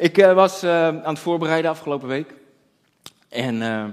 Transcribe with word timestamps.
Ik 0.00 0.18
eh, 0.18 0.32
was 0.34 0.62
eh, 0.62 0.86
aan 0.86 1.04
het 1.04 1.18
voorbereiden 1.18 1.70
afgelopen 1.70 2.08
week. 2.08 2.34
En 3.28 3.62
eh, 3.62 3.86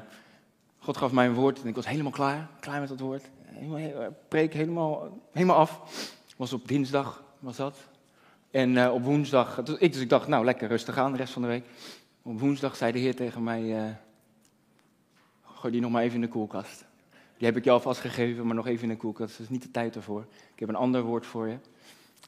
God 0.80 0.98
gaf 0.98 1.12
mij 1.12 1.26
een 1.26 1.34
woord 1.34 1.62
en 1.62 1.68
ik 1.68 1.76
was 1.76 1.88
helemaal 1.88 2.12
klaar. 2.12 2.48
Klaar 2.60 2.80
met 2.80 2.90
dat 2.90 3.00
woord. 3.00 3.24
Helemaal, 3.42 3.78
he- 3.78 4.12
preek 4.28 4.54
helemaal, 4.54 5.22
helemaal 5.32 5.56
af. 5.56 5.82
was 6.38 6.54
op 6.54 6.68
dinsdag, 6.68 7.24
was 7.40 7.56
dat. 7.56 7.78
En 8.52 8.92
op 8.92 9.04
woensdag, 9.04 9.64
dus 9.64 9.78
ik, 9.78 9.94
dus 9.94 10.02
ik 10.02 10.10
dacht, 10.10 10.28
nou 10.28 10.46
lekker 10.46 10.68
rustig 10.68 10.98
aan 10.98 11.12
de 11.12 11.18
rest 11.18 11.34
van 11.34 11.42
de 11.42 11.48
week. 11.48 11.66
Op 12.22 12.40
woensdag 12.40 12.76
zei 12.76 12.92
de 12.92 13.00
Heer 13.00 13.16
tegen 13.16 13.44
mij, 13.44 13.98
gooi 15.46 15.74
die 15.74 15.82
nog 15.82 15.92
maar 15.92 16.04
even 16.04 16.16
in 16.16 16.22
de 16.22 16.28
koelkast. 16.28 16.86
Die 17.38 17.48
heb 17.48 17.58
ik 17.58 17.64
je 17.64 17.72
alvast 17.72 18.00
gegeven, 18.00 18.46
maar 18.46 18.56
nog 18.56 18.68
even 18.68 18.84
in 18.84 18.90
de 18.90 18.98
koelkast. 18.98 19.32
Dat 19.32 19.46
is 19.46 19.50
niet 19.50 19.62
de 19.62 19.72
tijd 19.72 19.96
ervoor. 19.96 20.26
Ik 20.54 20.60
heb 20.60 20.70
een 20.70 20.76
ander 20.76 21.02
woord 21.02 21.26
voor 21.26 21.48
je. 21.48 21.58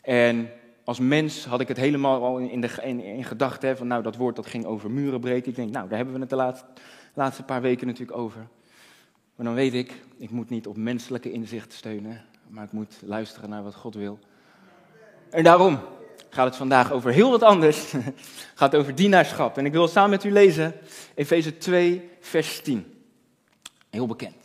En 0.02 0.50
als 0.90 1.00
mens 1.00 1.46
had 1.46 1.60
ik 1.60 1.68
het 1.68 1.78
helemaal 1.78 2.24
al 2.24 2.38
in, 2.38 2.70
in, 2.82 3.04
in 3.04 3.24
gedachten. 3.24 3.78
Van, 3.78 3.88
nou, 3.88 4.04
dat 4.04 4.16
woord 4.16 4.36
dat 4.36 4.46
ging 4.46 4.66
over 4.66 4.92
muren 4.92 5.20
breken. 5.20 5.50
Ik 5.50 5.56
denk, 5.56 5.72
nou, 5.72 5.88
daar 5.88 5.98
hebben 5.98 6.16
we 6.16 6.22
het 6.22 6.30
de 6.30 6.36
laatste, 6.36 6.66
laatste 7.14 7.44
paar 7.44 7.62
weken 7.62 7.88
natuurlijk 7.88 8.18
over. 8.18 8.48
Maar 9.36 9.46
dan 9.46 9.56
weet 9.56 9.74
ik, 9.74 9.94
ik 10.18 10.30
moet 10.30 10.50
niet 10.50 10.68
op 10.68 10.78
menselijke 10.78 11.32
inzicht 11.32 11.74
steunen. 11.74 12.22
Maar 12.48 12.64
ik 12.64 12.72
moet 12.72 12.98
luisteren 13.06 13.50
naar 13.50 13.64
wat 13.64 13.76
God 13.76 13.96
wil. 13.96 14.20
En 15.30 15.44
daarom 15.44 15.80
gaat 16.30 16.46
het 16.46 16.56
vandaag 16.56 16.92
over 16.92 17.12
heel 17.12 17.30
wat 17.30 17.44
anders. 17.44 17.94
Gaat 18.56 18.76
over 18.76 18.96
dienaarschap. 18.96 19.58
En 19.58 19.66
ik 19.66 19.72
wil 19.72 19.88
samen 19.88 20.10
met 20.10 20.24
u 20.24 20.32
lezen 20.32 20.74
Efeze 21.16 21.58
2, 21.58 22.10
vers 22.20 22.62
10. 22.62 23.04
Heel 23.90 24.08
bekend. 24.08 24.36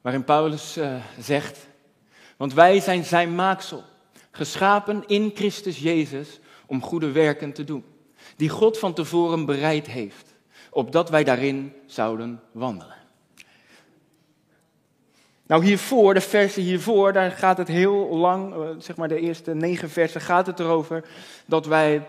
Waarin 0.00 0.24
Paulus 0.24 0.76
eh, 0.76 0.94
zegt, 1.18 1.66
want 2.36 2.54
wij 2.54 2.80
zijn 2.80 3.04
zijn 3.04 3.34
maaksel, 3.34 3.84
geschapen 4.38 5.04
in 5.06 5.30
Christus 5.34 5.78
Jezus 5.78 6.40
om 6.66 6.82
goede 6.82 7.12
werken 7.12 7.52
te 7.52 7.64
doen, 7.64 7.84
die 8.36 8.48
God 8.48 8.78
van 8.78 8.94
tevoren 8.94 9.46
bereid 9.46 9.86
heeft, 9.86 10.34
opdat 10.70 11.10
wij 11.10 11.24
daarin 11.24 11.72
zouden 11.86 12.40
wandelen. 12.52 12.96
Nou, 15.46 15.64
hiervoor, 15.64 16.14
de 16.14 16.20
versen 16.20 16.62
hiervoor, 16.62 17.12
daar 17.12 17.30
gaat 17.30 17.58
het 17.58 17.68
heel 17.68 18.16
lang, 18.16 18.54
eh, 18.54 18.60
zeg 18.78 18.96
maar 18.96 19.08
de 19.08 19.20
eerste 19.20 19.54
negen 19.54 19.90
versen, 19.90 20.20
gaat 20.20 20.46
het 20.46 20.60
erover 20.60 21.04
dat 21.46 21.66
wij 21.66 22.06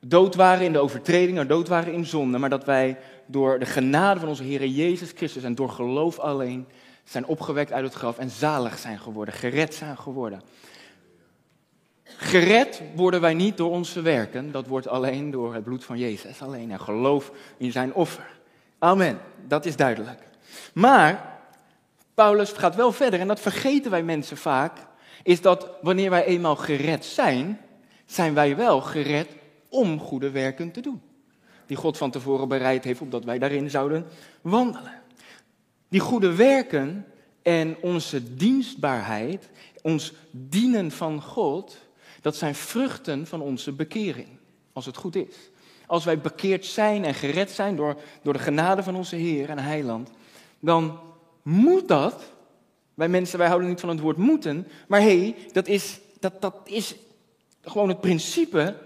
dood 0.00 0.34
waren 0.34 0.64
in 0.64 0.72
de 0.72 0.78
overtredingen, 0.78 1.48
dood 1.48 1.68
waren 1.68 1.92
in 1.92 2.06
zonde, 2.06 2.38
maar 2.38 2.50
dat 2.50 2.64
wij 2.64 2.98
door 3.26 3.58
de 3.58 3.66
genade 3.66 4.20
van 4.20 4.28
onze 4.28 4.42
Heer 4.42 4.66
Jezus 4.66 5.12
Christus 5.14 5.42
en 5.42 5.54
door 5.54 5.70
geloof 5.70 6.18
alleen 6.18 6.66
zijn 7.04 7.26
opgewekt 7.26 7.72
uit 7.72 7.84
het 7.84 7.94
graf 7.94 8.18
en 8.18 8.30
zalig 8.30 8.78
zijn 8.78 8.98
geworden, 8.98 9.34
gered 9.34 9.74
zijn 9.74 9.98
geworden. 9.98 10.42
Gered 12.16 12.82
worden 12.94 13.20
wij 13.20 13.34
niet 13.34 13.56
door 13.56 13.70
onze 13.70 14.02
werken, 14.02 14.52
dat 14.52 14.66
wordt 14.66 14.88
alleen 14.88 15.30
door 15.30 15.54
het 15.54 15.64
bloed 15.64 15.84
van 15.84 15.98
Jezus, 15.98 16.42
alleen 16.42 16.70
en 16.70 16.80
geloof 16.80 17.32
in 17.56 17.72
zijn 17.72 17.94
offer. 17.94 18.40
Amen, 18.78 19.18
dat 19.46 19.66
is 19.66 19.76
duidelijk. 19.76 20.20
Maar 20.74 21.40
Paulus 22.14 22.52
gaat 22.52 22.74
wel 22.74 22.92
verder 22.92 23.20
en 23.20 23.28
dat 23.28 23.40
vergeten 23.40 23.90
wij 23.90 24.02
mensen 24.02 24.36
vaak, 24.36 24.72
is 25.22 25.40
dat 25.40 25.68
wanneer 25.82 26.10
wij 26.10 26.24
eenmaal 26.24 26.56
gered 26.56 27.04
zijn, 27.04 27.60
zijn 28.06 28.34
wij 28.34 28.56
wel 28.56 28.80
gered 28.80 29.28
om 29.68 30.00
goede 30.00 30.30
werken 30.30 30.72
te 30.72 30.80
doen. 30.80 31.02
Die 31.66 31.76
God 31.76 31.96
van 31.96 32.10
tevoren 32.10 32.48
bereid 32.48 32.84
heeft, 32.84 33.00
opdat 33.00 33.24
wij 33.24 33.38
daarin 33.38 33.70
zouden 33.70 34.06
wandelen. 34.40 35.00
Die 35.88 36.00
goede 36.00 36.34
werken 36.34 37.06
en 37.42 37.76
onze 37.80 38.34
dienstbaarheid, 38.34 39.48
ons 39.82 40.12
dienen 40.30 40.90
van 40.90 41.22
God, 41.22 41.78
dat 42.22 42.36
zijn 42.36 42.54
vruchten 42.54 43.26
van 43.26 43.40
onze 43.40 43.72
bekering, 43.72 44.28
als 44.72 44.86
het 44.86 44.96
goed 44.96 45.16
is. 45.16 45.50
Als 45.86 46.04
wij 46.04 46.18
bekeerd 46.18 46.66
zijn 46.66 47.04
en 47.04 47.14
gered 47.14 47.50
zijn 47.50 47.76
door, 47.76 47.96
door 48.22 48.32
de 48.32 48.38
genade 48.38 48.82
van 48.82 48.96
onze 48.96 49.16
Heer 49.16 49.50
en 49.50 49.58
Heiland, 49.58 50.10
dan 50.60 51.00
moet 51.42 51.88
dat, 51.88 52.32
wij 52.94 53.08
mensen, 53.08 53.38
wij 53.38 53.48
houden 53.48 53.68
niet 53.68 53.80
van 53.80 53.88
het 53.88 54.00
woord 54.00 54.16
moeten, 54.16 54.66
maar 54.88 55.00
hé, 55.00 55.18
hey, 55.18 55.34
dat, 55.52 55.66
is, 55.66 56.00
dat, 56.20 56.40
dat 56.40 56.54
is 56.64 56.94
gewoon 57.62 57.88
het 57.88 58.00
principe 58.00 58.76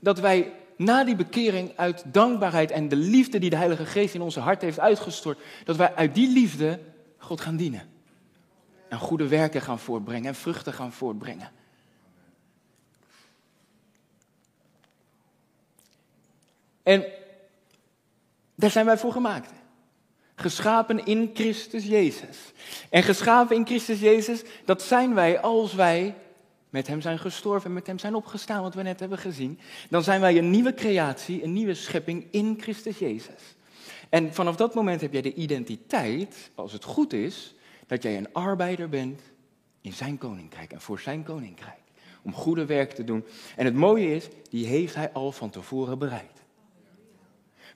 dat 0.00 0.18
wij 0.18 0.52
na 0.76 1.04
die 1.04 1.16
bekering 1.16 1.72
uit 1.76 2.04
dankbaarheid 2.06 2.70
en 2.70 2.88
de 2.88 2.96
liefde 2.96 3.38
die 3.38 3.50
de 3.50 3.56
Heilige 3.56 3.86
Geest 3.86 4.14
in 4.14 4.20
onze 4.20 4.40
hart 4.40 4.62
heeft 4.62 4.80
uitgestort, 4.80 5.38
dat 5.64 5.76
wij 5.76 5.94
uit 5.94 6.14
die 6.14 6.32
liefde 6.32 6.78
God 7.18 7.40
gaan 7.40 7.56
dienen. 7.56 7.82
En 8.88 8.98
goede 8.98 9.28
werken 9.28 9.60
gaan 9.60 9.78
voortbrengen 9.78 10.26
en 10.26 10.34
vruchten 10.34 10.72
gaan 10.72 10.92
voortbrengen. 10.92 11.50
En 16.82 17.04
daar 18.54 18.70
zijn 18.70 18.86
wij 18.86 18.98
voor 18.98 19.12
gemaakt. 19.12 19.52
Geschapen 20.34 21.04
in 21.06 21.30
Christus 21.34 21.84
Jezus. 21.84 22.52
En 22.90 23.02
geschapen 23.02 23.56
in 23.56 23.66
Christus 23.66 24.00
Jezus, 24.00 24.42
dat 24.64 24.82
zijn 24.82 25.14
wij 25.14 25.40
als 25.40 25.74
wij 25.74 26.14
met 26.70 26.86
Hem 26.86 27.00
zijn 27.00 27.18
gestorven 27.18 27.68
en 27.68 27.74
met 27.74 27.86
Hem 27.86 27.98
zijn 27.98 28.14
opgestaan, 28.14 28.62
wat 28.62 28.74
we 28.74 28.82
net 28.82 29.00
hebben 29.00 29.18
gezien. 29.18 29.58
Dan 29.90 30.02
zijn 30.02 30.20
wij 30.20 30.38
een 30.38 30.50
nieuwe 30.50 30.74
creatie, 30.74 31.42
een 31.42 31.52
nieuwe 31.52 31.74
schepping 31.74 32.26
in 32.30 32.56
Christus 32.60 32.98
Jezus. 32.98 33.56
En 34.08 34.34
vanaf 34.34 34.56
dat 34.56 34.74
moment 34.74 35.00
heb 35.00 35.12
jij 35.12 35.22
de 35.22 35.34
identiteit, 35.34 36.50
als 36.54 36.72
het 36.72 36.84
goed 36.84 37.12
is, 37.12 37.54
dat 37.86 38.02
jij 38.02 38.16
een 38.16 38.32
arbeider 38.32 38.88
bent 38.88 39.20
in 39.80 39.92
Zijn 39.92 40.18
koninkrijk 40.18 40.72
en 40.72 40.80
voor 40.80 41.00
Zijn 41.00 41.22
koninkrijk. 41.22 41.80
Om 42.22 42.34
goede 42.34 42.66
werk 42.66 42.92
te 42.92 43.04
doen. 43.04 43.24
En 43.56 43.64
het 43.64 43.74
mooie 43.74 44.14
is, 44.14 44.28
die 44.50 44.66
heeft 44.66 44.94
Hij 44.94 45.12
al 45.12 45.32
van 45.32 45.50
tevoren 45.50 45.98
bereid. 45.98 46.41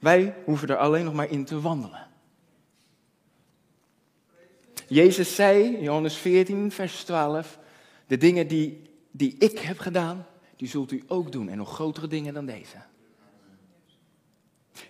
Wij 0.01 0.35
hoeven 0.45 0.69
er 0.69 0.77
alleen 0.77 1.05
nog 1.05 1.15
maar 1.15 1.31
in 1.31 1.45
te 1.45 1.61
wandelen. 1.61 2.07
Jezus 4.89 5.35
zei, 5.35 5.81
Johannes 5.81 6.17
14, 6.17 6.73
vers 6.73 7.05
12, 7.05 7.59
de 8.07 8.17
dingen 8.17 8.47
die, 8.47 8.83
die 9.11 9.37
ik 9.39 9.59
heb 9.59 9.79
gedaan, 9.79 10.27
die 10.57 10.69
zult 10.69 10.93
u 10.93 11.03
ook 11.07 11.33
doen. 11.33 11.49
En 11.49 11.57
nog 11.57 11.75
grotere 11.75 12.07
dingen 12.07 12.35
dan 12.35 12.47
deze. 12.47 12.77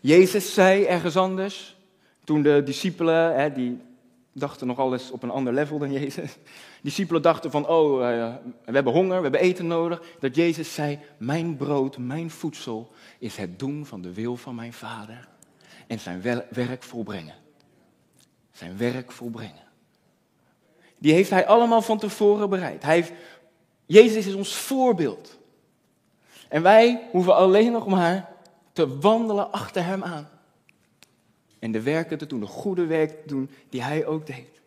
Jezus 0.00 0.54
zei 0.54 0.84
ergens 0.84 1.16
anders, 1.16 1.76
toen 2.24 2.42
de 2.42 2.62
discipelen, 2.64 3.34
hè, 3.34 3.52
die 3.52 3.80
dachten 4.38 4.66
nog 4.66 4.78
alles 4.78 5.10
op 5.10 5.22
een 5.22 5.30
ander 5.30 5.52
level 5.52 5.78
dan 5.78 5.92
Jezus. 5.92 6.36
Discipelen 6.82 7.22
dachten 7.22 7.50
van, 7.50 7.68
oh, 7.68 8.00
uh, 8.00 8.34
we 8.64 8.72
hebben 8.72 8.92
honger, 8.92 9.16
we 9.16 9.22
hebben 9.22 9.40
eten 9.40 9.66
nodig. 9.66 10.02
Dat 10.20 10.36
Jezus 10.36 10.74
zei, 10.74 10.98
mijn 11.18 11.56
brood, 11.56 11.98
mijn 11.98 12.30
voedsel 12.30 12.92
is 13.18 13.36
het 13.36 13.58
doen 13.58 13.86
van 13.86 14.02
de 14.02 14.12
wil 14.12 14.36
van 14.36 14.54
mijn 14.54 14.72
vader. 14.72 15.28
En 15.86 15.98
zijn 15.98 16.22
werk 16.50 16.82
volbrengen. 16.82 17.34
Zijn 18.52 18.76
werk 18.76 19.12
volbrengen. 19.12 19.64
Die 20.98 21.12
heeft 21.12 21.30
hij 21.30 21.46
allemaal 21.46 21.82
van 21.82 21.98
tevoren 21.98 22.50
bereid. 22.50 22.82
Hij 22.82 22.94
heeft, 22.94 23.12
Jezus 23.86 24.26
is 24.26 24.34
ons 24.34 24.54
voorbeeld. 24.54 25.38
En 26.48 26.62
wij 26.62 27.08
hoeven 27.10 27.36
alleen 27.36 27.72
nog 27.72 27.86
maar 27.86 28.28
te 28.72 28.98
wandelen 28.98 29.52
achter 29.52 29.84
hem 29.84 30.04
aan. 30.04 30.28
En 31.58 31.72
de 31.72 31.82
werken 31.82 32.18
te 32.18 32.26
doen, 32.26 32.40
de 32.40 32.46
goede 32.46 32.86
werk 32.86 33.10
te 33.10 33.28
doen 33.28 33.50
die 33.68 33.82
hij 33.82 34.06
ook 34.06 34.26
deed. 34.26 34.60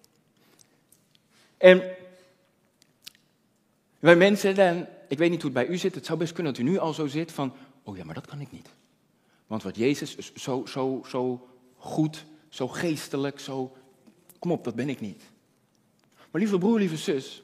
En 1.57 1.95
wij 3.99 4.15
mensen, 4.15 4.55
dan, 4.55 4.87
ik 5.07 5.17
weet 5.17 5.29
niet 5.29 5.41
hoe 5.41 5.51
het 5.51 5.65
bij 5.65 5.73
u 5.73 5.77
zit, 5.77 5.95
het 5.95 6.05
zou 6.05 6.19
best 6.19 6.33
kunnen 6.33 6.53
dat 6.53 6.61
u 6.61 6.65
nu 6.65 6.77
al 6.77 6.93
zo 6.93 7.07
zit 7.07 7.31
van, 7.31 7.53
oh 7.83 7.97
ja, 7.97 8.03
maar 8.03 8.15
dat 8.15 8.27
kan 8.27 8.41
ik 8.41 8.51
niet. 8.51 8.69
Want 9.47 9.63
wat 9.63 9.75
Jezus 9.75 10.15
is 10.15 10.33
zo, 10.33 10.65
zo, 10.65 11.03
zo 11.07 11.47
goed, 11.77 12.25
zo 12.49 12.67
geestelijk, 12.67 13.39
zo, 13.39 13.75
kom 14.39 14.51
op, 14.51 14.63
dat 14.63 14.75
ben 14.75 14.89
ik 14.89 14.99
niet. 14.99 15.23
Maar 16.31 16.41
lieve 16.41 16.57
broer, 16.57 16.79
lieve 16.79 16.97
zus, 16.97 17.43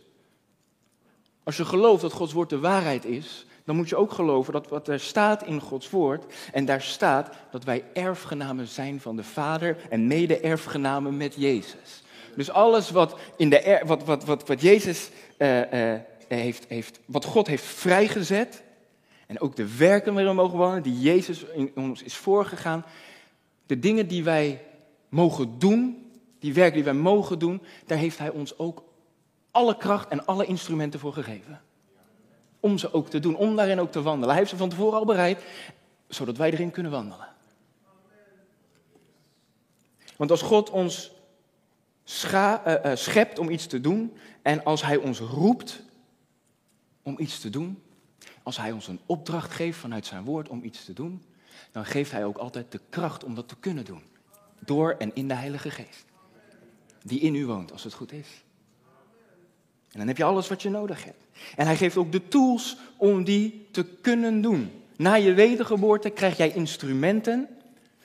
als 1.43 1.57
je 1.57 1.65
gelooft 1.65 2.01
dat 2.01 2.13
Gods 2.13 2.33
woord 2.33 2.49
de 2.49 2.59
waarheid 2.59 3.05
is, 3.05 3.45
dan 3.65 3.75
moet 3.75 3.89
je 3.89 3.95
ook 3.95 4.11
geloven 4.11 4.53
dat 4.53 4.69
wat 4.69 4.87
er 4.87 4.99
staat 4.99 5.43
in 5.43 5.61
Gods 5.61 5.89
woord, 5.89 6.33
en 6.51 6.65
daar 6.65 6.81
staat 6.81 7.29
dat 7.51 7.63
wij 7.63 7.83
erfgenamen 7.93 8.67
zijn 8.67 9.01
van 9.01 9.15
de 9.15 9.23
Vader 9.23 9.77
en 9.89 10.07
mede-erfgenamen 10.07 11.17
met 11.17 11.35
Jezus. 11.37 12.03
Dus 12.35 12.51
alles 12.51 12.91
wat, 12.91 13.19
in 13.37 13.49
de 13.49 13.81
wat, 13.85 14.03
wat, 14.03 14.25
wat, 14.25 14.47
wat 14.47 14.61
Jezus 14.61 15.09
uh, 15.37 15.57
uh, 15.57 15.99
heeft, 16.27 16.65
heeft, 16.67 16.99
wat 17.05 17.25
God 17.25 17.47
heeft 17.47 17.63
vrijgezet, 17.63 18.63
en 19.27 19.39
ook 19.39 19.55
de 19.55 19.77
werken 19.77 20.13
waarin 20.13 20.35
we 20.35 20.41
mogen 20.41 20.57
wonen, 20.57 20.83
die 20.83 20.99
Jezus 20.99 21.43
in 21.43 21.71
ons 21.75 22.03
is 22.03 22.15
voorgegaan, 22.15 22.85
de 23.65 23.79
dingen 23.79 24.07
die 24.07 24.23
wij 24.23 24.61
mogen 25.09 25.59
doen, 25.59 26.09
die 26.39 26.53
werken 26.53 26.75
die 26.75 26.83
wij 26.83 26.93
mogen 26.93 27.39
doen, 27.39 27.61
daar 27.85 27.97
heeft 27.97 28.17
Hij 28.17 28.29
ons 28.29 28.57
ook 28.57 28.83
alle 29.51 29.77
kracht 29.77 30.07
en 30.07 30.25
alle 30.25 30.45
instrumenten 30.45 30.99
voor 30.99 31.13
gegeven. 31.13 31.61
Om 32.65 32.77
ze 32.77 32.93
ook 32.93 33.09
te 33.09 33.19
doen, 33.19 33.35
om 33.35 33.55
daarin 33.55 33.79
ook 33.79 33.91
te 33.91 34.01
wandelen. 34.01 34.29
Hij 34.29 34.37
heeft 34.37 34.49
ze 34.49 34.57
van 34.57 34.69
tevoren 34.69 34.99
al 34.99 35.05
bereid, 35.05 35.43
zodat 36.07 36.37
wij 36.37 36.51
erin 36.51 36.71
kunnen 36.71 36.91
wandelen. 36.91 37.27
Want 40.15 40.31
als 40.31 40.41
God 40.41 40.69
ons 40.69 41.11
uh, 42.33 42.55
uh, 42.67 42.95
schept 42.95 43.39
om 43.39 43.49
iets 43.49 43.67
te 43.67 43.81
doen, 43.81 44.17
en 44.41 44.63
als 44.63 44.81
Hij 44.81 44.97
ons 44.97 45.19
roept 45.19 45.81
om 47.03 47.15
iets 47.19 47.39
te 47.39 47.49
doen, 47.49 47.83
als 48.43 48.57
Hij 48.57 48.71
ons 48.71 48.87
een 48.87 48.99
opdracht 49.05 49.51
geeft 49.51 49.79
vanuit 49.79 50.05
Zijn 50.05 50.23
woord 50.23 50.49
om 50.49 50.63
iets 50.63 50.85
te 50.85 50.93
doen, 50.93 51.23
dan 51.71 51.85
geeft 51.85 52.11
Hij 52.11 52.25
ook 52.25 52.37
altijd 52.37 52.71
de 52.71 52.81
kracht 52.89 53.23
om 53.23 53.35
dat 53.35 53.47
te 53.47 53.55
kunnen 53.59 53.85
doen. 53.85 54.03
Door 54.59 54.95
en 54.97 55.15
in 55.15 55.27
de 55.27 55.33
Heilige 55.33 55.69
Geest. 55.69 56.05
Die 57.03 57.19
in 57.19 57.35
u 57.35 57.45
woont, 57.45 57.71
als 57.71 57.83
het 57.83 57.93
goed 57.93 58.11
is. 58.11 58.43
En 59.91 59.97
dan 59.99 60.07
heb 60.07 60.17
je 60.17 60.23
alles 60.23 60.47
wat 60.47 60.61
je 60.61 60.69
nodig 60.69 61.03
hebt. 61.03 61.24
En 61.55 61.65
Hij 61.65 61.75
geeft 61.75 61.97
ook 61.97 62.11
de 62.11 62.27
tools 62.27 62.77
om 62.97 63.23
die 63.23 63.67
te 63.71 63.83
kunnen 63.83 64.41
doen. 64.41 64.71
Na 64.97 65.13
je 65.13 65.33
wedergeboorte 65.33 66.09
krijg 66.09 66.37
jij 66.37 66.51
instrumenten, 66.51 67.47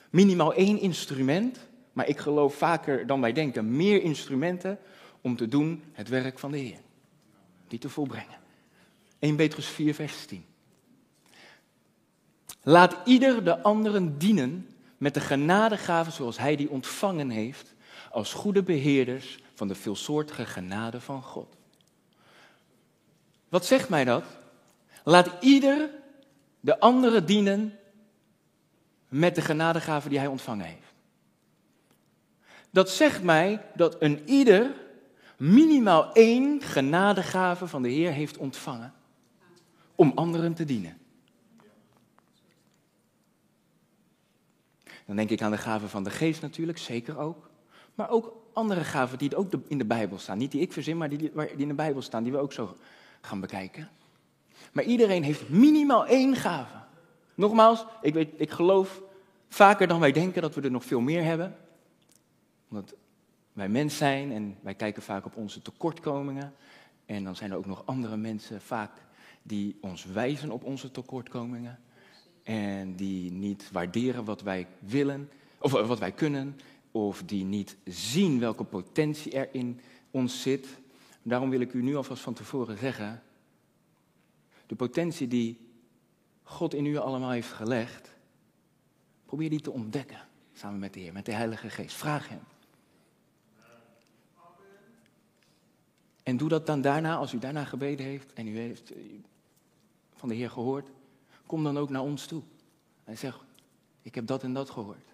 minimaal 0.09 0.53
één 0.53 0.79
instrument, 0.79 1.59
maar 1.93 2.07
ik 2.07 2.17
geloof 2.17 2.55
vaker 2.55 3.07
dan 3.07 3.21
wij 3.21 3.33
denken, 3.33 3.75
meer 3.75 4.01
instrumenten 4.01 4.79
om 5.21 5.35
te 5.35 5.47
doen 5.47 5.83
het 5.93 6.09
werk 6.09 6.39
van 6.39 6.51
de 6.51 6.57
Heer. 6.57 6.79
Die 7.67 7.79
te 7.79 7.89
volbrengen. 7.89 8.39
1 9.19 9.35
Petrus 9.35 9.67
4, 9.67 9.93
vers 9.93 10.25
10. 10.25 10.45
Laat 12.63 12.95
ieder 13.05 13.43
de 13.43 13.61
anderen 13.61 14.17
dienen 14.17 14.67
met 14.97 15.13
de 15.13 15.19
genadegaven 15.19 16.11
zoals 16.11 16.37
hij 16.37 16.55
die 16.55 16.69
ontvangen 16.69 17.29
heeft, 17.29 17.73
als 18.11 18.33
goede 18.33 18.63
beheerders 18.63 19.39
van 19.53 19.67
de 19.67 19.75
veelsoortige 19.75 20.45
genade 20.45 21.01
van 21.01 21.23
God. 21.23 21.57
Wat 23.51 23.65
zegt 23.65 23.89
mij 23.89 24.03
dat? 24.03 24.23
Laat 25.03 25.43
ieder 25.43 25.89
de 26.59 26.79
anderen 26.79 27.25
dienen 27.25 27.79
met 29.07 29.35
de 29.35 29.41
genadegaven 29.41 30.09
die 30.09 30.19
hij 30.19 30.27
ontvangen 30.27 30.65
heeft. 30.65 30.93
Dat 32.69 32.89
zegt 32.89 33.23
mij 33.23 33.65
dat 33.75 33.95
een 33.99 34.29
ieder 34.29 34.73
minimaal 35.37 36.13
één 36.13 36.61
genadegave 36.61 37.67
van 37.67 37.81
de 37.81 37.89
Heer 37.89 38.11
heeft 38.11 38.37
ontvangen 38.37 38.93
om 39.95 40.11
anderen 40.15 40.53
te 40.53 40.65
dienen. 40.65 40.97
Dan 45.05 45.15
denk 45.15 45.29
ik 45.29 45.41
aan 45.41 45.51
de 45.51 45.57
gaven 45.57 45.89
van 45.89 46.03
de 46.03 46.09
geest 46.09 46.41
natuurlijk, 46.41 46.77
zeker 46.77 47.17
ook. 47.17 47.49
Maar 47.95 48.09
ook 48.09 48.35
andere 48.53 48.83
gaven 48.83 49.17
die 49.17 49.35
ook 49.35 49.51
in 49.67 49.77
de 49.77 49.85
Bijbel 49.85 50.17
staan. 50.17 50.37
Niet 50.37 50.51
die 50.51 50.61
ik 50.61 50.73
verzin, 50.73 50.97
maar 50.97 51.09
die, 51.09 51.17
die 51.17 51.31
in 51.57 51.67
de 51.67 51.73
Bijbel 51.73 52.01
staan, 52.01 52.23
die 52.23 52.31
we 52.31 52.37
ook 52.37 52.53
zo 52.53 52.75
gaan 53.21 53.39
bekijken. 53.39 53.89
Maar 54.73 54.83
iedereen 54.83 55.23
heeft 55.23 55.49
minimaal 55.49 56.05
één 56.05 56.35
gave. 56.35 56.75
Nogmaals, 57.35 57.85
ik, 58.01 58.13
weet, 58.13 58.29
ik 58.37 58.51
geloof 58.51 59.01
vaker 59.47 59.87
dan 59.87 59.99
wij 59.99 60.11
denken 60.11 60.41
dat 60.41 60.55
we 60.55 60.61
er 60.61 60.71
nog 60.71 60.85
veel 60.85 60.99
meer 61.01 61.23
hebben. 61.23 61.55
Omdat 62.69 62.93
wij 63.53 63.69
mens 63.69 63.97
zijn 63.97 64.31
en 64.31 64.57
wij 64.61 64.75
kijken 64.75 65.03
vaak 65.03 65.25
op 65.25 65.35
onze 65.35 65.61
tekortkomingen. 65.61 66.53
En 67.05 67.23
dan 67.23 67.35
zijn 67.35 67.51
er 67.51 67.57
ook 67.57 67.65
nog 67.65 67.85
andere 67.85 68.17
mensen 68.17 68.61
vaak 68.61 68.91
die 69.43 69.77
ons 69.81 70.05
wijzen 70.05 70.51
op 70.51 70.63
onze 70.63 70.91
tekortkomingen. 70.91 71.79
En 72.43 72.95
die 72.95 73.31
niet 73.31 73.71
waarderen 73.71 74.23
wat 74.23 74.41
wij 74.41 74.67
willen, 74.79 75.29
of 75.59 75.71
wat 75.71 75.99
wij 75.99 76.11
kunnen, 76.11 76.59
of 76.91 77.23
die 77.23 77.43
niet 77.43 77.77
zien 77.85 78.39
welke 78.39 78.63
potentie 78.63 79.31
er 79.31 79.49
in 79.51 79.79
ons 80.11 80.41
zit. 80.41 80.67
Daarom 81.23 81.49
wil 81.49 81.61
ik 81.61 81.73
u 81.73 81.81
nu 81.81 81.95
alvast 81.95 82.21
van 82.21 82.33
tevoren 82.33 82.77
zeggen, 82.77 83.23
de 84.65 84.75
potentie 84.75 85.27
die 85.27 85.69
God 86.43 86.73
in 86.73 86.85
u 86.85 86.97
allemaal 86.97 87.31
heeft 87.31 87.51
gelegd, 87.51 88.15
probeer 89.25 89.49
die 89.49 89.61
te 89.61 89.71
ontdekken 89.71 90.27
samen 90.53 90.79
met 90.79 90.93
de 90.93 90.99
Heer, 90.99 91.13
met 91.13 91.25
de 91.25 91.33
Heilige 91.33 91.69
Geest. 91.69 91.95
Vraag 91.95 92.29
Hem. 92.29 92.43
En 96.23 96.37
doe 96.37 96.49
dat 96.49 96.65
dan 96.65 96.81
daarna, 96.81 97.15
als 97.15 97.33
u 97.33 97.39
daarna 97.39 97.65
gebeden 97.65 98.05
heeft 98.05 98.33
en 98.33 98.47
u 98.47 98.57
heeft 98.57 98.91
eh, 98.91 99.01
van 100.15 100.29
de 100.29 100.35
Heer 100.35 100.49
gehoord, 100.49 100.89
kom 101.45 101.63
dan 101.63 101.77
ook 101.77 101.89
naar 101.89 102.01
ons 102.01 102.25
toe. 102.25 102.41
En 103.03 103.17
zeg, 103.17 103.45
ik 104.01 104.15
heb 104.15 104.27
dat 104.27 104.43
en 104.43 104.53
dat 104.53 104.69
gehoord. 104.69 105.13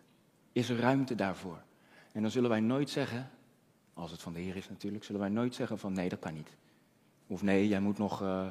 Is 0.52 0.70
er 0.70 0.80
ruimte 0.80 1.16
daarvoor? 1.16 1.64
En 2.12 2.22
dan 2.22 2.32
zullen 2.32 2.50
wij 2.50 2.60
nooit 2.60 2.90
zeggen, 2.90 3.30
als 3.98 4.12
het 4.12 4.22
van 4.22 4.34
de 4.34 4.40
Heer 4.40 4.56
is 4.56 4.70
natuurlijk, 4.70 5.04
zullen 5.04 5.22
wij 5.22 5.30
nooit 5.30 5.56
zeggen 5.56 5.80
van 5.80 5.94
nee, 5.94 6.10
dat 6.10 6.20
kan 6.20 6.34
niet. 6.34 6.50
Of 7.28 7.42
nee, 7.42 7.68
jij 7.68 7.80
moet 7.80 7.98
nog 7.98 8.22
uh, 8.22 8.50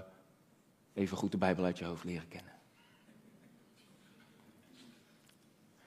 even 0.92 1.16
goed 1.16 1.30
de 1.30 1.38
Bijbel 1.38 1.64
uit 1.64 1.78
je 1.78 1.84
hoofd 1.84 2.04
leren 2.04 2.28
kennen. 2.28 2.52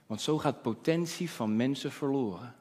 Want 0.06 0.22
zo 0.22 0.38
gaat 0.38 0.62
potentie 0.62 1.30
van 1.30 1.56
mensen 1.56 1.92
verloren. 1.92 2.56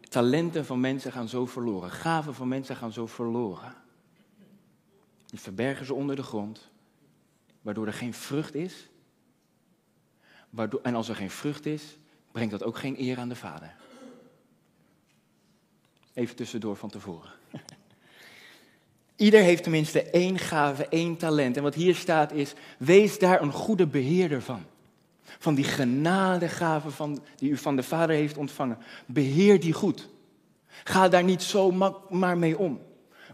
Talenten 0.00 0.64
van 0.64 0.80
mensen 0.80 1.12
gaan 1.12 1.28
zo 1.28 1.46
verloren. 1.46 1.90
Gaven 1.90 2.34
van 2.34 2.48
mensen 2.48 2.76
gaan 2.76 2.92
zo 2.92 3.06
verloren. 3.06 3.74
Die 5.26 5.40
verbergen 5.40 5.86
ze 5.86 5.94
onder 5.94 6.16
de 6.16 6.22
grond, 6.22 6.70
waardoor 7.62 7.86
er 7.86 7.92
geen 7.92 8.14
vrucht 8.14 8.54
is. 8.54 8.88
Waardoor, 10.50 10.80
en 10.82 10.94
als 10.94 11.08
er 11.08 11.16
geen 11.16 11.30
vrucht 11.30 11.66
is, 11.66 11.98
brengt 12.32 12.50
dat 12.50 12.62
ook 12.62 12.78
geen 12.78 13.00
eer 13.00 13.18
aan 13.18 13.28
de 13.28 13.36
Vader. 13.36 13.83
Even 16.14 16.36
tussendoor 16.36 16.76
van 16.76 16.90
tevoren. 16.90 17.30
Ieder 19.16 19.40
heeft 19.40 19.62
tenminste 19.62 20.02
één 20.02 20.38
gave, 20.38 20.88
één 20.88 21.16
talent. 21.16 21.56
En 21.56 21.62
wat 21.62 21.74
hier 21.74 21.94
staat 21.94 22.32
is, 22.32 22.54
wees 22.78 23.18
daar 23.18 23.42
een 23.42 23.52
goede 23.52 23.86
beheerder 23.86 24.42
van. 24.42 24.64
Van 25.22 25.54
die 25.54 25.64
genadegave 25.64 26.90
van, 26.90 27.22
die 27.36 27.50
u 27.50 27.56
van 27.56 27.76
de 27.76 27.82
Vader 27.82 28.16
heeft 28.16 28.36
ontvangen. 28.36 28.78
Beheer 29.06 29.60
die 29.60 29.72
goed. 29.72 30.08
Ga 30.66 31.08
daar 31.08 31.24
niet 31.24 31.42
zo 31.42 31.92
maar 32.10 32.38
mee 32.38 32.58
om. 32.58 32.80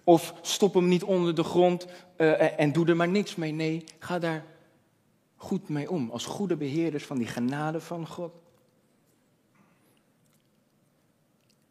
Of 0.05 0.35
stop 0.43 0.75
hem 0.75 0.89
niet 0.89 1.05
onder 1.05 1.35
de 1.35 1.45
grond 1.45 1.87
uh, 2.17 2.61
en 2.61 2.73
doe 2.73 2.87
er 2.87 2.97
maar 2.97 3.09
niks 3.09 3.35
mee. 3.35 3.53
Nee, 3.53 3.85
ga 3.99 4.19
daar 4.19 4.45
goed 5.37 5.69
mee 5.69 5.91
om. 5.91 6.11
Als 6.11 6.25
goede 6.25 6.57
beheerders 6.57 7.05
van 7.05 7.19
die 7.19 7.27
genade 7.27 7.81
van 7.81 8.07
God. 8.07 8.33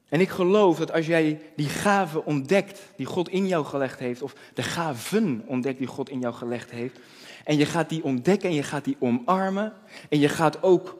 En 0.09 0.19
ik 0.19 0.29
geloof 0.29 0.77
dat 0.77 0.91
als 0.91 1.05
jij 1.05 1.41
die 1.55 1.69
gave 1.69 2.25
ontdekt 2.25 2.81
die 2.95 3.05
God 3.05 3.29
in 3.29 3.47
jou 3.47 3.65
gelegd 3.65 3.99
heeft, 3.99 4.21
of 4.21 4.35
de 4.53 4.63
gaven 4.63 5.43
ontdekt 5.45 5.77
die 5.77 5.87
God 5.87 6.09
in 6.09 6.19
jou 6.19 6.33
gelegd 6.33 6.71
heeft, 6.71 6.99
en 7.43 7.57
je 7.57 7.65
gaat 7.65 7.89
die 7.89 8.03
ontdekken 8.03 8.49
en 8.49 8.55
je 8.55 8.63
gaat 8.63 8.83
die 8.83 8.97
omarmen, 8.99 9.73
en 10.09 10.19
je 10.19 10.29
gaat 10.29 10.63
ook 10.63 10.97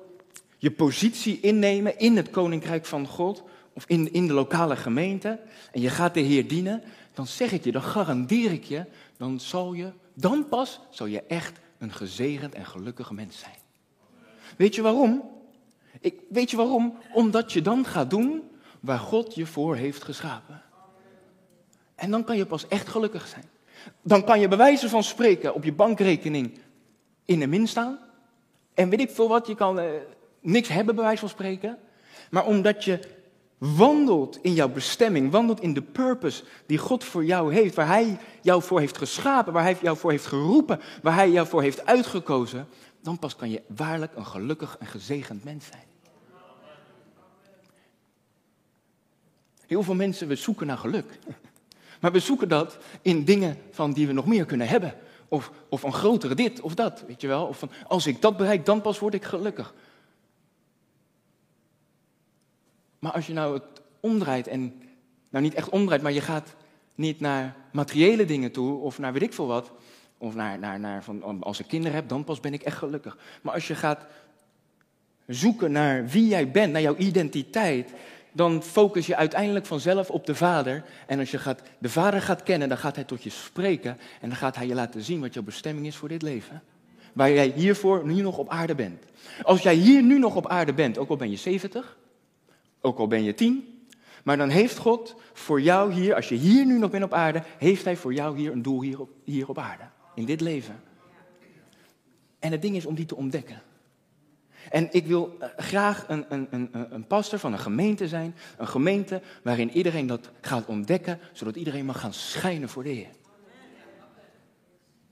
je 0.57 0.71
positie 0.71 1.39
innemen 1.39 1.99
in 1.99 2.17
het 2.17 2.29
koninkrijk 2.29 2.85
van 2.85 3.07
God, 3.07 3.43
of 3.73 3.83
in, 3.87 4.13
in 4.13 4.27
de 4.27 4.33
lokale 4.33 4.75
gemeente, 4.75 5.39
en 5.71 5.81
je 5.81 5.89
gaat 5.89 6.13
de 6.13 6.19
Heer 6.19 6.47
dienen, 6.47 6.83
dan 7.13 7.27
zeg 7.27 7.51
ik 7.51 7.63
je, 7.63 7.71
dan 7.71 7.81
garandeer 7.81 8.51
ik 8.51 8.63
je, 8.63 8.85
dan 9.17 9.39
zal 9.39 9.73
je, 9.73 9.91
dan 10.13 10.47
pas 10.49 10.79
zal 10.89 11.05
je 11.05 11.23
echt 11.27 11.59
een 11.77 11.91
gezegend 11.91 12.53
en 12.53 12.65
gelukkig 12.65 13.11
mens 13.11 13.39
zijn. 13.39 13.55
Weet 14.57 14.75
je 14.75 14.81
waarom? 14.81 15.23
Ik, 15.99 16.19
weet 16.29 16.51
je 16.51 16.57
waarom? 16.57 16.97
Omdat 17.13 17.53
je 17.53 17.61
dan 17.61 17.85
gaat 17.85 18.09
doen 18.09 18.48
waar 18.79 19.00
God 19.00 19.36
je 19.36 19.45
voor 19.45 19.75
heeft 19.75 20.03
geschapen. 20.03 20.62
En 21.95 22.12
dan 22.12 22.24
kan 22.24 22.38
je 22.38 22.45
pas 22.45 22.67
echt 22.67 22.88
gelukkig 22.88 23.27
zijn. 23.27 23.45
Dan 24.01 24.24
kan 24.24 24.39
je 24.39 24.48
bij 24.48 24.57
wijze 24.57 24.89
van 24.89 25.03
spreken 25.03 25.53
op 25.53 25.63
je 25.63 25.74
bankrekening 25.74 26.59
in 27.25 27.39
de 27.39 27.48
min 27.48 27.67
staan. 27.67 28.00
En 28.74 28.89
weet 28.89 29.00
ik 29.00 29.09
veel 29.09 29.27
wat, 29.27 29.48
je 29.48 29.55
kan 29.55 29.79
eh, 29.79 29.86
niks 30.41 30.67
hebben 30.67 30.95
bij 30.95 31.03
wijze 31.03 31.19
van 31.19 31.29
spreken. 31.29 31.77
Maar 32.29 32.45
omdat 32.45 32.83
je 32.83 33.00
wandelt 33.57 34.39
in 34.41 34.53
jouw 34.53 34.69
bestemming, 34.69 35.31
wandelt 35.31 35.62
in 35.62 35.74
de 35.74 35.81
purpose 35.81 36.43
die 36.65 36.77
God 36.77 37.03
voor 37.03 37.25
jou 37.25 37.53
heeft, 37.53 37.75
waar 37.75 37.88
Hij 37.88 38.19
jou 38.41 38.62
voor 38.62 38.79
heeft 38.79 38.98
geschapen, 38.98 39.53
waar 39.53 39.63
Hij 39.63 39.77
jou 39.81 39.98
voor 39.98 40.12
heeft 40.12 40.25
geroepen, 40.25 40.79
waar 41.01 41.15
Hij 41.15 41.29
jou 41.29 41.48
voor 41.48 41.62
heeft 41.62 41.86
uitgekozen, 41.86 42.67
dan 43.01 43.19
pas 43.19 43.36
kan 43.36 43.50
je 43.50 43.62
waarlijk 43.75 44.15
een 44.15 44.25
gelukkig 44.25 44.77
en 44.79 44.88
gezegend 44.88 45.43
mens 45.43 45.65
zijn. 45.65 45.88
Heel 49.69 49.83
veel 49.83 49.95
mensen, 49.95 50.27
we 50.27 50.35
zoeken 50.35 50.67
naar 50.67 50.77
geluk. 50.77 51.19
Maar 52.01 52.11
we 52.11 52.19
zoeken 52.19 52.49
dat 52.49 52.77
in 53.01 53.25
dingen 53.25 53.57
van 53.71 53.93
die 53.93 54.07
we 54.07 54.13
nog 54.13 54.25
meer 54.25 54.45
kunnen 54.45 54.67
hebben. 54.67 54.93
Of, 55.27 55.51
of 55.69 55.83
een 55.83 55.93
grotere 55.93 56.35
dit 56.35 56.61
of 56.61 56.75
dat, 56.75 57.03
weet 57.07 57.21
je 57.21 57.27
wel. 57.27 57.45
Of 57.45 57.59
van, 57.59 57.71
als 57.88 58.07
ik 58.07 58.21
dat 58.21 58.38
bereik, 58.38 58.65
dan 58.65 58.81
pas 58.81 58.99
word 58.99 59.13
ik 59.13 59.23
gelukkig. 59.23 59.73
Maar 62.99 63.11
als 63.11 63.27
je 63.27 63.33
nou 63.33 63.53
het 63.53 63.81
omdraait 63.99 64.47
en, 64.47 64.81
nou 65.29 65.43
niet 65.43 65.53
echt 65.53 65.69
omdraait, 65.69 66.01
maar 66.01 66.11
je 66.11 66.21
gaat 66.21 66.55
niet 66.95 67.19
naar 67.19 67.55
materiële 67.71 68.25
dingen 68.25 68.51
toe 68.51 68.79
of 68.79 68.99
naar 68.99 69.13
weet 69.13 69.21
ik 69.21 69.33
veel 69.33 69.47
wat. 69.47 69.71
Of 70.17 70.35
naar, 70.35 70.59
naar, 70.59 70.79
naar 70.79 71.03
van, 71.03 71.43
als 71.43 71.59
ik 71.59 71.67
kinderen 71.67 71.95
heb, 71.95 72.09
dan 72.09 72.23
pas 72.23 72.39
ben 72.39 72.53
ik 72.53 72.61
echt 72.61 72.77
gelukkig. 72.77 73.17
Maar 73.41 73.53
als 73.53 73.67
je 73.67 73.75
gaat 73.75 74.05
zoeken 75.27 75.71
naar 75.71 76.07
wie 76.07 76.27
jij 76.27 76.51
bent, 76.51 76.71
naar 76.71 76.81
jouw 76.81 76.95
identiteit, 76.95 77.93
dan 78.31 78.63
focus 78.63 79.05
je 79.05 79.15
uiteindelijk 79.15 79.65
vanzelf 79.65 80.09
op 80.09 80.25
de 80.25 80.36
Vader. 80.36 80.83
En 81.07 81.19
als 81.19 81.31
je 81.31 81.38
gaat, 81.38 81.62
de 81.79 81.89
Vader 81.89 82.21
gaat 82.21 82.43
kennen, 82.43 82.69
dan 82.69 82.77
gaat 82.77 82.95
Hij 82.95 83.03
tot 83.03 83.24
je 83.24 83.29
spreken. 83.29 83.98
En 84.21 84.29
dan 84.29 84.38
gaat 84.38 84.55
Hij 84.55 84.67
je 84.67 84.74
laten 84.74 85.01
zien 85.01 85.21
wat 85.21 85.33
jouw 85.33 85.43
bestemming 85.43 85.88
is 85.88 85.95
voor 85.95 86.07
dit 86.09 86.21
leven. 86.21 86.63
Waar 87.13 87.31
jij 87.31 87.53
hiervoor 87.55 88.05
nu 88.05 88.21
nog 88.21 88.38
op 88.38 88.50
aarde 88.50 88.75
bent. 88.75 89.03
Als 89.41 89.62
jij 89.62 89.74
hier 89.74 90.03
nu 90.03 90.19
nog 90.19 90.36
op 90.36 90.48
aarde 90.48 90.74
bent, 90.74 90.98
ook 90.98 91.09
al 91.09 91.15
ben 91.15 91.29
je 91.29 91.38
70, 91.38 91.98
ook 92.81 92.98
al 92.98 93.07
ben 93.07 93.24
je 93.24 93.33
10. 93.33 93.83
Maar 94.24 94.38
dan 94.38 94.50
heeft 94.50 94.77
God 94.77 95.15
voor 95.33 95.62
jou 95.62 95.93
hier, 95.93 96.15
als 96.15 96.29
je 96.29 96.36
hier 96.36 96.65
nu 96.65 96.77
nog 96.77 96.89
bent 96.89 97.03
op 97.03 97.13
aarde, 97.13 97.43
heeft 97.57 97.86
Hij 97.86 97.98
voor 97.98 98.13
jou 98.13 98.38
hier 98.38 98.51
een 98.51 98.62
doel 98.62 98.81
hier 98.81 99.00
op, 99.00 99.09
hier 99.24 99.50
op 99.50 99.57
aarde. 99.57 99.83
In 100.15 100.25
dit 100.25 100.41
leven. 100.41 100.81
En 102.39 102.51
het 102.51 102.62
ding 102.62 102.75
is 102.75 102.86
om 102.86 102.95
die 102.95 103.05
te 103.05 103.15
ontdekken. 103.15 103.62
En 104.69 104.88
ik 104.91 105.05
wil 105.05 105.35
eh, 105.39 105.49
graag 105.57 106.05
een, 106.07 106.25
een, 106.29 106.47
een, 106.51 106.69
een 106.89 107.07
pastor 107.07 107.39
van 107.39 107.53
een 107.53 107.59
gemeente 107.59 108.07
zijn. 108.07 108.35
Een 108.57 108.67
gemeente 108.67 109.21
waarin 109.43 109.71
iedereen 109.71 110.07
dat 110.07 110.29
gaat 110.41 110.65
ontdekken, 110.65 111.19
zodat 111.33 111.55
iedereen 111.55 111.85
mag 111.85 111.99
gaan 111.99 112.13
schijnen 112.13 112.69
voor 112.69 112.83
de 112.83 112.89
Heer. 112.89 113.09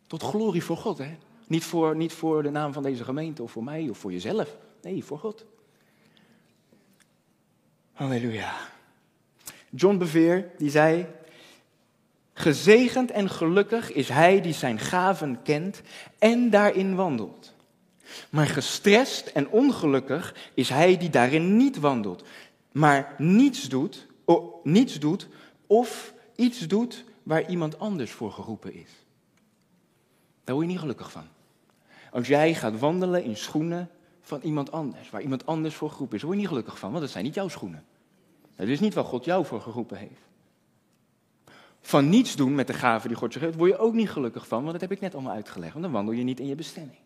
Tot 0.08 0.24
glorie 0.24 0.64
voor 0.64 0.78
God, 0.78 0.98
hè? 0.98 1.18
Niet 1.48 1.64
voor, 1.64 1.96
niet 1.96 2.14
voor 2.14 2.44
de 2.44 2.50
naam 2.50 2.74
van 2.74 2.84
deze 2.84 3.04
gemeente 3.04 3.44
of 3.44 3.52
voor 3.52 3.64
mij 3.64 3.90
of 3.90 3.98
voor 3.98 4.12
jezelf. 4.12 4.58
Nee, 4.82 5.04
voor 5.04 5.20
God. 5.20 5.46
Halleluja. 7.94 8.54
John 9.70 9.98
Bevere, 9.98 10.50
die 10.58 10.70
zei, 10.70 11.06
gezegend 12.34 13.12
en 13.12 13.30
gelukkig 13.30 13.92
is 13.92 14.10
hij 14.10 14.42
die 14.42 14.54
zijn 14.54 14.80
gaven 14.80 15.42
kent 15.44 15.82
en 16.20 16.50
daarin 16.50 16.96
wandelt. 16.96 17.54
Maar 18.30 18.48
gestrest 18.48 19.28
en 19.28 19.50
ongelukkig 19.50 20.36
is 20.54 20.70
hij 20.70 20.98
die 20.98 21.10
daarin 21.10 21.58
niet 21.58 21.80
wandelt, 21.80 22.24
maar 22.72 23.16
niets 23.18 23.70
doet, 23.70 24.08
niets 24.64 25.00
doet 25.00 25.28
of 25.68 26.14
iets 26.36 26.60
doet 26.60 27.04
waar 27.24 27.50
iemand 27.50 27.80
anders 27.80 28.12
voor 28.12 28.32
geroepen 28.32 28.74
is. 28.74 28.90
Daar 30.44 30.56
word 30.56 30.68
je 30.68 30.72
niet 30.72 30.82
gelukkig 30.82 31.12
van. 31.12 31.28
Als 32.12 32.28
jij 32.28 32.54
gaat 32.54 32.80
wandelen 32.80 33.24
in 33.24 33.38
schoenen 33.38 33.90
van 34.22 34.40
iemand 34.42 34.72
anders, 34.72 35.10
waar 35.10 35.22
iemand 35.22 35.46
anders 35.46 35.76
voor 35.76 35.92
geroepen 35.92 36.18
is, 36.18 36.24
word 36.24 36.34
je 36.34 36.40
niet 36.40 36.50
gelukkig 36.50 36.80
van, 36.80 36.90
want 36.90 37.02
dat 37.02 37.12
zijn 37.12 37.24
niet 37.24 37.34
jouw 37.34 37.48
schoenen. 37.48 37.86
Dat 38.56 38.68
is 38.68 38.80
niet 38.80 38.94
waar 38.94 39.04
God 39.04 39.26
jou 39.26 39.46
voor 39.46 39.62
geroepen 39.62 39.98
heeft. 39.98 40.22
Van 41.82 42.10
niets 42.10 42.36
doen 42.36 42.56
met 42.56 42.68
de 42.68 42.74
gaven 42.74 43.08
die 43.08 43.18
God 43.18 43.34
je 43.34 43.40
geeft, 43.40 43.56
word 43.56 43.72
je 43.72 43.78
ook 43.78 43.94
niet 43.94 44.10
gelukkig 44.10 44.48
van, 44.48 44.60
want 44.60 44.72
dat 44.72 44.82
heb 44.82 44.92
ik 44.92 45.00
net 45.00 45.14
allemaal 45.14 45.34
uitgelegd. 45.34 45.72
Want 45.72 45.84
dan 45.84 45.94
wandel 45.94 46.14
je 46.14 46.24
niet 46.24 46.40
in 46.40 46.48
je 46.48 46.56
bestemming. 46.56 46.98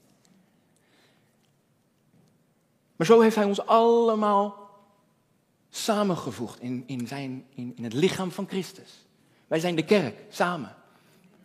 Maar 3.01 3.09
zo 3.09 3.21
heeft 3.21 3.35
Hij 3.35 3.45
ons 3.45 3.65
allemaal 3.65 4.69
samengevoegd 5.69 6.59
in, 6.59 6.83
in, 6.85 7.07
zijn, 7.07 7.45
in, 7.55 7.73
in 7.75 7.83
het 7.83 7.93
lichaam 7.93 8.31
van 8.31 8.47
Christus. 8.47 9.05
Wij 9.47 9.59
zijn 9.59 9.75
de 9.75 9.85
kerk, 9.85 10.15
samen. 10.29 10.75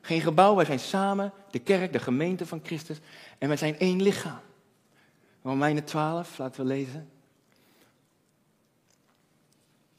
Geen 0.00 0.20
gebouw, 0.20 0.54
wij 0.54 0.64
zijn 0.64 0.78
samen 0.78 1.32
de 1.50 1.58
kerk, 1.58 1.92
de 1.92 1.98
gemeente 1.98 2.46
van 2.46 2.60
Christus. 2.64 2.98
En 3.38 3.48
wij 3.48 3.56
zijn 3.56 3.78
één 3.78 4.02
lichaam. 4.02 4.40
Romeinen 5.42 5.84
12, 5.84 6.38
laten 6.38 6.60
we 6.60 6.66
lezen. 6.66 7.10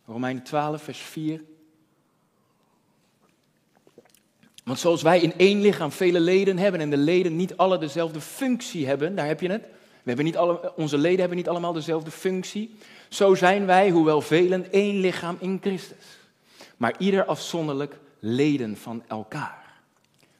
Romeinen 0.05 0.43
12, 0.43 0.81
vers 0.81 0.99
4. 0.99 1.43
Want 4.63 4.79
zoals 4.79 5.01
wij 5.01 5.19
in 5.19 5.33
één 5.37 5.61
lichaam 5.61 5.91
vele 5.91 6.19
leden 6.19 6.57
hebben 6.57 6.81
en 6.81 6.89
de 6.89 6.97
leden 6.97 7.35
niet 7.35 7.57
alle 7.57 7.77
dezelfde 7.77 8.21
functie 8.21 8.87
hebben, 8.87 9.15
daar 9.15 9.27
heb 9.27 9.41
je 9.41 9.49
het. 9.49 9.75
Hebben 10.07 10.25
niet 10.25 10.37
alle, 10.37 10.75
onze 10.75 10.97
leden 10.97 11.19
hebben 11.19 11.37
niet 11.37 11.49
allemaal 11.49 11.73
dezelfde 11.73 12.11
functie. 12.11 12.75
Zo 13.09 13.35
zijn 13.35 13.65
wij, 13.65 13.89
hoewel 13.89 14.21
velen, 14.21 14.71
één 14.71 14.99
lichaam 14.99 15.37
in 15.39 15.57
Christus. 15.61 16.17
Maar 16.77 16.95
ieder 16.97 17.25
afzonderlijk 17.25 17.99
leden 18.19 18.77
van 18.77 19.03
elkaar. 19.07 19.81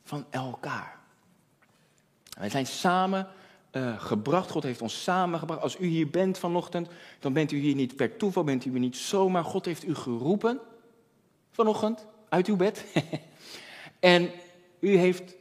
Van 0.03 0.25
elkaar. 0.29 0.99
Wij 2.39 2.49
zijn 2.49 2.65
samen 2.65 3.27
uh, 3.71 4.01
gebracht. 4.01 4.51
God 4.51 4.63
heeft 4.63 4.81
ons 4.81 5.03
samengebracht. 5.03 5.61
Als 5.61 5.79
u 5.79 5.85
hier 5.85 6.09
bent 6.09 6.37
vanochtend, 6.37 6.87
dan 7.19 7.33
bent 7.33 7.51
u 7.51 7.57
hier 7.57 7.75
niet 7.75 7.95
per 7.95 8.17
toeval, 8.17 8.43
bent 8.43 8.65
u 8.65 8.69
hier 8.69 8.79
niet 8.79 8.97
zomaar. 8.97 9.43
God 9.43 9.65
heeft 9.65 9.87
u 9.87 9.95
geroepen 9.95 10.59
vanochtend 11.51 12.05
uit 12.29 12.47
uw 12.47 12.55
bed. 12.55 12.85
en 13.99 14.31
u 14.79 14.95
heeft 14.95 15.35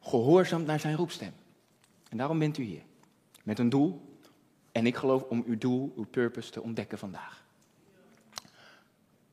gehoorzaamd 0.00 0.66
naar 0.66 0.80
zijn 0.80 0.96
roepstem. 0.96 1.32
En 2.08 2.16
daarom 2.16 2.38
bent 2.38 2.58
u 2.58 2.62
hier. 2.62 2.82
Met 3.42 3.58
een 3.58 3.68
doel. 3.68 4.18
En 4.72 4.86
ik 4.86 4.96
geloof 4.96 5.22
om 5.22 5.44
uw 5.46 5.58
doel, 5.58 5.92
uw 5.96 6.06
purpose 6.10 6.50
te 6.50 6.62
ontdekken 6.62 6.98
vandaag. 6.98 7.44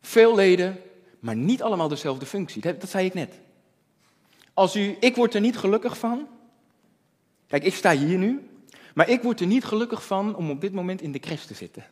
Veel 0.01 0.35
leden, 0.35 0.77
maar 1.19 1.35
niet 1.35 1.61
allemaal 1.61 1.87
dezelfde 1.87 2.25
functie. 2.25 2.61
Dat, 2.61 2.89
zei 2.89 3.05
ik 3.05 3.13
net. 3.13 3.39
Als 4.53 4.75
u, 4.75 4.97
ik 4.99 5.15
word 5.15 5.33
er 5.33 5.41
niet 5.41 5.57
gelukkig 5.57 5.97
van 5.97 6.27
Kijk, 7.47 7.63
ik 7.63 7.73
sta 7.73 7.95
hier 7.95 8.17
nu, 8.17 8.49
maar 8.93 9.09
ik 9.09 9.21
word 9.21 9.39
er 9.39 9.47
niet 9.47 9.65
gelukkig 9.65 10.05
van 10.05 10.35
om 10.35 10.49
op 10.49 10.61
dit 10.61 10.73
moment 10.73 11.01
in 11.01 11.11
de 11.11 11.19
crash 11.19 11.43
te 11.43 11.53
zitten. 11.53 11.85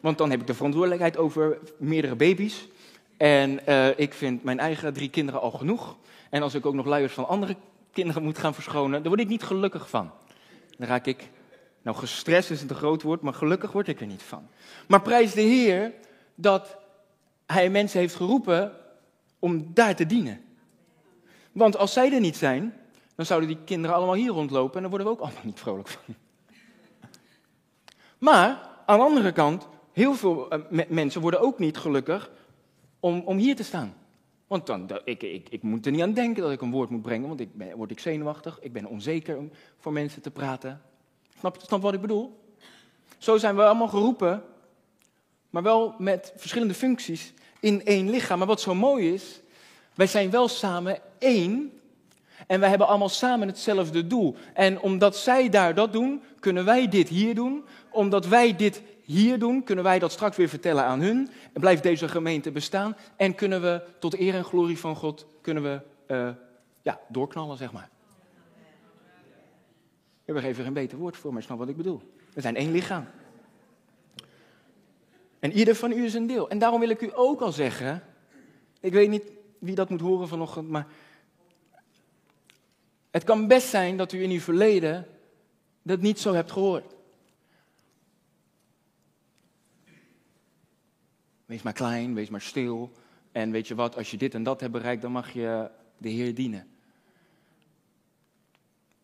Want 0.00 0.18
dan 0.18 0.30
heb 0.30 0.40
ik 0.40 0.46
de 0.46 0.54
verantwoordelijkheid 0.54 1.16
over 1.16 1.58
meerdere 1.78 2.14
baby's. 2.14 2.68
En 3.16 3.60
uh, 3.68 3.98
ik 3.98 4.12
vind 4.12 4.42
mijn 4.42 4.58
eigen 4.58 4.92
drie 4.92 5.10
kinderen 5.10 5.40
al 5.40 5.50
genoeg. 5.50 5.96
En 6.30 6.42
als 6.42 6.54
ik 6.54 6.66
ook 6.66 6.74
nog 6.74 6.86
luiers 6.86 7.12
van 7.12 7.28
andere 7.28 7.56
kinderen 7.92 8.22
moet 8.22 8.38
gaan 8.38 8.54
verschonen, 8.54 9.02
dan 9.02 9.08
word 9.08 9.20
ik 9.20 9.28
niet 9.28 9.42
gelukkig 9.42 9.88
van. 9.88 10.10
Dan 10.78 10.88
raak 10.88 11.06
ik, 11.06 11.30
nou 11.82 11.96
gestrest 11.96 12.50
is 12.50 12.60
het 12.60 12.70
een 12.70 12.76
groot 12.76 13.02
woord, 13.02 13.20
maar 13.20 13.34
gelukkig 13.34 13.72
word 13.72 13.88
ik 13.88 14.00
er 14.00 14.06
niet 14.06 14.22
van. 14.22 14.48
Maar 14.88 15.02
prijs 15.02 15.32
de 15.32 15.40
Heer 15.40 15.92
dat 16.34 16.76
Hij 17.46 17.70
mensen 17.70 18.00
heeft 18.00 18.14
geroepen 18.14 18.72
om 19.38 19.74
daar 19.74 19.94
te 19.94 20.06
dienen. 20.06 20.40
Want 21.52 21.76
als 21.76 21.92
zij 21.92 22.12
er 22.12 22.20
niet 22.20 22.36
zijn, 22.36 22.74
dan 23.14 23.26
zouden 23.26 23.48
die 23.48 23.58
kinderen 23.64 23.96
allemaal 23.96 24.14
hier 24.14 24.30
rondlopen 24.30 24.74
en 24.74 24.80
dan 24.80 24.90
worden 24.90 25.06
we 25.06 25.12
ook 25.12 25.20
allemaal 25.20 25.44
niet 25.44 25.60
vrolijk 25.60 25.88
van. 25.88 26.14
Maar 28.18 28.68
aan 28.86 28.98
de 28.98 29.04
andere 29.04 29.32
kant, 29.32 29.68
heel 29.92 30.14
veel 30.14 30.54
uh, 30.70 30.88
mensen 30.88 31.20
worden 31.20 31.40
ook 31.40 31.58
niet 31.58 31.76
gelukkig 31.76 32.30
om, 33.00 33.22
om 33.24 33.36
hier 33.36 33.56
te 33.56 33.64
staan. 33.64 33.94
Want 34.48 34.66
dan, 34.66 35.00
ik, 35.04 35.22
ik, 35.22 35.62
moet 35.62 35.86
er 35.86 35.92
niet 35.92 36.02
aan 36.02 36.12
denken 36.12 36.42
dat 36.42 36.52
ik 36.52 36.60
een 36.60 36.70
woord 36.70 36.90
moet 36.90 37.02
brengen, 37.02 37.28
want 37.28 37.40
ik 37.40 37.48
word 37.74 37.90
ik 37.90 38.00
zenuwachtig, 38.00 38.58
ik 38.60 38.72
ben 38.72 38.86
onzeker 38.86 39.36
om 39.36 39.50
voor 39.78 39.92
mensen 39.92 40.22
te 40.22 40.30
praten. 40.30 40.80
Snap 41.38 41.56
je 41.56 41.66
snap 41.66 41.82
wat 41.82 41.94
ik 41.94 42.00
bedoel? 42.00 42.38
Zo 43.18 43.36
zijn 43.36 43.56
we 43.56 43.64
allemaal 43.64 43.88
geroepen, 43.88 44.42
maar 45.50 45.62
wel 45.62 45.94
met 45.98 46.32
verschillende 46.36 46.74
functies 46.74 47.32
in 47.60 47.84
één 47.84 48.10
lichaam. 48.10 48.38
Maar 48.38 48.46
wat 48.46 48.60
zo 48.60 48.74
mooi 48.74 49.12
is, 49.12 49.40
wij 49.94 50.06
zijn 50.06 50.30
wel 50.30 50.48
samen 50.48 50.98
één 51.18 51.72
en 52.46 52.60
wij 52.60 52.68
hebben 52.68 52.86
allemaal 52.88 53.08
samen 53.08 53.48
hetzelfde 53.48 54.06
doel. 54.06 54.36
En 54.54 54.80
omdat 54.80 55.16
zij 55.16 55.48
daar 55.48 55.74
dat 55.74 55.92
doen, 55.92 56.22
kunnen 56.40 56.64
wij 56.64 56.88
dit 56.88 57.08
hier 57.08 57.34
doen. 57.34 57.64
Omdat 57.90 58.26
wij 58.26 58.56
dit 58.56 58.82
hier 59.08 59.38
doen, 59.38 59.64
kunnen 59.64 59.84
wij 59.84 59.98
dat 59.98 60.12
straks 60.12 60.36
weer 60.36 60.48
vertellen 60.48 60.84
aan 60.84 61.00
hun. 61.00 61.30
En 61.52 61.60
blijft 61.60 61.82
deze 61.82 62.08
gemeente 62.08 62.50
bestaan. 62.50 62.96
En 63.16 63.34
kunnen 63.34 63.62
we 63.62 63.82
tot 63.98 64.18
eer 64.18 64.34
en 64.34 64.44
glorie 64.44 64.78
van 64.78 64.96
God, 64.96 65.26
kunnen 65.40 65.62
we 65.62 65.80
uh, 66.14 66.28
ja, 66.82 67.00
doorknallen, 67.08 67.56
zeg 67.56 67.72
maar. 67.72 67.88
Ik 70.24 70.34
heb 70.34 70.44
even 70.44 70.66
een 70.66 70.72
beter 70.72 70.98
woord 70.98 71.16
voor, 71.16 71.32
maar 71.32 71.42
snap 71.42 71.58
wat 71.58 71.68
ik 71.68 71.76
bedoel. 71.76 72.02
We 72.34 72.40
zijn 72.40 72.56
één 72.56 72.72
lichaam. 72.72 73.06
En 75.38 75.52
ieder 75.52 75.74
van 75.74 75.92
u 75.92 76.04
is 76.04 76.14
een 76.14 76.26
deel. 76.26 76.48
En 76.48 76.58
daarom 76.58 76.80
wil 76.80 76.88
ik 76.88 77.00
u 77.00 77.10
ook 77.14 77.40
al 77.40 77.52
zeggen, 77.52 78.02
ik 78.80 78.92
weet 78.92 79.08
niet 79.08 79.32
wie 79.58 79.74
dat 79.74 79.90
moet 79.90 80.00
horen 80.00 80.28
vanochtend, 80.28 80.68
maar 80.68 80.86
het 83.10 83.24
kan 83.24 83.46
best 83.46 83.68
zijn 83.68 83.96
dat 83.96 84.12
u 84.12 84.22
in 84.22 84.30
uw 84.30 84.40
verleden 84.40 85.06
dat 85.82 86.00
niet 86.00 86.20
zo 86.20 86.34
hebt 86.34 86.52
gehoord. 86.52 86.96
Wees 91.48 91.62
maar 91.62 91.72
klein, 91.72 92.14
wees 92.14 92.28
maar 92.28 92.40
stil. 92.40 92.92
En 93.32 93.50
weet 93.50 93.68
je 93.68 93.74
wat, 93.74 93.96
als 93.96 94.10
je 94.10 94.16
dit 94.16 94.34
en 94.34 94.42
dat 94.42 94.60
hebt 94.60 94.72
bereikt, 94.72 95.02
dan 95.02 95.12
mag 95.12 95.32
je 95.32 95.70
de 95.98 96.08
Heer 96.08 96.34
dienen. 96.34 96.68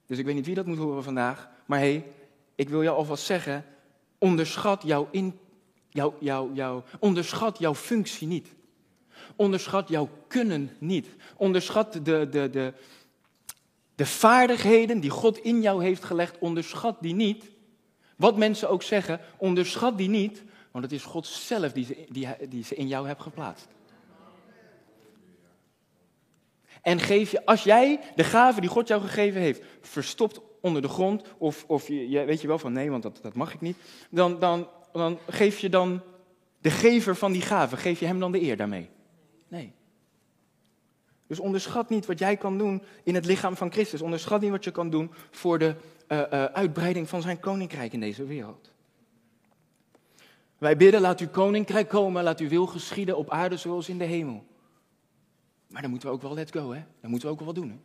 Dus 0.06 0.18
ik 0.18 0.24
weet 0.24 0.34
niet 0.34 0.46
wie 0.46 0.54
dat 0.54 0.66
moet 0.66 0.78
horen 0.78 1.02
vandaag. 1.02 1.48
Maar 1.66 1.78
hé, 1.78 1.90
hey, 1.90 2.04
ik 2.54 2.68
wil 2.68 2.82
jou 2.82 2.96
alvast 2.96 3.24
zeggen, 3.24 3.64
onderschat 4.18 4.82
jouw, 4.82 5.08
in, 5.10 5.38
jouw, 5.88 6.14
jouw, 6.52 6.84
onderschat 6.98 7.58
jouw 7.58 7.74
functie 7.74 8.26
niet. 8.26 8.48
Onderschat 9.36 9.88
jouw 9.88 10.08
kunnen 10.28 10.70
niet. 10.78 11.08
Onderschat 11.36 11.92
de, 11.92 12.00
de, 12.02 12.50
de, 12.50 12.72
de 13.94 14.06
vaardigheden 14.06 15.00
die 15.00 15.10
God 15.10 15.38
in 15.38 15.60
jou 15.60 15.84
heeft 15.84 16.04
gelegd, 16.04 16.38
onderschat 16.38 16.96
die 17.00 17.14
niet. 17.14 17.50
Wat 18.16 18.36
mensen 18.36 18.68
ook 18.68 18.82
zeggen, 18.82 19.20
onderschat 19.36 19.98
die 19.98 20.08
niet, 20.08 20.42
want 20.74 20.86
het 20.86 20.94
is 20.94 21.04
God 21.04 21.26
zelf 21.26 21.72
die 21.72 21.84
ze, 21.84 22.06
die, 22.08 22.28
die 22.48 22.64
ze 22.64 22.74
in 22.74 22.88
jou 22.88 23.06
hebt 23.06 23.22
geplaatst. 23.22 23.68
En 26.82 27.00
geef 27.00 27.30
je, 27.30 27.46
als 27.46 27.64
jij 27.64 28.00
de 28.14 28.24
gave 28.24 28.60
die 28.60 28.70
God 28.70 28.88
jou 28.88 29.00
gegeven 29.00 29.40
heeft, 29.40 29.62
verstopt 29.80 30.40
onder 30.60 30.82
de 30.82 30.88
grond, 30.88 31.22
of, 31.38 31.64
of 31.66 31.88
je, 31.88 32.08
je 32.08 32.24
weet 32.24 32.40
je 32.40 32.46
wel 32.46 32.58
van 32.58 32.72
nee, 32.72 32.90
want 32.90 33.02
dat, 33.02 33.18
dat 33.22 33.34
mag 33.34 33.54
ik 33.54 33.60
niet, 33.60 33.76
dan, 34.10 34.38
dan, 34.38 34.68
dan 34.92 35.18
geef 35.28 35.58
je 35.58 35.68
dan 35.68 36.02
de 36.60 36.70
gever 36.70 37.16
van 37.16 37.32
die 37.32 37.42
gave, 37.42 37.76
geef 37.76 38.00
je 38.00 38.06
hem 38.06 38.20
dan 38.20 38.32
de 38.32 38.42
eer 38.42 38.56
daarmee? 38.56 38.88
Nee. 39.48 39.72
Dus 41.26 41.40
onderschat 41.40 41.88
niet 41.88 42.06
wat 42.06 42.18
jij 42.18 42.36
kan 42.36 42.58
doen 42.58 42.82
in 43.02 43.14
het 43.14 43.26
lichaam 43.26 43.56
van 43.56 43.72
Christus. 43.72 44.02
Onderschat 44.02 44.40
niet 44.40 44.50
wat 44.50 44.64
je 44.64 44.70
kan 44.70 44.90
doen 44.90 45.10
voor 45.30 45.58
de 45.58 45.74
uh, 46.08 46.18
uh, 46.18 46.44
uitbreiding 46.44 47.08
van 47.08 47.22
zijn 47.22 47.40
koninkrijk 47.40 47.92
in 47.92 48.00
deze 48.00 48.24
wereld. 48.24 48.73
Wij 50.64 50.76
bidden, 50.76 51.00
laat 51.00 51.20
uw 51.20 51.28
koninkrijk 51.28 51.88
komen, 51.88 52.22
laat 52.22 52.40
uw 52.40 52.48
wil 52.48 52.66
geschieden 52.66 53.16
op 53.16 53.30
aarde 53.30 53.56
zoals 53.56 53.88
in 53.88 53.98
de 53.98 54.04
hemel. 54.04 54.46
Maar 55.68 55.80
dan 55.80 55.90
moeten 55.90 56.08
we 56.08 56.14
ook 56.14 56.22
wel 56.22 56.34
let 56.34 56.52
go, 56.52 56.72
hè? 56.72 56.82
Dan 57.00 57.10
moeten 57.10 57.28
we 57.28 57.34
ook 57.34 57.40
wel 57.40 57.52
wat 57.52 57.62
doen, 57.62 57.70
hè? 57.70 57.76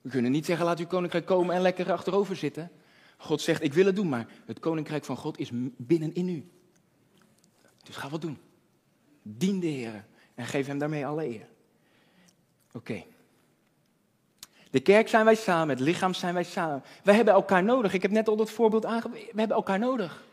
We 0.00 0.10
kunnen 0.10 0.30
niet 0.30 0.46
zeggen, 0.46 0.66
laat 0.66 0.78
uw 0.78 0.86
koninkrijk 0.86 1.26
komen 1.26 1.54
en 1.54 1.60
lekker 1.60 1.92
achterover 1.92 2.36
zitten. 2.36 2.70
God 3.16 3.40
zegt, 3.40 3.62
ik 3.62 3.72
wil 3.72 3.86
het 3.86 3.96
doen, 3.96 4.08
maar 4.08 4.26
het 4.46 4.58
koninkrijk 4.58 5.04
van 5.04 5.16
God 5.16 5.38
is 5.38 5.50
binnenin 5.76 6.28
u. 6.28 6.50
Dus 7.82 7.96
ga 7.96 8.08
wat 8.08 8.20
doen. 8.20 8.38
Dien 9.22 9.60
de 9.60 9.66
Heer 9.66 10.04
en 10.34 10.46
geef 10.46 10.66
hem 10.66 10.78
daarmee 10.78 11.06
alle 11.06 11.28
eer. 11.28 11.48
Oké. 12.72 13.04
De 14.70 14.80
kerk 14.80 15.08
zijn 15.08 15.24
wij 15.24 15.34
samen, 15.34 15.68
het 15.68 15.84
lichaam 15.84 16.14
zijn 16.14 16.34
wij 16.34 16.44
samen. 16.44 16.82
Wij 17.04 17.14
hebben 17.14 17.34
elkaar 17.34 17.64
nodig. 17.64 17.94
Ik 17.94 18.02
heb 18.02 18.10
net 18.10 18.28
al 18.28 18.36
dat 18.36 18.50
voorbeeld 18.50 18.84
aangegeven. 18.84 19.32
We 19.32 19.38
hebben 19.38 19.56
elkaar 19.56 19.78
nodig. 19.78 20.28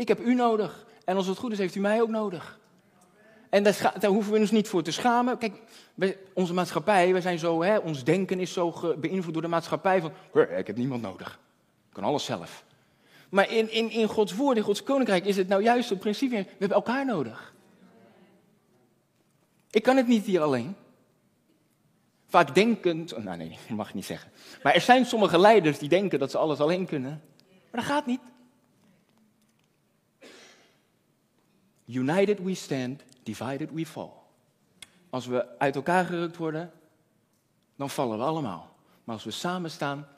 Ik 0.00 0.08
heb 0.08 0.20
u 0.20 0.34
nodig. 0.34 0.86
En 1.04 1.16
als 1.16 1.26
het 1.26 1.38
goed 1.38 1.52
is, 1.52 1.58
heeft 1.58 1.74
u 1.74 1.80
mij 1.80 2.02
ook 2.02 2.08
nodig. 2.08 2.58
En 3.50 3.62
daar, 3.62 4.04
hoeven 4.04 4.32
we 4.32 4.38
ons 4.38 4.50
niet 4.50 4.68
voor 4.68 4.82
te 4.82 4.90
schamen. 4.90 5.38
Kijk, 5.38 5.54
onze 6.34 6.54
maatschappij, 6.54 7.12
we 7.12 7.20
zijn 7.20 7.38
zo, 7.38 7.62
hè, 7.62 7.76
ons 7.76 8.04
denken 8.04 8.40
is 8.40 8.52
zo 8.52 8.94
beïnvloed 8.98 9.32
door 9.32 9.42
de 9.42 9.48
maatschappij 9.48 10.00
van, 10.00 10.12
ik 10.56 10.66
heb 10.66 10.76
niemand 10.76 11.02
nodig. 11.02 11.38
Ik 11.88 11.92
kan 11.92 12.04
alles 12.04 12.24
zelf. 12.24 12.64
Maar 13.30 13.50
in, 13.50 13.72
in, 13.72 13.90
in 13.90 14.08
Gods 14.08 14.34
woord, 14.34 14.56
in 14.56 14.62
Gods 14.62 14.82
koninkrijk, 14.82 15.24
is 15.24 15.36
het 15.36 15.48
nou 15.48 15.62
juist 15.62 15.90
het 15.90 15.98
principe, 15.98 16.36
we 16.36 16.46
hebben 16.58 16.76
elkaar 16.76 17.04
nodig. 17.04 17.54
Ik 19.70 19.82
kan 19.82 19.96
het 19.96 20.06
niet 20.06 20.24
hier 20.24 20.40
alleen. 20.40 20.76
Vaak 22.28 22.54
denkend, 22.54 23.14
oh, 23.14 23.24
nou 23.24 23.36
nee, 23.36 23.58
dat 23.68 23.76
mag 23.76 23.88
ik 23.88 23.94
niet 23.94 24.04
zeggen. 24.04 24.30
Maar 24.62 24.74
er 24.74 24.80
zijn 24.80 25.06
sommige 25.06 25.38
leiders 25.38 25.78
die 25.78 25.88
denken 25.88 26.18
dat 26.18 26.30
ze 26.30 26.38
alles 26.38 26.60
alleen 26.60 26.86
kunnen. 26.86 27.22
Maar 27.70 27.80
dat 27.80 27.90
gaat 27.90 28.06
niet. 28.06 28.20
United 31.92 32.42
we 32.42 32.54
stand, 32.54 33.02
divided 33.22 33.70
we 33.72 33.86
fall. 33.86 34.10
Als 35.10 35.26
we 35.26 35.58
uit 35.58 35.74
elkaar 35.74 36.04
gerukt 36.04 36.36
worden, 36.36 36.72
dan 37.76 37.90
vallen 37.90 38.18
we 38.18 38.24
allemaal. 38.24 38.76
Maar 39.04 39.14
als 39.14 39.24
we 39.24 39.30
samen 39.30 39.70
staan, 39.70 40.08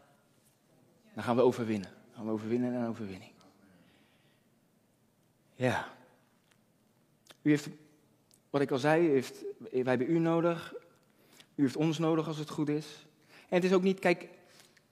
dan 1.15 1.25
gaan 1.25 1.37
we 1.37 1.43
overwinnen. 1.43 1.91
Dan 1.91 2.15
gaan 2.15 2.25
we 2.25 2.33
overwinnen 2.33 2.75
en 2.75 2.87
overwinning. 2.87 3.33
Ja. 5.55 5.89
U 7.43 7.51
heeft, 7.51 7.69
wat 8.51 8.61
ik 8.61 8.71
al 8.71 8.79
zei, 8.79 9.09
heeft, 9.09 9.45
wij 9.59 9.83
hebben 9.83 10.11
u 10.11 10.19
nodig. 10.19 10.75
U 11.55 11.63
heeft 11.63 11.77
ons 11.77 11.99
nodig 11.99 12.27
als 12.27 12.39
het 12.39 12.51
goed 12.51 12.69
is. 12.69 13.07
En 13.49 13.57
het 13.57 13.65
is 13.65 13.73
ook 13.73 13.83
niet, 13.83 13.99
kijk, 13.99 14.29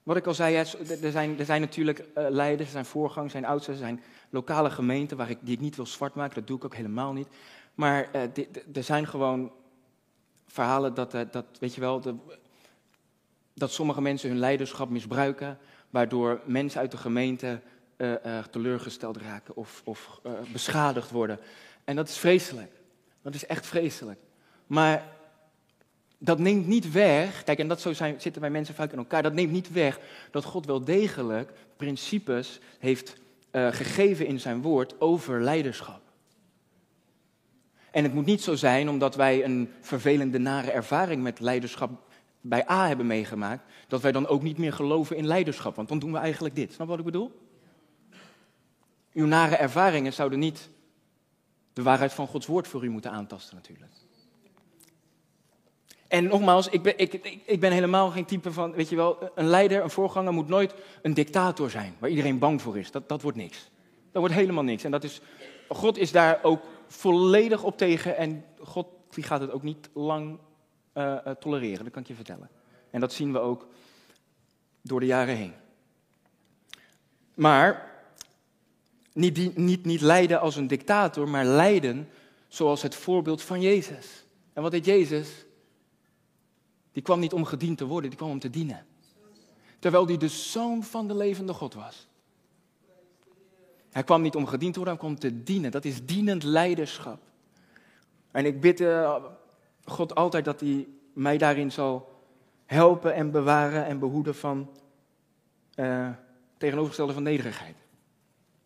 wat 0.03 0.17
ik 0.17 0.27
al 0.27 0.33
zei, 0.33 0.55
er 1.01 1.11
zijn, 1.11 1.39
er 1.39 1.45
zijn 1.45 1.61
natuurlijk 1.61 1.99
uh, 1.99 2.05
leiders, 2.29 2.67
er 2.67 2.73
zijn 2.73 2.85
voorgangers, 2.85 3.33
er 3.33 3.39
zijn 3.39 3.51
oudsten, 3.51 3.73
er 3.73 3.79
zijn 3.79 4.01
lokale 4.31 4.69
gemeenten 4.69 5.17
waar 5.17 5.29
ik, 5.29 5.37
die 5.41 5.53
ik 5.53 5.59
niet 5.59 5.75
wil 5.75 5.85
zwart 5.85 6.15
maken, 6.15 6.35
dat 6.35 6.47
doe 6.47 6.57
ik 6.57 6.65
ook 6.65 6.75
helemaal 6.75 7.13
niet. 7.13 7.27
Maar 7.75 8.09
uh, 8.15 8.21
er 8.73 8.83
zijn 8.83 9.07
gewoon 9.07 9.51
verhalen 10.47 10.93
dat, 10.93 11.13
uh, 11.13 11.21
dat 11.31 11.45
weet 11.59 11.75
je 11.75 11.81
wel, 11.81 12.01
de, 12.01 12.15
dat 13.53 13.71
sommige 13.71 14.01
mensen 14.01 14.29
hun 14.29 14.39
leiderschap 14.39 14.89
misbruiken, 14.89 15.57
waardoor 15.89 16.41
mensen 16.45 16.79
uit 16.79 16.91
de 16.91 16.97
gemeente 16.97 17.61
teleurgesteld 18.51 19.17
raken 19.17 19.55
of, 19.55 19.81
of 19.85 20.21
beschadigd 20.51 21.11
worden. 21.11 21.39
En 21.83 21.95
dat 21.95 22.07
is 22.09 22.17
vreselijk. 22.17 22.71
Dat 23.21 23.35
is 23.35 23.45
echt 23.45 23.65
vreselijk. 23.65 24.19
Maar 24.67 25.07
dat 26.17 26.39
neemt 26.39 26.67
niet 26.67 26.91
weg, 26.91 27.43
kijk, 27.43 27.59
en 27.59 27.67
dat 27.67 27.81
zo 27.81 27.93
zijn, 27.93 28.21
zitten 28.21 28.41
wij 28.41 28.51
mensen 28.51 28.75
vaak 28.75 28.91
in 28.91 28.97
elkaar, 28.97 29.23
dat 29.23 29.33
neemt 29.33 29.51
niet 29.51 29.71
weg 29.71 29.99
dat 30.31 30.43
God 30.43 30.65
wel 30.65 30.83
degelijk 30.83 31.51
principes 31.77 32.59
heeft 32.79 33.15
uh, 33.51 33.67
gegeven 33.71 34.25
in 34.25 34.39
zijn 34.39 34.61
woord 34.61 35.01
over 35.01 35.41
leiderschap. 35.41 36.01
En 37.91 38.03
het 38.03 38.13
moet 38.13 38.25
niet 38.25 38.41
zo 38.41 38.55
zijn 38.55 38.89
omdat 38.89 39.15
wij 39.15 39.43
een 39.43 39.69
vervelende, 39.81 40.37
nare 40.37 40.71
ervaring 40.71 41.23
met 41.23 41.39
leiderschap 41.39 42.09
bij 42.41 42.69
A 42.69 42.87
hebben 42.87 43.07
meegemaakt, 43.07 43.63
dat 43.87 44.01
wij 44.01 44.11
dan 44.11 44.27
ook 44.27 44.41
niet 44.41 44.57
meer 44.57 44.73
geloven 44.73 45.15
in 45.15 45.25
leiderschap, 45.25 45.75
want 45.75 45.87
dan 45.87 45.99
doen 45.99 46.11
we 46.11 46.17
eigenlijk 46.17 46.55
dit. 46.55 46.73
Snap 46.73 46.87
wat 46.87 46.99
ik 46.99 47.05
bedoel? 47.05 47.49
Uw 49.13 49.25
nare 49.25 49.55
ervaringen 49.55 50.13
zouden 50.13 50.39
niet 50.39 50.69
de 51.73 51.83
waarheid 51.83 52.13
van 52.13 52.27
Gods 52.27 52.45
woord 52.45 52.67
voor 52.67 52.83
u 52.83 52.89
moeten 52.89 53.11
aantasten 53.11 53.55
natuurlijk. 53.55 53.91
En 56.11 56.23
nogmaals, 56.23 56.67
ik 56.67 56.81
ben, 56.81 56.97
ik, 56.97 57.13
ik, 57.45 57.59
ben 57.59 57.71
helemaal 57.71 58.09
geen 58.09 58.25
type 58.25 58.51
van, 58.51 58.71
weet 58.71 58.89
je 58.89 58.95
wel, 58.95 59.31
een 59.35 59.45
leider, 59.45 59.83
een 59.83 59.89
voorganger 59.89 60.33
moet 60.33 60.47
nooit 60.47 60.73
een 61.01 61.13
dictator 61.13 61.69
zijn, 61.69 61.95
waar 61.99 62.09
iedereen 62.09 62.39
bang 62.39 62.61
voor 62.61 62.77
is. 62.77 62.91
Dat, 62.91 63.09
dat 63.09 63.21
wordt 63.21 63.37
niks. 63.37 63.69
Dat 64.11 64.21
wordt 64.21 64.33
helemaal 64.33 64.63
niks. 64.63 64.83
En 64.83 64.91
dat 64.91 65.03
is, 65.03 65.21
God 65.67 65.97
is 65.97 66.11
daar 66.11 66.39
ook 66.41 66.61
volledig 66.87 67.63
op 67.63 67.77
tegen 67.77 68.17
en 68.17 68.45
God 68.59 68.87
die 69.09 69.23
gaat 69.23 69.41
het 69.41 69.51
ook 69.51 69.63
niet 69.63 69.89
lang 69.93 70.37
uh, 70.93 71.15
tolereren, 71.15 71.83
dat 71.83 71.93
kan 71.93 72.01
ik 72.01 72.07
je 72.07 72.15
vertellen. 72.15 72.49
En 72.89 72.99
dat 72.99 73.13
zien 73.13 73.31
we 73.31 73.39
ook 73.39 73.67
door 74.81 74.99
de 74.99 75.05
jaren 75.05 75.35
heen. 75.35 75.53
Maar 77.33 77.91
niet, 79.13 79.57
niet, 79.57 79.85
niet 79.85 80.01
leiden 80.01 80.39
als 80.39 80.55
een 80.55 80.67
dictator, 80.67 81.29
maar 81.29 81.45
leiden 81.45 82.09
zoals 82.47 82.81
het 82.81 82.95
voorbeeld 82.95 83.41
van 83.41 83.61
Jezus. 83.61 84.25
En 84.53 84.61
wat 84.61 84.71
deed 84.71 84.85
Jezus? 84.85 85.45
Die 86.91 87.03
kwam 87.03 87.19
niet 87.19 87.33
om 87.33 87.45
gediend 87.45 87.77
te 87.77 87.85
worden, 87.85 88.09
die 88.09 88.19
kwam 88.19 88.29
om 88.29 88.39
te 88.39 88.49
dienen. 88.49 88.85
Terwijl 89.79 90.05
hij 90.05 90.17
de 90.17 90.27
zoon 90.27 90.83
van 90.83 91.07
de 91.07 91.15
levende 91.15 91.53
God 91.53 91.73
was. 91.73 92.07
Hij 93.91 94.03
kwam 94.03 94.21
niet 94.21 94.35
om 94.35 94.45
gediend 94.45 94.73
te 94.73 94.79
worden, 94.79 94.97
hij 94.97 95.07
kwam 95.07 95.15
om 95.15 95.19
te 95.19 95.43
dienen. 95.43 95.71
Dat 95.71 95.85
is 95.85 96.05
dienend 96.05 96.43
leiderschap. 96.43 97.19
En 98.31 98.45
ik 98.45 98.61
bid 98.61 98.79
uh, 98.79 99.23
God 99.85 100.15
altijd 100.15 100.45
dat 100.45 100.59
hij 100.59 100.87
mij 101.13 101.37
daarin 101.37 101.71
zal 101.71 102.21
helpen 102.65 103.13
en 103.13 103.31
bewaren 103.31 103.85
en 103.85 103.99
behoeden 103.99 104.35
van 104.35 104.69
uh, 105.75 106.09
tegenovergestelde 106.57 107.13
van 107.13 107.23
nederigheid. 107.23 107.75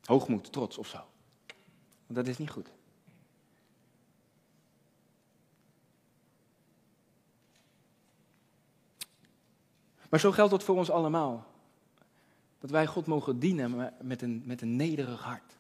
Hoogmoed, 0.04 0.52
trots 0.52 0.78
of 0.78 0.88
zo. 0.88 0.98
Want 2.06 2.16
dat 2.16 2.28
is 2.28 2.38
niet 2.38 2.50
goed. 2.50 2.75
Maar 10.16 10.24
zo 10.24 10.32
geldt 10.32 10.52
dat 10.52 10.64
voor 10.64 10.76
ons 10.76 10.90
allemaal. 10.90 11.46
Dat 12.60 12.70
wij 12.70 12.86
God 12.88 13.06
mogen 13.06 13.40
dienen 13.40 13.94
met 14.02 14.22
een, 14.22 14.44
met 14.46 14.62
een 14.62 14.76
nederig 14.76 15.22
hart. 15.22 15.58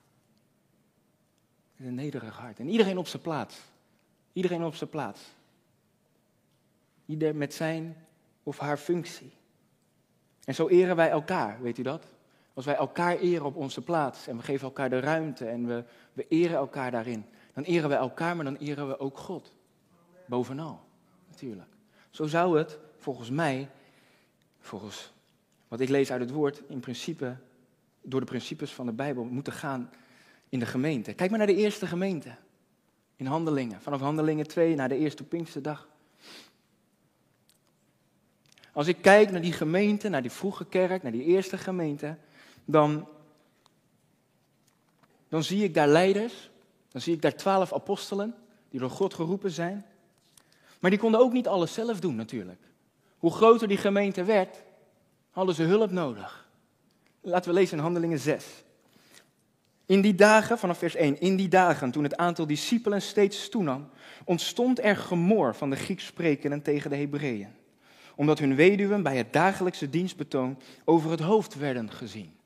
Met 1.75 1.87
een 1.87 1.95
nederig 1.95 2.37
hart. 2.37 2.59
En 2.59 2.67
iedereen 2.67 2.97
op 2.97 3.07
zijn 3.07 3.21
plaats. 3.21 3.61
Iedereen 4.33 4.63
op 4.63 4.75
zijn 4.75 4.89
plaats. 4.89 5.21
Ieder 7.05 7.35
met 7.35 7.53
zijn 7.53 8.05
of 8.43 8.57
haar 8.59 8.77
functie. 8.77 9.31
En 10.43 10.55
zo 10.55 10.67
eren 10.67 10.95
wij 10.95 11.09
elkaar, 11.09 11.61
weet 11.61 11.77
u 11.77 11.83
dat? 11.83 12.05
Als 12.53 12.65
wij 12.65 12.75
elkaar 12.75 13.17
eren 13.17 13.45
op 13.45 13.55
onze 13.55 13.81
plaats 13.81 14.27
en 14.27 14.37
we 14.37 14.43
geven 14.43 14.67
elkaar 14.67 14.89
de 14.89 14.99
ruimte 14.99 15.45
en 15.45 15.67
we, 15.67 15.83
we 16.13 16.27
eren 16.27 16.57
elkaar 16.57 16.91
daarin, 16.91 17.25
dan 17.53 17.63
eren 17.63 17.89
we 17.89 17.95
elkaar, 17.95 18.35
maar 18.35 18.45
dan 18.45 18.55
eren 18.55 18.87
we 18.87 18.99
ook 18.99 19.17
God. 19.17 19.53
Bovenal, 20.25 20.81
natuurlijk. 21.27 21.69
Zo 22.09 22.25
zou 22.25 22.57
het 22.57 22.79
volgens 22.97 23.29
mij 23.29 23.69
volgens 24.65 25.13
wat 25.67 25.79
ik 25.79 25.89
lees 25.89 26.11
uit 26.11 26.21
het 26.21 26.31
woord, 26.31 26.61
in 26.67 26.79
principe, 26.79 27.37
door 28.01 28.19
de 28.19 28.25
principes 28.25 28.73
van 28.73 28.85
de 28.85 28.91
Bijbel, 28.91 29.23
moeten 29.23 29.53
gaan 29.53 29.89
in 30.49 30.59
de 30.59 30.65
gemeente. 30.65 31.13
Kijk 31.13 31.29
maar 31.29 31.39
naar 31.39 31.47
de 31.47 31.55
eerste 31.55 31.87
gemeente. 31.87 32.35
In 33.15 33.25
handelingen. 33.25 33.81
Vanaf 33.81 33.99
handelingen 33.99 34.47
2 34.47 34.75
naar 34.75 34.89
de 34.89 34.97
eerste 34.97 35.23
Pinksterdag. 35.23 35.87
Als 38.71 38.87
ik 38.87 39.01
kijk 39.01 39.31
naar 39.31 39.41
die 39.41 39.53
gemeente, 39.53 40.09
naar 40.09 40.21
die 40.21 40.31
vroege 40.31 40.65
kerk, 40.65 41.03
naar 41.03 41.11
die 41.11 41.23
eerste 41.23 41.57
gemeente, 41.57 42.17
dan, 42.65 43.07
dan 45.29 45.43
zie 45.43 45.63
ik 45.63 45.73
daar 45.73 45.87
leiders, 45.87 46.49
dan 46.89 47.01
zie 47.01 47.13
ik 47.13 47.21
daar 47.21 47.35
twaalf 47.35 47.73
apostelen, 47.73 48.35
die 48.69 48.79
door 48.79 48.89
God 48.89 49.13
geroepen 49.13 49.51
zijn. 49.51 49.85
Maar 50.79 50.89
die 50.89 50.99
konden 50.99 51.19
ook 51.19 51.33
niet 51.33 51.47
alles 51.47 51.73
zelf 51.73 51.99
doen 51.99 52.15
natuurlijk. 52.15 52.61
Hoe 53.25 53.33
groter 53.33 53.67
die 53.67 53.77
gemeente 53.77 54.23
werd, 54.23 54.63
hadden 55.31 55.55
ze 55.55 55.63
hulp 55.63 55.91
nodig. 55.91 56.49
Laten 57.21 57.49
we 57.49 57.59
lezen 57.59 57.77
in 57.77 57.83
Handelingen 57.83 58.19
6. 58.19 58.45
In 59.85 60.01
die 60.01 60.15
dagen, 60.15 60.57
vanaf 60.57 60.77
vers 60.77 60.95
1, 60.95 61.19
in 61.19 61.35
die 61.35 61.47
dagen 61.47 61.91
toen 61.91 62.03
het 62.03 62.17
aantal 62.17 62.47
discipelen 62.47 63.01
steeds 63.01 63.49
toenam, 63.49 63.89
ontstond 64.25 64.83
er 64.83 64.95
gemor 64.95 65.55
van 65.55 65.69
de 65.69 65.75
Grieks 65.75 66.05
sprekenden 66.05 66.61
tegen 66.61 66.89
de 66.89 66.95
Hebreeën, 66.95 67.55
omdat 68.15 68.39
hun 68.39 68.55
weduwen 68.55 69.03
bij 69.03 69.17
het 69.17 69.33
dagelijkse 69.33 69.89
dienstbetoon 69.89 70.59
over 70.83 71.11
het 71.11 71.19
hoofd 71.19 71.55
werden 71.55 71.91
gezien. 71.91 72.37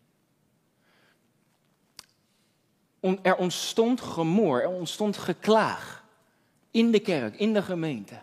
Er 3.22 3.36
ontstond 3.36 4.02
gemor, 4.02 4.62
er 4.62 4.70
ontstond 4.70 5.18
geklaag 5.18 6.06
in 6.72 6.92
de 6.92 7.00
kerk, 7.00 7.36
in 7.36 7.54
de 7.54 7.62
gemeente. 7.62 8.22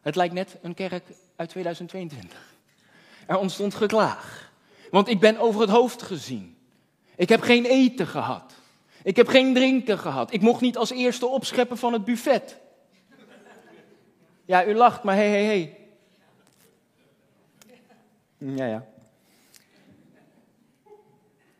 Het 0.00 0.16
lijkt 0.16 0.34
net 0.34 0.56
een 0.62 0.74
kerk 0.74 1.04
uit 1.36 1.48
2022. 1.48 2.54
Er 3.26 3.38
ontstond 3.38 3.74
geklaag. 3.74 4.52
Want 4.90 5.08
ik 5.08 5.20
ben 5.20 5.38
over 5.38 5.60
het 5.60 5.70
hoofd 5.70 6.02
gezien. 6.02 6.56
Ik 7.16 7.28
heb 7.28 7.40
geen 7.40 7.64
eten 7.64 8.06
gehad. 8.06 8.54
Ik 9.02 9.16
heb 9.16 9.28
geen 9.28 9.54
drinken 9.54 9.98
gehad. 9.98 10.32
Ik 10.32 10.40
mocht 10.40 10.60
niet 10.60 10.76
als 10.76 10.90
eerste 10.90 11.26
opscheppen 11.26 11.78
van 11.78 11.92
het 11.92 12.04
buffet. 12.04 12.58
Ja, 14.44 14.66
u 14.66 14.74
lacht, 14.74 15.02
maar 15.02 15.16
hé, 15.16 15.28
hé, 15.28 15.44
hé. 15.44 15.76
Ja, 18.38 18.66
ja. 18.66 18.86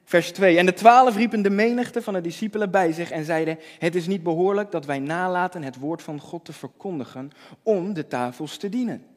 Vers 0.04 0.32
2. 0.32 0.58
En 0.58 0.66
de 0.66 0.72
twaalf 0.72 1.16
riepen 1.16 1.42
de 1.42 1.50
menigte 1.50 2.02
van 2.02 2.14
de 2.14 2.20
discipelen 2.20 2.70
bij 2.70 2.92
zich 2.92 3.10
en 3.10 3.24
zeiden: 3.24 3.58
Het 3.78 3.94
is 3.94 4.06
niet 4.06 4.22
behoorlijk 4.22 4.70
dat 4.70 4.84
wij 4.84 4.98
nalaten 4.98 5.62
het 5.62 5.76
woord 5.76 6.02
van 6.02 6.20
God 6.20 6.44
te 6.44 6.52
verkondigen 6.52 7.30
om 7.62 7.92
de 7.92 8.06
tafels 8.06 8.56
te 8.56 8.68
dienen. 8.68 9.15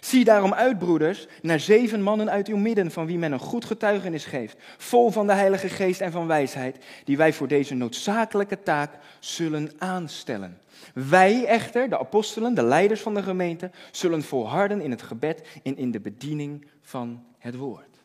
Zie 0.00 0.24
daarom 0.24 0.54
uit, 0.54 0.78
broeders, 0.78 1.26
naar 1.42 1.60
zeven 1.60 2.02
mannen 2.02 2.30
uit 2.30 2.48
uw 2.48 2.56
midden, 2.56 2.90
van 2.90 3.06
wie 3.06 3.18
men 3.18 3.32
een 3.32 3.38
goed 3.38 3.64
getuigenis 3.64 4.24
geeft, 4.24 4.56
vol 4.76 5.10
van 5.10 5.26
de 5.26 5.32
Heilige 5.32 5.68
Geest 5.68 6.00
en 6.00 6.12
van 6.12 6.26
wijsheid, 6.26 6.84
die 7.04 7.16
wij 7.16 7.32
voor 7.32 7.48
deze 7.48 7.74
noodzakelijke 7.74 8.62
taak 8.62 8.98
zullen 9.18 9.70
aanstellen. 9.78 10.60
Wij 10.94 11.44
echter, 11.44 11.88
de 11.88 11.98
apostelen, 11.98 12.54
de 12.54 12.62
leiders 12.62 13.00
van 13.00 13.14
de 13.14 13.22
gemeente, 13.22 13.70
zullen 13.90 14.22
volharden 14.22 14.80
in 14.80 14.90
het 14.90 15.02
gebed 15.02 15.48
en 15.62 15.76
in 15.76 15.90
de 15.90 16.00
bediening 16.00 16.66
van 16.82 17.24
het 17.38 17.56
woord. 17.56 17.96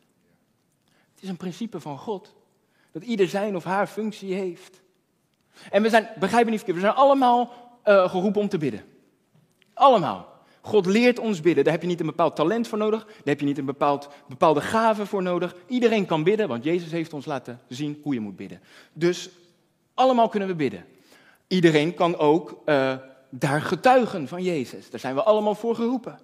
Het 1.13 1.23
is 1.23 1.29
een 1.29 1.37
principe 1.37 1.79
van 1.79 1.97
God, 1.97 2.35
dat 2.91 3.03
ieder 3.03 3.27
zijn 3.27 3.55
of 3.55 3.63
haar 3.63 3.87
functie 3.87 4.33
heeft. 4.33 4.81
En 5.71 5.81
we 5.81 5.89
zijn, 5.89 6.09
begrijp 6.19 6.45
me 6.45 6.51
niet 6.51 6.59
verkeerd, 6.59 6.81
we 6.81 6.91
zijn 6.91 6.99
allemaal 6.99 7.53
uh, 7.85 8.09
geroepen 8.09 8.41
om 8.41 8.49
te 8.49 8.57
bidden. 8.57 8.83
Allemaal. 9.73 10.32
God 10.65 10.85
leert 10.85 11.19
ons 11.19 11.41
bidden. 11.41 11.63
Daar 11.63 11.73
heb 11.73 11.81
je 11.81 11.87
niet 11.87 11.99
een 11.99 12.05
bepaald 12.05 12.35
talent 12.35 12.67
voor 12.67 12.77
nodig. 12.77 13.05
Daar 13.05 13.15
heb 13.23 13.39
je 13.39 13.45
niet 13.45 13.57
een 13.57 13.65
bepaald, 13.65 14.09
bepaalde 14.27 14.61
gave 14.61 15.05
voor 15.05 15.21
nodig. 15.21 15.55
Iedereen 15.67 16.05
kan 16.05 16.23
bidden, 16.23 16.47
want 16.47 16.63
Jezus 16.63 16.91
heeft 16.91 17.13
ons 17.13 17.25
laten 17.25 17.59
zien 17.67 17.99
hoe 18.03 18.13
je 18.13 18.19
moet 18.19 18.35
bidden. 18.35 18.61
Dus 18.93 19.29
allemaal 19.93 20.29
kunnen 20.29 20.49
we 20.49 20.55
bidden. 20.55 20.85
Iedereen 21.47 21.93
kan 21.93 22.17
ook 22.17 22.61
uh, 22.65 22.95
daar 23.29 23.61
getuigen 23.61 24.27
van 24.27 24.43
Jezus. 24.43 24.89
Daar 24.89 24.99
zijn 24.99 25.15
we 25.15 25.23
allemaal 25.23 25.55
voor 25.55 25.75
geroepen. 25.75 26.19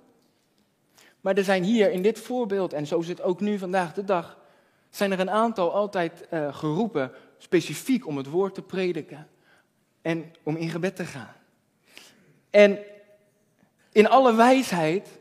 Maar 1.21 1.38
er 1.38 1.43
zijn 1.43 1.63
hier 1.63 1.91
in 1.91 2.02
dit 2.02 2.19
voorbeeld, 2.19 2.73
en 2.73 2.88
zo 2.88 3.04
het 3.04 3.21
ook 3.21 3.39
nu 3.39 3.58
vandaag 3.58 3.93
de 3.93 4.04
dag, 4.04 4.38
zijn 4.89 5.12
er 5.12 5.19
een 5.19 5.30
aantal 5.30 5.73
altijd 5.73 6.28
uh, 6.34 6.54
geroepen 6.56 7.12
specifiek 7.38 8.08
om 8.08 8.17
het 8.17 8.28
woord 8.28 8.54
te 8.54 8.62
prediken 8.62 9.28
en 10.02 10.34
om 10.43 10.56
in 10.56 10.69
gebed 10.69 10.95
te 10.95 11.06
gaan. 11.06 11.36
En 12.49 12.80
in 13.91 14.08
alle 14.08 14.36
wijsheid 14.36 15.19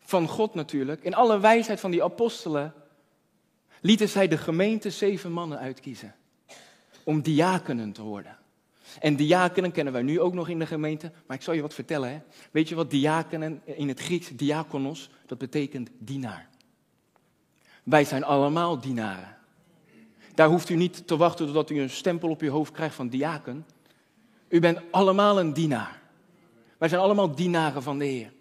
van 0.00 0.28
God 0.28 0.54
natuurlijk, 0.54 1.02
in 1.02 1.14
alle 1.14 1.40
wijsheid 1.40 1.80
van 1.80 1.90
die 1.90 2.04
apostelen, 2.04 2.74
lieten 3.80 4.08
zij 4.08 4.28
de 4.28 4.38
gemeente 4.38 4.90
zeven 4.90 5.32
mannen 5.32 5.58
uitkiezen 5.58 6.14
om 7.04 7.22
diakenen 7.22 7.92
te 7.92 8.02
worden. 8.02 8.36
En 9.00 9.16
diakenen 9.16 9.72
kennen 9.72 9.92
wij 9.92 10.02
nu 10.02 10.20
ook 10.20 10.34
nog 10.34 10.48
in 10.48 10.58
de 10.58 10.66
gemeente, 10.66 11.12
maar 11.26 11.36
ik 11.36 11.42
zal 11.42 11.54
je 11.54 11.62
wat 11.62 11.74
vertellen. 11.74 12.10
Hè? 12.10 12.20
Weet 12.50 12.68
je 12.68 12.74
wat 12.74 12.90
diakenen 12.90 13.60
in 13.64 13.88
het 13.88 14.00
Grieks, 14.00 14.28
diakonos, 14.28 15.10
dat 15.26 15.38
betekent 15.38 15.90
dienaar. 15.98 16.48
Wij 17.82 18.04
zijn 18.04 18.24
allemaal 18.24 18.80
dienaren. 18.80 19.36
Daar 20.34 20.48
hoeft 20.48 20.68
u 20.68 20.74
niet 20.74 21.06
te 21.06 21.16
wachten 21.16 21.46
totdat 21.46 21.70
u 21.70 21.80
een 21.80 21.90
stempel 21.90 22.28
op 22.28 22.40
uw 22.40 22.50
hoofd 22.50 22.72
krijgt 22.72 22.94
van 22.94 23.08
diaken. 23.08 23.66
U 24.48 24.60
bent 24.60 24.78
allemaal 24.90 25.40
een 25.40 25.52
dienaar. 25.52 26.01
Wij 26.82 26.90
zijn 26.90 27.02
allemaal 27.02 27.34
dienaren 27.34 27.82
van 27.82 27.98
de 27.98 28.04
Heer. 28.04 28.32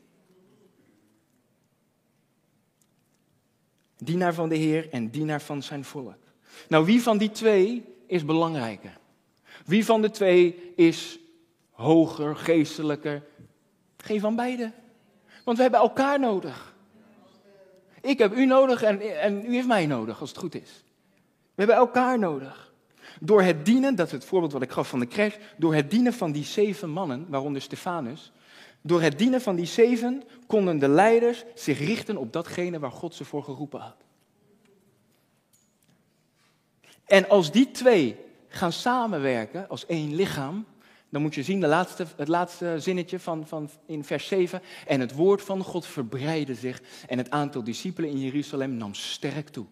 Dienaar 3.97 4.33
van 4.33 4.49
de 4.49 4.55
Heer 4.55 4.89
en 4.89 5.09
dienaar 5.09 5.41
van 5.41 5.63
zijn 5.63 5.83
volk. 5.83 6.17
Nou, 6.67 6.85
wie 6.85 7.01
van 7.01 7.17
die 7.17 7.31
twee 7.31 7.85
is 8.07 8.25
belangrijker? 8.25 8.97
Wie 9.65 9.85
van 9.85 10.01
de 10.01 10.09
twee 10.09 10.73
is 10.75 11.19
hoger, 11.71 12.35
geestelijker? 12.35 13.23
Geen 13.97 14.19
van 14.19 14.35
beide. 14.35 14.71
Want 15.45 15.57
we 15.57 15.63
hebben 15.63 15.81
elkaar 15.81 16.19
nodig. 16.19 16.75
Ik 18.01 18.17
heb 18.17 18.33
u 18.33 18.45
nodig 18.45 18.81
en, 18.83 19.19
en 19.19 19.45
u 19.45 19.53
heeft 19.53 19.67
mij 19.67 19.85
nodig, 19.85 20.19
als 20.19 20.29
het 20.29 20.39
goed 20.39 20.55
is. 20.55 20.83
We 21.55 21.63
hebben 21.63 21.75
elkaar 21.75 22.19
nodig. 22.19 22.70
Door 23.23 23.41
het 23.41 23.65
dienen, 23.65 23.95
dat 23.95 24.05
is 24.05 24.11
het 24.11 24.25
voorbeeld 24.25 24.51
wat 24.51 24.61
ik 24.61 24.71
gaf 24.71 24.89
van 24.89 24.99
de 24.99 25.07
crash, 25.07 25.35
door 25.57 25.73
het 25.73 25.89
dienen 25.89 26.13
van 26.13 26.31
die 26.31 26.43
zeven 26.43 26.89
mannen, 26.89 27.25
waaronder 27.29 27.61
Stefanus, 27.61 28.31
door 28.81 29.01
het 29.01 29.17
dienen 29.17 29.41
van 29.41 29.55
die 29.55 29.65
zeven 29.65 30.23
konden 30.47 30.79
de 30.79 30.87
leiders 30.87 31.43
zich 31.55 31.79
richten 31.79 32.17
op 32.17 32.33
datgene 32.33 32.79
waar 32.79 32.91
God 32.91 33.15
ze 33.15 33.25
voor 33.25 33.43
geroepen 33.43 33.79
had. 33.79 33.95
En 37.05 37.29
als 37.29 37.51
die 37.51 37.71
twee 37.71 38.17
gaan 38.47 38.71
samenwerken 38.71 39.69
als 39.69 39.85
één 39.85 40.15
lichaam, 40.15 40.65
dan 41.09 41.21
moet 41.21 41.35
je 41.35 41.43
zien 41.43 41.59
de 41.59 41.67
laatste, 41.67 42.05
het 42.15 42.27
laatste 42.27 42.75
zinnetje 42.79 43.19
van, 43.19 43.47
van 43.47 43.69
in 43.85 44.03
vers 44.03 44.27
7. 44.27 44.61
En 44.87 44.99
het 44.99 45.13
woord 45.13 45.41
van 45.41 45.63
God 45.63 45.85
verbreidde 45.85 46.55
zich 46.55 46.81
en 47.07 47.17
het 47.17 47.29
aantal 47.29 47.63
discipelen 47.63 48.09
in 48.09 48.19
Jeruzalem 48.19 48.73
nam 48.73 48.93
sterk 48.93 49.49
toe. 49.49 49.65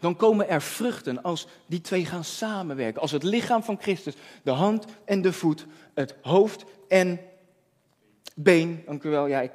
Dan 0.00 0.16
komen 0.16 0.48
er 0.48 0.62
vruchten 0.62 1.22
als 1.22 1.46
die 1.66 1.80
twee 1.80 2.06
gaan 2.06 2.24
samenwerken. 2.24 3.00
Als 3.00 3.10
het 3.10 3.22
lichaam 3.22 3.62
van 3.62 3.78
Christus, 3.80 4.14
de 4.42 4.50
hand 4.50 4.84
en 5.04 5.22
de 5.22 5.32
voet, 5.32 5.66
het 5.94 6.14
hoofd 6.22 6.64
en 6.88 7.20
been, 8.34 8.82
dank 8.86 9.02
u 9.02 9.10
wel, 9.10 9.26
ja, 9.26 9.40
ik, 9.40 9.52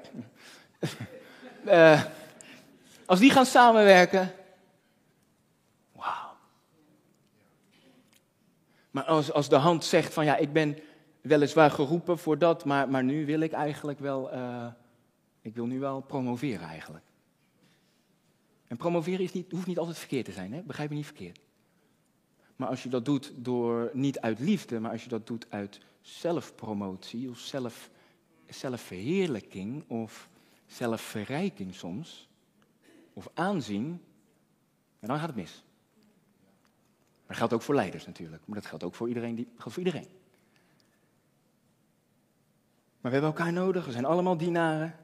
uh, 1.66 2.04
als 3.06 3.20
die 3.20 3.32
gaan 3.32 3.46
samenwerken, 3.46 4.34
wauw. 5.92 6.36
Maar 8.92 9.04
als, 9.04 9.32
als 9.32 9.50
de 9.50 9.56
hand 9.56 9.86
zegt 9.86 10.14
van 10.14 10.26
ja, 10.26 10.38
ik 10.38 10.54
ben 10.54 10.78
weliswaar 11.22 11.72
geroepen 11.72 12.18
voor 12.18 12.38
dat, 12.38 12.66
maar, 12.66 12.90
maar 12.90 13.04
nu 13.04 13.26
wil 13.26 13.40
ik 13.40 13.52
eigenlijk 13.52 14.00
wel, 14.00 14.34
uh, 14.34 14.66
ik 15.42 15.56
wil 15.56 15.66
nu 15.66 15.80
wel 15.80 16.02
promoveren 16.02 16.68
eigenlijk. 16.68 17.04
En 18.72 18.78
promoveren 18.78 19.20
is 19.20 19.32
niet, 19.32 19.52
hoeft 19.52 19.68
niet 19.68 19.78
altijd 19.78 19.98
verkeerd 19.98 20.26
te 20.26 20.32
zijn, 20.32 20.54
hè? 20.54 20.62
begrijp 20.62 20.90
me 20.90 20.96
niet 20.96 21.06
verkeerd. 21.06 21.40
Maar 22.56 22.68
als 22.68 22.84
je 22.84 22.90
dat 22.90 23.06
doet 23.06 23.34
door, 23.36 23.90
niet 23.94 24.20
uit 24.20 24.40
liefde, 24.40 24.80
maar 24.80 24.92
als 24.92 25.04
je 25.04 25.10
dat 25.10 25.28
doet 25.28 25.46
uit 25.50 25.80
zelfpromotie 26.02 27.30
of 27.30 27.40
zelf 27.40 27.90
zelfverheerlijking 28.50 29.90
of 29.90 30.30
zelfverrijking 30.66 31.76
soms, 31.76 32.30
of 33.14 33.30
aanzien, 33.34 34.02
en 35.00 35.08
dan 35.08 35.18
gaat 35.18 35.28
het 35.28 35.36
mis. 35.36 35.64
Dat 37.28 37.38
geldt 37.38 37.54
ook 37.54 37.62
voor 37.62 37.76
leiders 37.76 38.06
natuurlijk, 38.06 38.44
maar 38.46 38.56
dat 38.60 38.66
geldt 38.66 38.84
ook 38.84 38.96
voor 38.96 39.08
iedereen. 39.08 39.36
Die, 39.36 39.48
geldt 39.56 39.74
voor 39.74 39.84
iedereen. 39.84 40.08
Maar 43.02 43.12
we 43.12 43.18
hebben 43.18 43.30
elkaar 43.30 43.54
nodig, 43.54 43.86
we 43.86 43.92
zijn 43.92 44.06
allemaal 44.06 44.38
dienaren. 44.38 44.96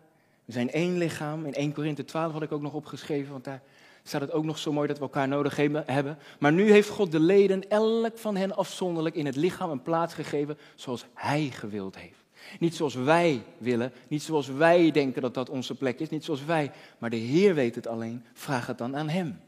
We 0.47 0.53
zijn 0.53 0.71
één 0.71 0.97
lichaam. 0.97 1.45
In 1.45 1.53
1 1.53 1.73
Korinthe 1.73 2.05
12 2.05 2.31
had 2.31 2.41
ik 2.41 2.51
ook 2.51 2.61
nog 2.61 2.73
opgeschreven, 2.73 3.31
want 3.31 3.43
daar 3.43 3.61
staat 4.03 4.21
het 4.21 4.31
ook 4.31 4.43
nog 4.43 4.57
zo 4.57 4.73
mooi 4.73 4.87
dat 4.87 4.97
we 4.97 5.03
elkaar 5.03 5.27
nodig 5.27 5.55
hebben. 5.55 6.17
Maar 6.39 6.53
nu 6.53 6.71
heeft 6.71 6.89
God 6.89 7.11
de 7.11 7.19
leden, 7.19 7.69
elk 7.69 8.17
van 8.17 8.35
hen 8.35 8.55
afzonderlijk, 8.55 9.15
in 9.15 9.25
het 9.25 9.35
lichaam 9.35 9.69
een 9.69 9.81
plaats 9.81 10.13
gegeven 10.13 10.57
zoals 10.75 11.05
Hij 11.13 11.49
gewild 11.53 11.97
heeft. 11.97 12.23
Niet 12.59 12.75
zoals 12.75 12.93
wij 12.93 13.41
willen, 13.57 13.91
niet 14.07 14.23
zoals 14.23 14.47
wij 14.47 14.91
denken 14.91 15.21
dat 15.21 15.33
dat 15.33 15.49
onze 15.49 15.75
plek 15.75 15.99
is, 15.99 16.09
niet 16.09 16.25
zoals 16.25 16.45
wij. 16.45 16.71
Maar 16.97 17.09
de 17.09 17.15
Heer 17.15 17.53
weet 17.53 17.75
het 17.75 17.87
alleen, 17.87 18.23
vraag 18.33 18.67
het 18.67 18.77
dan 18.77 18.97
aan 18.97 19.09
Hem. 19.09 19.39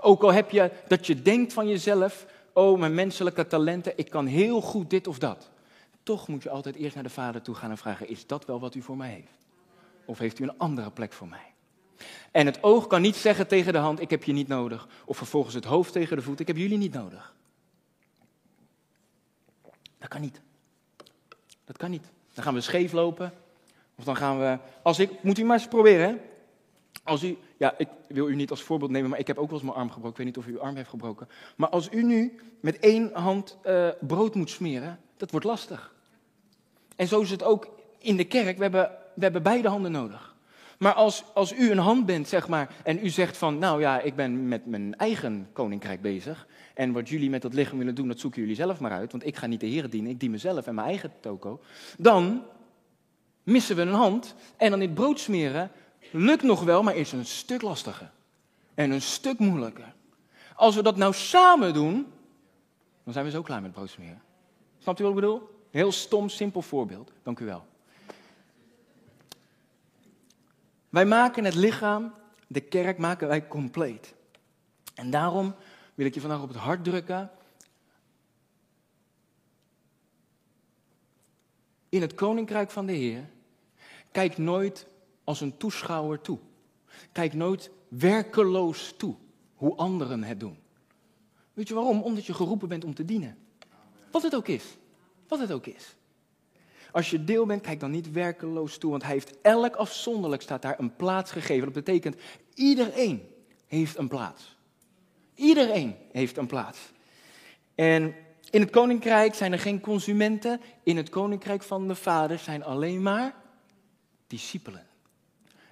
Ook 0.00 0.22
al 0.22 0.32
heb 0.32 0.50
je 0.50 0.70
dat 0.88 1.06
je 1.06 1.22
denkt 1.22 1.52
van 1.52 1.68
jezelf, 1.68 2.26
oh 2.52 2.78
mijn 2.78 2.94
menselijke 2.94 3.46
talenten, 3.46 3.92
ik 3.96 4.10
kan 4.10 4.26
heel 4.26 4.60
goed 4.60 4.90
dit 4.90 5.06
of 5.06 5.18
dat. 5.18 5.50
Toch 6.02 6.28
moet 6.28 6.42
je 6.42 6.50
altijd 6.50 6.76
eerst 6.76 6.94
naar 6.94 7.04
de 7.04 7.10
Vader 7.10 7.42
toe 7.42 7.54
gaan 7.54 7.70
en 7.70 7.78
vragen, 7.78 8.08
is 8.08 8.26
dat 8.26 8.44
wel 8.44 8.60
wat 8.60 8.74
u 8.74 8.82
voor 8.82 8.96
mij 8.96 9.10
heeft? 9.10 9.38
Of 10.08 10.18
heeft 10.18 10.38
u 10.38 10.42
een 10.42 10.58
andere 10.58 10.90
plek 10.90 11.12
voor 11.12 11.28
mij? 11.28 11.54
En 12.30 12.46
het 12.46 12.62
oog 12.62 12.86
kan 12.86 13.00
niet 13.00 13.16
zeggen 13.16 13.46
tegen 13.46 13.72
de 13.72 13.78
hand, 13.78 14.00
ik 14.00 14.10
heb 14.10 14.24
je 14.24 14.32
niet 14.32 14.48
nodig. 14.48 14.88
Of 15.04 15.16
vervolgens 15.16 15.54
het 15.54 15.64
hoofd 15.64 15.92
tegen 15.92 16.16
de 16.16 16.22
voet, 16.22 16.40
ik 16.40 16.46
heb 16.46 16.56
jullie 16.56 16.78
niet 16.78 16.92
nodig. 16.92 17.34
Dat 19.98 20.08
kan 20.08 20.20
niet. 20.20 20.40
Dat 21.64 21.76
kan 21.76 21.90
niet. 21.90 22.06
Dan 22.34 22.44
gaan 22.44 22.54
we 22.54 22.60
scheef 22.60 22.92
lopen. 22.92 23.32
Of 23.96 24.04
dan 24.04 24.16
gaan 24.16 24.38
we. 24.38 24.58
Als 24.82 24.98
ik. 24.98 25.22
Moet 25.22 25.38
u 25.38 25.44
maar 25.44 25.58
eens 25.58 25.68
proberen, 25.68 26.08
hè? 26.08 26.14
Als 27.02 27.22
u. 27.22 27.38
Ja, 27.56 27.74
ik 27.78 27.88
wil 28.08 28.28
u 28.28 28.34
niet 28.34 28.50
als 28.50 28.62
voorbeeld 28.62 28.90
nemen, 28.90 29.10
maar 29.10 29.18
ik 29.18 29.26
heb 29.26 29.38
ook 29.38 29.50
wel 29.50 29.58
eens 29.58 29.68
mijn 29.68 29.78
arm 29.78 29.90
gebroken. 29.90 30.10
Ik 30.10 30.16
weet 30.16 30.26
niet 30.26 30.36
of 30.36 30.46
u 30.46 30.52
uw 30.52 30.60
arm 30.60 30.76
heeft 30.76 30.88
gebroken. 30.88 31.28
Maar 31.56 31.68
als 31.68 31.88
u 31.90 32.02
nu 32.02 32.38
met 32.60 32.78
één 32.78 33.10
hand 33.12 33.58
uh, 33.66 33.88
brood 34.00 34.34
moet 34.34 34.50
smeren, 34.50 35.00
dat 35.16 35.30
wordt 35.30 35.46
lastig. 35.46 35.94
En 36.96 37.08
zo 37.08 37.20
is 37.20 37.30
het 37.30 37.42
ook 37.42 37.68
in 37.98 38.16
de 38.16 38.24
kerk. 38.24 38.56
We 38.56 38.62
hebben, 38.62 38.90
we 39.18 39.24
hebben 39.24 39.42
beide 39.42 39.68
handen 39.68 39.92
nodig. 39.92 40.36
Maar 40.78 40.92
als, 40.92 41.24
als 41.34 41.52
u 41.52 41.70
een 41.70 41.78
hand 41.78 42.06
bent, 42.06 42.28
zeg 42.28 42.48
maar, 42.48 42.74
en 42.84 43.04
u 43.04 43.08
zegt 43.08 43.36
van, 43.36 43.58
nou 43.58 43.80
ja, 43.80 44.00
ik 44.00 44.16
ben 44.16 44.48
met 44.48 44.66
mijn 44.66 44.96
eigen 44.96 45.48
koninkrijk 45.52 46.02
bezig. 46.02 46.46
En 46.74 46.92
wat 46.92 47.08
jullie 47.08 47.30
met 47.30 47.42
dat 47.42 47.54
lichaam 47.54 47.78
willen 47.78 47.94
doen, 47.94 48.08
dat 48.08 48.20
zoeken 48.20 48.40
jullie 48.40 48.56
zelf 48.56 48.80
maar 48.80 48.90
uit. 48.90 49.10
Want 49.10 49.26
ik 49.26 49.36
ga 49.36 49.46
niet 49.46 49.60
de 49.60 49.66
Heer 49.66 49.90
dienen, 49.90 50.10
ik 50.10 50.20
dien 50.20 50.30
mezelf 50.30 50.66
en 50.66 50.74
mijn 50.74 50.86
eigen 50.86 51.12
toko. 51.20 51.60
Dan 51.98 52.42
missen 53.42 53.76
we 53.76 53.82
een 53.82 53.92
hand. 53.92 54.34
En 54.56 54.70
dan 54.70 54.78
dit 54.78 54.94
brood 54.94 55.20
smeren 55.20 55.70
lukt 56.12 56.42
nog 56.42 56.62
wel, 56.62 56.82
maar 56.82 56.96
is 56.96 57.12
een 57.12 57.26
stuk 57.26 57.62
lastiger. 57.62 58.10
En 58.74 58.90
een 58.90 59.02
stuk 59.02 59.38
moeilijker. 59.38 59.94
Als 60.54 60.74
we 60.74 60.82
dat 60.82 60.96
nou 60.96 61.14
samen 61.14 61.74
doen, 61.74 62.06
dan 63.04 63.12
zijn 63.12 63.24
we 63.24 63.30
zo 63.30 63.42
klaar 63.42 63.62
met 63.62 63.72
brood 63.72 63.90
smeren. 63.90 64.22
Snapt 64.78 65.00
u 65.00 65.02
wat 65.02 65.12
ik 65.12 65.20
bedoel? 65.20 65.48
Heel 65.70 65.92
stom, 65.92 66.28
simpel 66.28 66.62
voorbeeld. 66.62 67.12
Dank 67.22 67.40
u 67.40 67.44
wel. 67.44 67.64
Wij 70.88 71.06
maken 71.06 71.44
het 71.44 71.54
lichaam, 71.54 72.14
de 72.46 72.60
kerk, 72.60 72.98
maken 72.98 73.28
wij 73.28 73.48
compleet. 73.48 74.14
En 74.94 75.10
daarom 75.10 75.54
wil 75.94 76.06
ik 76.06 76.14
je 76.14 76.20
vandaag 76.20 76.42
op 76.42 76.48
het 76.48 76.56
hart 76.56 76.84
drukken. 76.84 77.30
In 81.88 82.00
het 82.00 82.14
koninkrijk 82.14 82.70
van 82.70 82.86
de 82.86 82.92
Heer, 82.92 83.28
kijk 84.12 84.38
nooit 84.38 84.86
als 85.24 85.40
een 85.40 85.56
toeschouwer 85.56 86.20
toe. 86.20 86.38
Kijk 87.12 87.34
nooit 87.34 87.70
werkeloos 87.88 88.94
toe 88.96 89.16
hoe 89.54 89.76
anderen 89.76 90.22
het 90.22 90.40
doen. 90.40 90.58
Weet 91.52 91.68
je 91.68 91.74
waarom? 91.74 92.02
Omdat 92.02 92.26
je 92.26 92.34
geroepen 92.34 92.68
bent 92.68 92.84
om 92.84 92.94
te 92.94 93.04
dienen. 93.04 93.38
Wat 94.10 94.22
het 94.22 94.34
ook 94.34 94.48
is. 94.48 94.64
Wat 95.28 95.38
het 95.38 95.52
ook 95.52 95.66
is. 95.66 95.96
Als 96.98 97.10
je 97.10 97.24
deel 97.24 97.46
bent, 97.46 97.62
kijk 97.62 97.80
dan 97.80 97.90
niet 97.90 98.10
werkeloos 98.10 98.78
toe, 98.78 98.90
want 98.90 99.02
hij 99.02 99.12
heeft 99.12 99.40
elk 99.42 99.76
afzonderlijk, 99.76 100.42
staat 100.42 100.62
daar, 100.62 100.78
een 100.78 100.96
plaats 100.96 101.30
gegeven. 101.30 101.64
Dat 101.64 101.84
betekent, 101.84 102.16
iedereen 102.54 103.28
heeft 103.66 103.98
een 103.98 104.08
plaats. 104.08 104.56
Iedereen 105.34 105.96
heeft 106.12 106.36
een 106.36 106.46
plaats. 106.46 106.78
En 107.74 108.14
in 108.50 108.60
het 108.60 108.70
koninkrijk 108.70 109.34
zijn 109.34 109.52
er 109.52 109.58
geen 109.58 109.80
consumenten. 109.80 110.60
In 110.82 110.96
het 110.96 111.08
koninkrijk 111.08 111.62
van 111.62 111.88
de 111.88 111.94
Vader 111.94 112.38
zijn 112.38 112.64
alleen 112.64 113.02
maar 113.02 113.34
discipelen. 114.26 114.86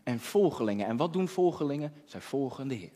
En 0.03 0.21
volgelingen. 0.21 0.87
En 0.87 0.97
wat 0.97 1.12
doen 1.12 1.29
volgelingen? 1.29 1.93
Zij 2.05 2.21
volgen 2.21 2.69
de 2.69 2.75
Heer. 2.75 2.93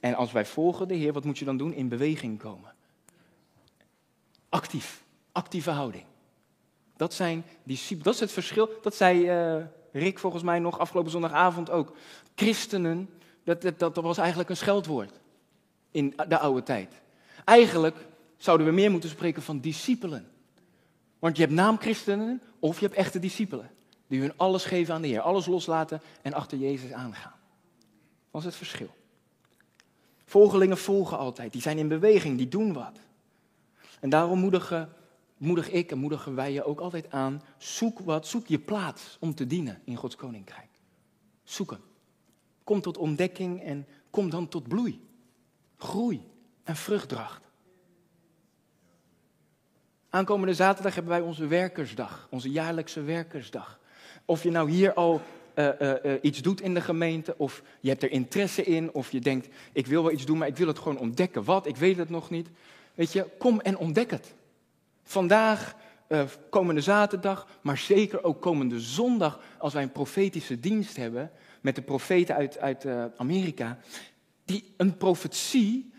En 0.00 0.14
als 0.14 0.32
wij 0.32 0.46
volgen 0.46 0.88
de 0.88 0.94
Heer, 0.94 1.12
wat 1.12 1.24
moet 1.24 1.38
je 1.38 1.44
dan 1.44 1.56
doen? 1.56 1.72
In 1.72 1.88
beweging 1.88 2.38
komen. 2.38 2.74
Actief. 4.48 5.04
Actieve 5.32 5.70
houding. 5.70 6.04
Dat 7.00 7.14
zijn 7.14 7.44
discipelen. 7.62 8.04
Dat 8.04 8.14
is 8.14 8.20
het 8.20 8.32
verschil. 8.32 8.70
Dat 8.82 8.94
zei 8.94 9.30
uh, 9.56 9.64
Rick 9.92 10.18
volgens 10.18 10.42
mij 10.42 10.58
nog 10.58 10.78
afgelopen 10.78 11.10
zondagavond 11.10 11.70
ook. 11.70 11.96
Christenen, 12.34 13.10
dat, 13.44 13.62
dat, 13.62 13.78
dat 13.78 13.96
was 13.96 14.18
eigenlijk 14.18 14.50
een 14.50 14.56
scheldwoord 14.56 15.20
in 15.90 16.14
de 16.28 16.38
oude 16.38 16.62
tijd. 16.62 16.94
Eigenlijk 17.44 17.96
zouden 18.36 18.66
we 18.66 18.72
meer 18.72 18.90
moeten 18.90 19.10
spreken 19.10 19.42
van 19.42 19.60
discipelen. 19.60 20.28
Want 21.18 21.36
je 21.36 21.42
hebt 21.42 21.54
naamchristenen 21.54 22.42
of 22.58 22.80
je 22.80 22.86
hebt 22.86 22.98
echte 22.98 23.18
discipelen. 23.18 23.70
Die 24.06 24.20
hun 24.20 24.36
alles 24.36 24.64
geven 24.64 24.94
aan 24.94 25.02
de 25.02 25.08
Heer, 25.08 25.20
alles 25.20 25.46
loslaten 25.46 26.00
en 26.22 26.32
achter 26.32 26.58
Jezus 26.58 26.92
aangaan. 26.92 27.34
Dat 28.30 28.40
is 28.40 28.46
het 28.46 28.56
verschil. 28.56 28.90
Volgelingen 30.24 30.78
volgen 30.78 31.18
altijd, 31.18 31.52
die 31.52 31.62
zijn 31.62 31.78
in 31.78 31.88
beweging, 31.88 32.36
die 32.36 32.48
doen 32.48 32.72
wat. 32.72 32.98
En 34.00 34.10
daarom 34.10 34.38
moedigen, 34.38 34.92
moedig 35.40 35.70
ik 35.70 35.90
en 35.90 35.98
moedigen 35.98 36.34
wij 36.34 36.52
je 36.52 36.64
ook 36.64 36.80
altijd 36.80 37.10
aan, 37.10 37.42
zoek 37.58 37.98
wat, 37.98 38.26
zoek 38.26 38.46
je 38.46 38.58
plaats 38.58 39.16
om 39.20 39.34
te 39.34 39.46
dienen 39.46 39.80
in 39.84 39.96
Gods 39.96 40.16
Koninkrijk. 40.16 40.68
Zoek 41.44 41.70
hem. 41.70 41.80
Kom 42.64 42.80
tot 42.80 42.98
ontdekking 42.98 43.62
en 43.62 43.86
kom 44.10 44.30
dan 44.30 44.48
tot 44.48 44.68
bloei, 44.68 45.00
groei 45.76 46.22
en 46.64 46.76
vruchtdracht. 46.76 47.42
Aankomende 50.10 50.54
zaterdag 50.54 50.94
hebben 50.94 51.12
wij 51.12 51.20
onze 51.20 51.46
werkersdag, 51.46 52.28
onze 52.30 52.50
jaarlijkse 52.50 53.02
werkersdag. 53.02 53.80
Of 54.24 54.42
je 54.42 54.50
nou 54.50 54.70
hier 54.70 54.94
al 54.94 55.20
uh, 55.54 55.68
uh, 55.80 56.14
iets 56.22 56.42
doet 56.42 56.60
in 56.60 56.74
de 56.74 56.80
gemeente, 56.80 57.34
of 57.36 57.62
je 57.80 57.88
hebt 57.88 58.02
er 58.02 58.10
interesse 58.10 58.64
in, 58.64 58.92
of 58.92 59.12
je 59.12 59.20
denkt, 59.20 59.48
ik 59.72 59.86
wil 59.86 60.02
wel 60.02 60.12
iets 60.12 60.26
doen, 60.26 60.38
maar 60.38 60.48
ik 60.48 60.56
wil 60.56 60.66
het 60.66 60.78
gewoon 60.78 60.98
ontdekken. 60.98 61.44
Wat? 61.44 61.66
Ik 61.66 61.76
weet 61.76 61.96
het 61.96 62.10
nog 62.10 62.30
niet. 62.30 62.48
Weet 62.94 63.12
je, 63.12 63.26
kom 63.38 63.60
en 63.60 63.76
ontdek 63.76 64.10
het. 64.10 64.34
Vandaag, 65.10 65.76
komende 66.50 66.80
zaterdag, 66.80 67.46
maar 67.60 67.78
zeker 67.78 68.24
ook 68.24 68.40
komende 68.40 68.80
zondag, 68.80 69.40
als 69.58 69.72
wij 69.72 69.82
een 69.82 69.92
profetische 69.92 70.60
dienst 70.60 70.96
hebben 70.96 71.30
met 71.60 71.74
de 71.74 71.82
profeten 71.82 72.34
uit, 72.34 72.58
uit 72.58 72.86
Amerika. 73.16 73.78
Die, 74.44 74.74
een 74.76 74.96
profetie 74.96 75.92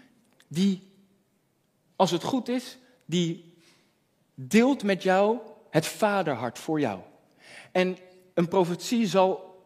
die, 0.47 0.81
als 1.95 2.11
het 2.11 2.23
goed 2.23 2.49
is, 2.49 2.77
die 3.05 3.53
deelt 4.33 4.83
met 4.83 5.03
jou 5.03 5.37
het 5.69 5.85
vaderhart 5.85 6.59
voor 6.59 6.79
jou. 6.79 6.99
En 7.71 7.97
een 8.33 8.47
profetie 8.47 9.07
zal 9.07 9.63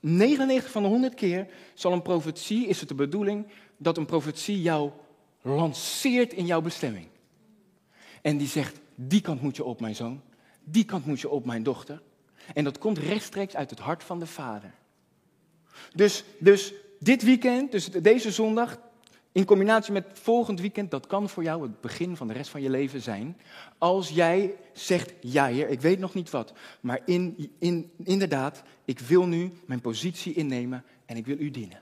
99 0.00 0.70
van 0.70 0.82
de 0.82 0.88
100 0.88 1.14
keer 1.14 1.46
zal 1.74 1.92
een 1.92 2.02
profetie, 2.02 2.66
is 2.66 2.80
het 2.80 2.88
de 2.88 2.94
bedoeling 2.94 3.46
dat 3.76 3.96
een 3.96 4.06
profetie 4.06 4.62
jou 4.62 4.90
lanceert 5.42 6.32
in 6.32 6.46
jouw 6.46 6.60
bestemming. 6.60 7.06
En 8.22 8.36
die 8.36 8.48
zegt, 8.48 8.80
die 9.00 9.20
kant 9.20 9.42
moet 9.42 9.56
je 9.56 9.64
op 9.64 9.80
mijn 9.80 9.94
zoon, 9.94 10.20
die 10.64 10.84
kant 10.84 11.06
moet 11.06 11.20
je 11.20 11.28
op 11.28 11.44
mijn 11.44 11.62
dochter. 11.62 12.02
En 12.54 12.64
dat 12.64 12.78
komt 12.78 12.98
rechtstreeks 12.98 13.56
uit 13.56 13.70
het 13.70 13.78
hart 13.78 14.04
van 14.04 14.18
de 14.18 14.26
vader. 14.26 14.74
Dus, 15.94 16.24
dus 16.38 16.74
dit 16.98 17.22
weekend, 17.22 17.72
dus 17.72 17.90
deze 17.90 18.30
zondag, 18.30 18.78
in 19.32 19.44
combinatie 19.44 19.92
met 19.92 20.06
volgend 20.12 20.60
weekend, 20.60 20.90
dat 20.90 21.06
kan 21.06 21.28
voor 21.28 21.42
jou 21.42 21.62
het 21.62 21.80
begin 21.80 22.16
van 22.16 22.26
de 22.26 22.32
rest 22.32 22.50
van 22.50 22.62
je 22.62 22.70
leven 22.70 23.02
zijn. 23.02 23.36
Als 23.78 24.08
jij 24.08 24.54
zegt, 24.72 25.12
ja 25.20 25.46
heer, 25.46 25.68
ik 25.68 25.80
weet 25.80 25.98
nog 25.98 26.14
niet 26.14 26.30
wat, 26.30 26.52
maar 26.80 27.00
in, 27.04 27.50
in, 27.58 27.90
inderdaad, 28.04 28.62
ik 28.84 28.98
wil 28.98 29.26
nu 29.26 29.52
mijn 29.66 29.80
positie 29.80 30.34
innemen 30.34 30.84
en 31.06 31.16
ik 31.16 31.26
wil 31.26 31.38
u 31.38 31.50
dienen. 31.50 31.80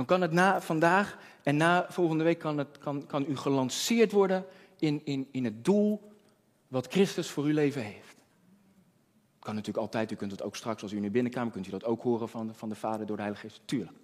Dan 0.00 0.08
kan 0.08 0.20
het 0.20 0.32
na 0.32 0.60
vandaag 0.60 1.18
en 1.42 1.56
na 1.56 1.86
volgende 1.88 2.24
week 2.24 2.38
kan, 2.38 2.58
het, 2.58 2.78
kan, 2.78 3.06
kan 3.06 3.24
u 3.28 3.36
gelanceerd 3.36 4.12
worden 4.12 4.44
in, 4.78 5.00
in, 5.04 5.28
in 5.30 5.44
het 5.44 5.64
doel 5.64 6.12
wat 6.68 6.86
Christus 6.86 7.30
voor 7.30 7.44
uw 7.44 7.52
leven 7.52 7.82
heeft. 7.82 8.16
Kan 9.38 9.54
natuurlijk 9.54 9.84
altijd, 9.84 10.10
u 10.10 10.14
kunt 10.14 10.30
het 10.30 10.42
ook 10.42 10.56
straks 10.56 10.82
als 10.82 10.92
u 10.92 11.00
nu 11.00 11.10
binnenkomt, 11.10 11.52
kunt 11.52 11.66
u 11.66 11.70
dat 11.70 11.84
ook 11.84 12.02
horen 12.02 12.28
van, 12.28 12.54
van 12.54 12.68
de 12.68 12.74
Vader 12.74 13.06
door 13.06 13.16
de 13.16 13.22
Heilige 13.22 13.48
Geest. 13.48 13.60
Tuurlijk. 13.64 13.96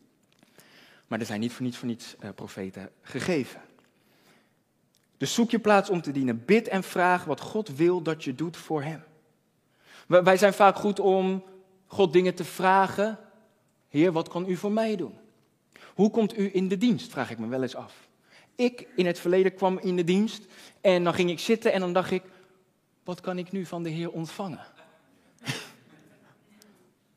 Maar 1.06 1.20
er 1.20 1.26
zijn 1.26 1.40
niet 1.40 1.52
voor 1.52 1.64
niets 1.64 1.76
voor 1.76 1.88
niets 1.88 2.16
uh, 2.20 2.30
profeten 2.34 2.90
gegeven. 3.02 3.60
Dus 5.16 5.34
zoek 5.34 5.50
je 5.50 5.58
plaats 5.58 5.90
om 5.90 6.02
te 6.02 6.12
dienen. 6.12 6.44
Bid 6.44 6.68
en 6.68 6.82
vraag 6.82 7.24
wat 7.24 7.40
God 7.40 7.76
wil 7.76 8.02
dat 8.02 8.24
je 8.24 8.34
doet 8.34 8.56
voor 8.56 8.82
Hem. 8.82 9.02
Wij 10.06 10.36
zijn 10.36 10.54
vaak 10.54 10.76
goed 10.76 11.00
om 11.00 11.44
God 11.86 12.12
dingen 12.12 12.34
te 12.34 12.44
vragen. 12.44 13.18
Heer, 13.88 14.12
wat 14.12 14.28
kan 14.28 14.48
u 14.48 14.56
voor 14.56 14.72
mij 14.72 14.96
doen? 14.96 15.24
Hoe 15.96 16.10
komt 16.10 16.38
u 16.38 16.50
in 16.52 16.68
de 16.68 16.78
dienst? 16.78 17.10
Vraag 17.10 17.30
ik 17.30 17.38
me 17.38 17.46
wel 17.46 17.62
eens 17.62 17.74
af. 17.74 18.08
Ik 18.54 18.88
in 18.96 19.06
het 19.06 19.18
verleden 19.18 19.54
kwam 19.54 19.78
in 19.78 19.96
de 19.96 20.04
dienst 20.04 20.44
en 20.80 21.04
dan 21.04 21.14
ging 21.14 21.30
ik 21.30 21.38
zitten 21.38 21.72
en 21.72 21.80
dan 21.80 21.92
dacht 21.92 22.10
ik, 22.10 22.22
wat 23.04 23.20
kan 23.20 23.38
ik 23.38 23.52
nu 23.52 23.66
van 23.66 23.82
de 23.82 23.88
Heer 23.88 24.10
ontvangen? 24.10 24.66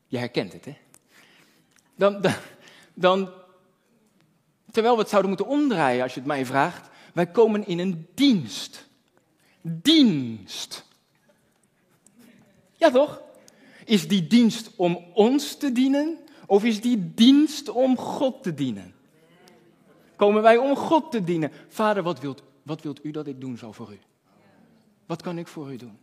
Je 0.06 0.18
herkent 0.18 0.52
het, 0.52 0.64
hè? 0.64 0.76
Dan, 1.94 2.20
dan, 2.20 2.34
dan 2.94 3.30
Terwijl 4.70 4.94
we 4.94 5.00
het 5.00 5.10
zouden 5.10 5.30
moeten 5.30 5.48
omdraaien 5.48 6.02
als 6.02 6.14
je 6.14 6.18
het 6.18 6.28
mij 6.28 6.46
vraagt. 6.46 6.88
Wij 7.14 7.26
komen 7.26 7.66
in 7.66 7.78
een 7.78 8.06
dienst. 8.14 8.88
Dienst. 9.62 10.84
Ja 12.76 12.90
toch? 12.90 13.22
Is 13.84 14.08
die 14.08 14.26
dienst 14.26 14.70
om 14.76 15.04
ons 15.14 15.56
te 15.56 15.72
dienen 15.72 16.18
of 16.50 16.64
is 16.64 16.80
die 16.80 17.14
dienst 17.14 17.68
om 17.68 17.96
God 17.96 18.42
te 18.42 18.54
dienen? 18.54 18.94
Komen 20.16 20.42
wij 20.42 20.56
om 20.56 20.76
God 20.76 21.10
te 21.10 21.24
dienen? 21.24 21.52
Vader, 21.68 22.02
wat 22.02 22.20
wilt, 22.20 22.42
wat 22.62 22.82
wilt 22.82 23.04
u 23.04 23.10
dat 23.10 23.26
ik 23.26 23.40
doen 23.40 23.56
zal 23.56 23.72
voor 23.72 23.92
u? 23.92 23.98
Wat 25.06 25.22
kan 25.22 25.38
ik 25.38 25.46
voor 25.46 25.72
u 25.72 25.76
doen? 25.76 25.98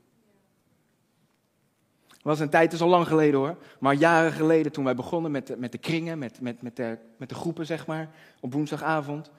was 2.21 2.39
een 2.39 2.49
tijd, 2.49 2.73
is 2.73 2.81
al 2.81 2.87
lang 2.87 3.07
geleden 3.07 3.39
hoor, 3.39 3.57
maar 3.79 3.93
jaren 3.93 4.31
geleden 4.31 4.71
toen 4.71 4.83
wij 4.83 4.95
begonnen 4.95 5.31
met 5.31 5.47
de, 5.47 5.57
met 5.57 5.71
de 5.71 5.77
kringen, 5.77 6.17
met, 6.17 6.41
met, 6.41 6.61
met, 6.61 6.75
de, 6.75 6.97
met 7.17 7.29
de 7.29 7.35
groepen 7.35 7.65
zeg 7.65 7.87
maar, 7.87 8.09
op 8.39 8.53
woensdagavond, 8.53 9.31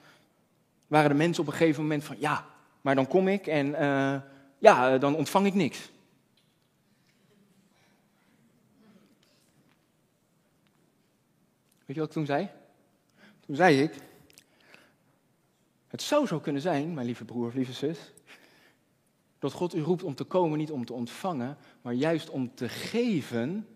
waren 0.87 1.09
de 1.09 1.15
mensen 1.15 1.43
op 1.43 1.49
een 1.49 1.55
gegeven 1.55 1.81
moment 1.81 2.03
van, 2.03 2.15
ja, 2.19 2.45
maar 2.81 2.95
dan 2.95 3.07
kom 3.07 3.27
ik 3.27 3.47
en 3.47 3.67
uh, 3.67 4.15
ja, 4.57 4.97
dan 4.97 5.15
ontvang 5.15 5.45
ik 5.45 5.53
niks. 5.53 5.91
Weet 11.89 11.97
je 11.97 12.03
wat 12.03 12.15
ik 12.15 12.17
toen 12.17 12.25
zei? 12.35 12.49
Toen 13.45 13.55
zei 13.55 13.81
ik, 13.81 13.93
het 15.87 16.01
zou 16.01 16.27
zo 16.27 16.39
kunnen 16.39 16.61
zijn, 16.61 16.93
mijn 16.93 17.05
lieve 17.05 17.25
broer 17.25 17.47
of 17.47 17.53
lieve 17.53 17.73
zus, 17.73 17.99
dat 19.39 19.53
God 19.53 19.75
u 19.75 19.81
roept 19.81 20.03
om 20.03 20.15
te 20.15 20.23
komen, 20.23 20.57
niet 20.57 20.71
om 20.71 20.85
te 20.85 20.93
ontvangen, 20.93 21.57
maar 21.81 21.93
juist 21.93 22.29
om 22.29 22.55
te 22.55 22.69
geven 22.69 23.67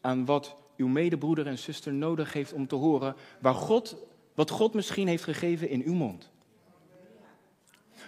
aan 0.00 0.24
wat 0.24 0.56
uw 0.76 0.88
medebroeder 0.88 1.46
en 1.46 1.58
zuster 1.58 1.92
nodig 1.92 2.32
heeft 2.32 2.52
om 2.52 2.66
te 2.66 2.74
horen, 2.74 3.16
waar 3.40 3.54
God, 3.54 3.96
wat 4.34 4.50
God 4.50 4.74
misschien 4.74 5.08
heeft 5.08 5.24
gegeven 5.24 5.68
in 5.68 5.82
uw 5.82 5.94
mond. 5.94 6.30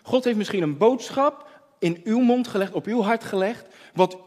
God 0.02 0.24
heeft 0.24 0.37
misschien 0.37 0.62
een 0.62 0.78
boodschap 0.78 1.62
in 1.78 2.00
uw 2.04 2.20
mond 2.20 2.48
gelegd, 2.48 2.72
op 2.72 2.87
uw 2.87 3.00
hart 3.00 3.24
gelegd, 3.24 3.66
wat 3.94 4.18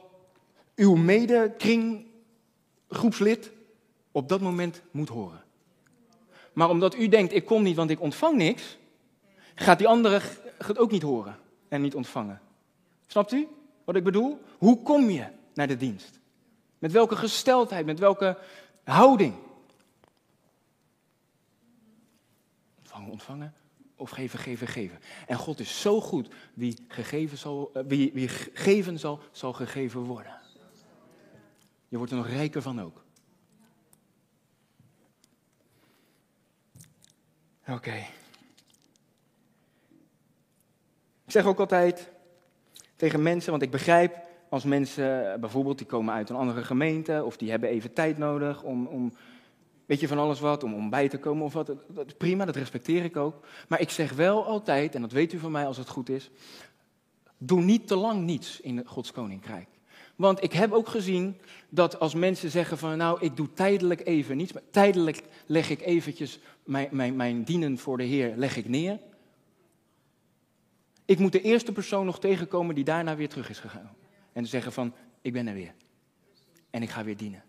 uw 0.75 0.95
medekringgroepslid 0.95 3.55
op 4.17 4.29
dat 4.29 4.41
moment 4.41 4.81
moet 4.91 5.09
horen. 5.09 5.43
Maar 6.53 6.69
omdat 6.69 6.95
u 6.95 7.07
denkt, 7.07 7.33
ik 7.33 7.45
kom 7.45 7.63
niet, 7.63 7.75
want 7.75 7.89
ik 7.89 8.01
ontvang 8.01 8.37
niks, 8.37 8.77
gaat 9.55 9.77
die 9.77 9.87
andere 9.87 10.21
het 10.57 10.77
ook 10.77 10.91
niet 10.91 11.01
horen 11.01 11.39
en 11.67 11.81
niet 11.81 11.95
ontvangen. 11.95 12.41
Snapt 13.07 13.31
u 13.31 13.47
wat 13.83 13.95
ik 13.95 14.03
bedoel? 14.03 14.41
Hoe 14.57 14.81
kom 14.81 15.09
je 15.09 15.25
naar 15.53 15.67
de 15.67 15.77
dienst? 15.77 16.19
Met 16.79 16.91
welke 16.91 17.15
gesteldheid, 17.15 17.85
met 17.85 17.99
welke 17.99 18.37
houding? 18.83 19.35
Ontvangen, 22.77 23.11
ontvangen 23.11 23.53
of 23.95 24.09
geven, 24.09 24.39
geven, 24.39 24.67
geven. 24.67 24.99
En 25.27 25.37
God 25.37 25.59
is 25.59 25.81
zo 25.81 26.01
goed, 26.01 26.27
wie, 26.53 26.85
gegeven 26.87 27.37
zal, 27.37 27.69
eh, 27.73 27.83
wie, 27.87 28.11
wie 28.13 28.27
geven 28.53 28.99
zal, 28.99 29.19
zal 29.31 29.53
gegeven 29.53 30.01
worden. 30.01 30.39
Je 31.87 31.97
wordt 31.97 32.11
er 32.11 32.17
nog 32.17 32.27
rijker 32.27 32.61
van 32.61 32.81
ook. 32.81 33.05
Oké. 37.69 37.95
Ik 41.25 41.33
zeg 41.33 41.45
ook 41.45 41.59
altijd 41.59 42.11
tegen 42.95 43.21
mensen, 43.21 43.51
want 43.51 43.63
ik 43.63 43.71
begrijp 43.71 44.17
als 44.49 44.63
mensen 44.63 45.33
eh, 45.33 45.39
bijvoorbeeld 45.39 45.77
die 45.77 45.87
komen 45.87 46.13
uit 46.13 46.29
een 46.29 46.35
andere 46.35 46.63
gemeente 46.63 47.23
of 47.25 47.37
die 47.37 47.49
hebben 47.49 47.69
even 47.69 47.93
tijd 47.93 48.17
nodig 48.17 48.63
om, 48.63 48.85
om 48.85 49.13
weet 49.85 49.99
je 49.99 50.07
van 50.07 50.17
alles 50.17 50.39
wat, 50.39 50.63
om, 50.63 50.73
om 50.73 50.89
bij 50.89 51.09
te 51.09 51.17
komen 51.17 51.45
of 51.45 51.53
wat. 51.53 51.75
Prima, 52.17 52.45
dat 52.45 52.55
respecteer 52.55 53.03
ik 53.03 53.17
ook. 53.17 53.45
Maar 53.67 53.81
ik 53.81 53.89
zeg 53.89 54.13
wel 54.13 54.45
altijd, 54.45 54.95
en 54.95 55.01
dat 55.01 55.11
weet 55.11 55.33
u 55.33 55.39
van 55.39 55.51
mij 55.51 55.65
als 55.65 55.77
het 55.77 55.89
goed 55.89 56.09
is, 56.09 56.29
doe 57.37 57.61
niet 57.61 57.87
te 57.87 57.95
lang 57.95 58.23
niets 58.23 58.59
in 58.59 58.85
Gods 58.85 59.11
koninkrijk. 59.11 59.67
Want 60.17 60.43
ik 60.43 60.53
heb 60.53 60.71
ook 60.71 60.87
gezien 60.87 61.37
dat 61.69 61.99
als 61.99 62.13
mensen 62.13 62.51
zeggen 62.51 62.77
van 62.77 62.97
nou, 62.97 63.17
ik 63.21 63.35
doe 63.35 63.53
tijdelijk 63.53 64.05
even 64.05 64.37
niets, 64.37 64.53
maar 64.53 64.61
tijdelijk 64.71 65.23
leg 65.45 65.69
ik 65.69 65.81
eventjes 65.81 66.39
mijn, 66.63 66.87
mijn, 66.91 67.15
mijn 67.15 67.43
dienen 67.43 67.77
voor 67.77 67.97
de 67.97 68.03
Heer 68.03 68.33
leg 68.35 68.57
ik 68.57 68.69
neer. 68.69 68.99
Ik 71.05 71.19
moet 71.19 71.31
de 71.31 71.41
eerste 71.41 71.71
persoon 71.71 72.05
nog 72.05 72.19
tegenkomen 72.19 72.75
die 72.75 72.83
daarna 72.83 73.15
weer 73.15 73.29
terug 73.29 73.49
is 73.49 73.59
gegaan. 73.59 73.95
En 74.33 74.45
zeggen 74.45 74.71
van, 74.71 74.93
ik 75.21 75.33
ben 75.33 75.47
er 75.47 75.53
weer. 75.53 75.73
En 76.69 76.81
ik 76.81 76.89
ga 76.89 77.03
weer 77.03 77.17
dienen. 77.17 77.43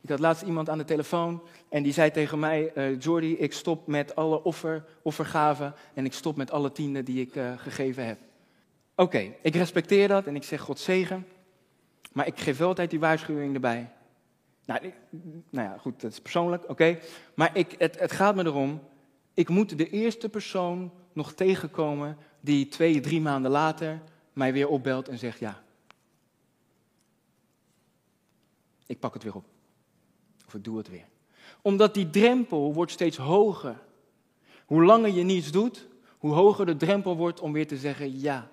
Ik 0.00 0.08
had 0.08 0.18
laatst 0.18 0.42
iemand 0.42 0.68
aan 0.68 0.78
de 0.78 0.84
telefoon 0.84 1.42
en 1.68 1.82
die 1.82 1.92
zei 1.92 2.10
tegen 2.10 2.38
mij, 2.38 2.72
uh, 2.74 3.00
Jordi, 3.00 3.36
ik 3.36 3.52
stop 3.52 3.86
met 3.86 4.14
alle 4.16 4.42
offer, 4.42 4.84
offergaven 5.02 5.74
en 5.94 6.04
ik 6.04 6.12
stop 6.12 6.36
met 6.36 6.50
alle 6.50 6.72
tienden 6.72 7.04
die 7.04 7.20
ik 7.20 7.34
uh, 7.34 7.52
gegeven 7.58 8.06
heb. 8.06 8.18
Oké, 9.00 9.34
ik 9.42 9.54
respecteer 9.54 10.08
dat 10.08 10.26
en 10.26 10.36
ik 10.36 10.42
zeg 10.42 10.60
God 10.60 10.78
zegen, 10.78 11.26
maar 12.12 12.26
ik 12.26 12.38
geef 12.38 12.60
altijd 12.60 12.90
die 12.90 13.00
waarschuwing 13.00 13.54
erbij. 13.54 13.92
Nou, 14.64 14.92
nou 15.50 15.68
ja, 15.68 15.78
goed, 15.78 16.00
dat 16.00 16.12
is 16.12 16.20
persoonlijk, 16.20 16.68
oké. 16.68 16.98
Maar 17.34 17.56
ik, 17.56 17.74
het, 17.78 17.98
het 17.98 18.12
gaat 18.12 18.34
me 18.34 18.44
erom, 18.44 18.80
ik 19.34 19.48
moet 19.48 19.78
de 19.78 19.90
eerste 19.90 20.28
persoon 20.28 20.92
nog 21.12 21.32
tegenkomen 21.32 22.16
die 22.40 22.68
twee, 22.68 23.00
drie 23.00 23.20
maanden 23.20 23.50
later 23.50 24.02
mij 24.32 24.52
weer 24.52 24.68
opbelt 24.68 25.08
en 25.08 25.18
zegt 25.18 25.38
ja. 25.38 25.62
Ik 28.86 28.98
pak 28.98 29.14
het 29.14 29.22
weer 29.22 29.34
op. 29.34 29.44
Of 30.46 30.54
ik 30.54 30.64
doe 30.64 30.78
het 30.78 30.88
weer. 30.88 31.06
Omdat 31.62 31.94
die 31.94 32.10
drempel 32.10 32.74
wordt 32.74 32.92
steeds 32.92 33.16
hoger. 33.16 33.82
Hoe 34.64 34.84
langer 34.84 35.10
je 35.10 35.22
niets 35.22 35.50
doet, 35.50 35.88
hoe 36.18 36.32
hoger 36.32 36.66
de 36.66 36.76
drempel 36.76 37.16
wordt 37.16 37.40
om 37.40 37.52
weer 37.52 37.66
te 37.66 37.76
zeggen 37.76 38.20
ja, 38.20 38.50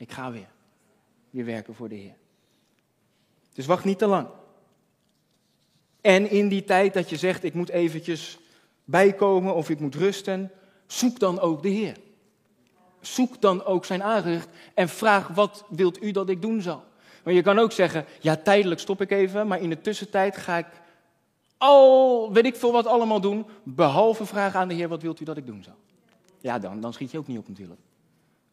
ik 0.00 0.12
ga 0.12 0.32
weer. 0.32 0.48
Weer 1.30 1.44
werken 1.44 1.74
voor 1.74 1.88
de 1.88 1.94
Heer. 1.94 2.16
Dus 3.52 3.66
wacht 3.66 3.84
niet 3.84 3.98
te 3.98 4.06
lang. 4.06 4.28
En 6.00 6.30
in 6.30 6.48
die 6.48 6.64
tijd 6.64 6.94
dat 6.94 7.10
je 7.10 7.16
zegt, 7.16 7.44
ik 7.44 7.54
moet 7.54 7.68
eventjes 7.68 8.38
bijkomen 8.84 9.54
of 9.54 9.70
ik 9.70 9.80
moet 9.80 9.94
rusten, 9.94 10.50
zoek 10.86 11.18
dan 11.18 11.40
ook 11.40 11.62
de 11.62 11.68
Heer. 11.68 11.96
Zoek 13.00 13.40
dan 13.40 13.64
ook 13.64 13.84
zijn 13.84 14.02
aangezicht 14.02 14.48
en 14.74 14.88
vraag, 14.88 15.28
wat 15.28 15.64
wilt 15.68 16.02
u 16.02 16.10
dat 16.10 16.28
ik 16.28 16.42
doen 16.42 16.62
zal? 16.62 16.84
Want 17.22 17.36
je 17.36 17.42
kan 17.42 17.58
ook 17.58 17.72
zeggen, 17.72 18.04
ja 18.20 18.36
tijdelijk 18.36 18.80
stop 18.80 19.00
ik 19.00 19.10
even, 19.10 19.46
maar 19.46 19.60
in 19.60 19.70
de 19.70 19.80
tussentijd 19.80 20.36
ga 20.36 20.58
ik 20.58 20.66
al, 21.56 22.32
weet 22.32 22.46
ik 22.46 22.56
veel 22.56 22.72
wat 22.72 22.86
allemaal 22.86 23.20
doen, 23.20 23.46
behalve 23.62 24.26
vragen 24.26 24.60
aan 24.60 24.68
de 24.68 24.74
Heer, 24.74 24.88
wat 24.88 25.02
wilt 25.02 25.20
u 25.20 25.24
dat 25.24 25.36
ik 25.36 25.46
doen 25.46 25.62
zal? 25.62 25.76
Ja, 26.38 26.58
dan, 26.58 26.80
dan 26.80 26.92
schiet 26.92 27.10
je 27.10 27.18
ook 27.18 27.26
niet 27.26 27.38
op 27.38 27.48
natuurlijk. 27.48 27.80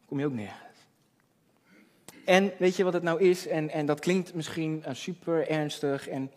Kom 0.06 0.20
je 0.20 0.26
ook 0.26 0.34
nergens. 0.34 0.67
En 2.28 2.54
weet 2.58 2.76
je 2.76 2.84
wat 2.84 2.94
het 2.94 3.04
nou 3.04 3.22
is? 3.22 3.48
En, 3.48 3.70
en 3.70 3.86
dat 3.86 4.00
klinkt 4.00 4.34
misschien 4.34 4.84
uh, 4.88 4.94
super 4.94 5.50
ernstig 5.50 6.08
en 6.08 6.32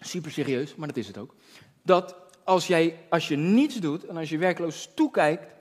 super 0.00 0.30
serieus, 0.30 0.74
maar 0.74 0.88
dat 0.88 0.96
is 0.96 1.06
het 1.06 1.18
ook. 1.18 1.34
Dat 1.82 2.16
als, 2.44 2.66
jij, 2.66 2.98
als 3.08 3.28
je 3.28 3.36
niets 3.36 3.74
doet 3.74 4.04
en 4.06 4.16
als 4.16 4.28
je 4.28 4.38
werkloos 4.38 4.90
toekijkt, 4.94 5.54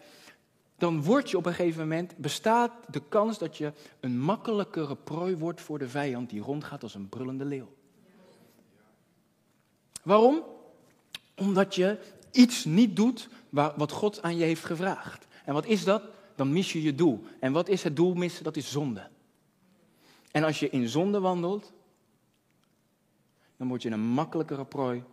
dan 0.78 1.04
word 1.04 1.30
je 1.30 1.38
op 1.38 1.46
een 1.46 1.54
gegeven 1.54 1.82
moment, 1.82 2.18
bestaat 2.18 2.72
de 2.88 3.02
kans 3.10 3.38
dat 3.38 3.58
je 3.58 3.74
een 4.00 4.20
makkelijkere 4.20 4.96
prooi 4.96 5.38
wordt 5.38 5.62
voor 5.62 5.80
de 5.80 5.90
vijand 5.90 6.30
die 6.30 6.42
rondgaat 6.42 6.84
als 6.84 6.96
een 6.96 7.10
brullende 7.10 7.46
leeuw. 7.46 7.74
Waarom? 10.04 10.44
Omdat 11.36 11.76
je 11.76 11.98
iets 12.32 12.66
niet 12.66 12.96
doet 12.96 13.30
wat 13.50 13.92
God 13.92 14.22
aan 14.22 14.38
je 14.38 14.44
heeft 14.44 14.66
gevraagd. 14.66 15.28
En 15.46 15.54
wat 15.54 15.66
is 15.66 15.84
dat? 15.84 16.04
Dan 16.36 16.54
mis 16.54 16.74
je 16.74 16.82
je 16.82 16.96
doel. 16.96 17.24
En 17.40 17.52
wat 17.52 17.68
is 17.68 17.84
het 17.84 17.96
doel 17.96 18.14
missen? 18.14 18.44
Dat 18.44 18.58
is 18.58 18.72
zonde. 18.72 19.10
En 20.32 20.44
als 20.44 20.60
je 20.60 20.70
in 20.70 20.88
zonde 20.88 21.20
wandelt, 21.20 21.74
dan 23.58 23.68
word 23.68 23.82
je 23.82 23.90
een 23.90 24.00
makkelijkere 24.00 24.66
prooi 24.66 25.04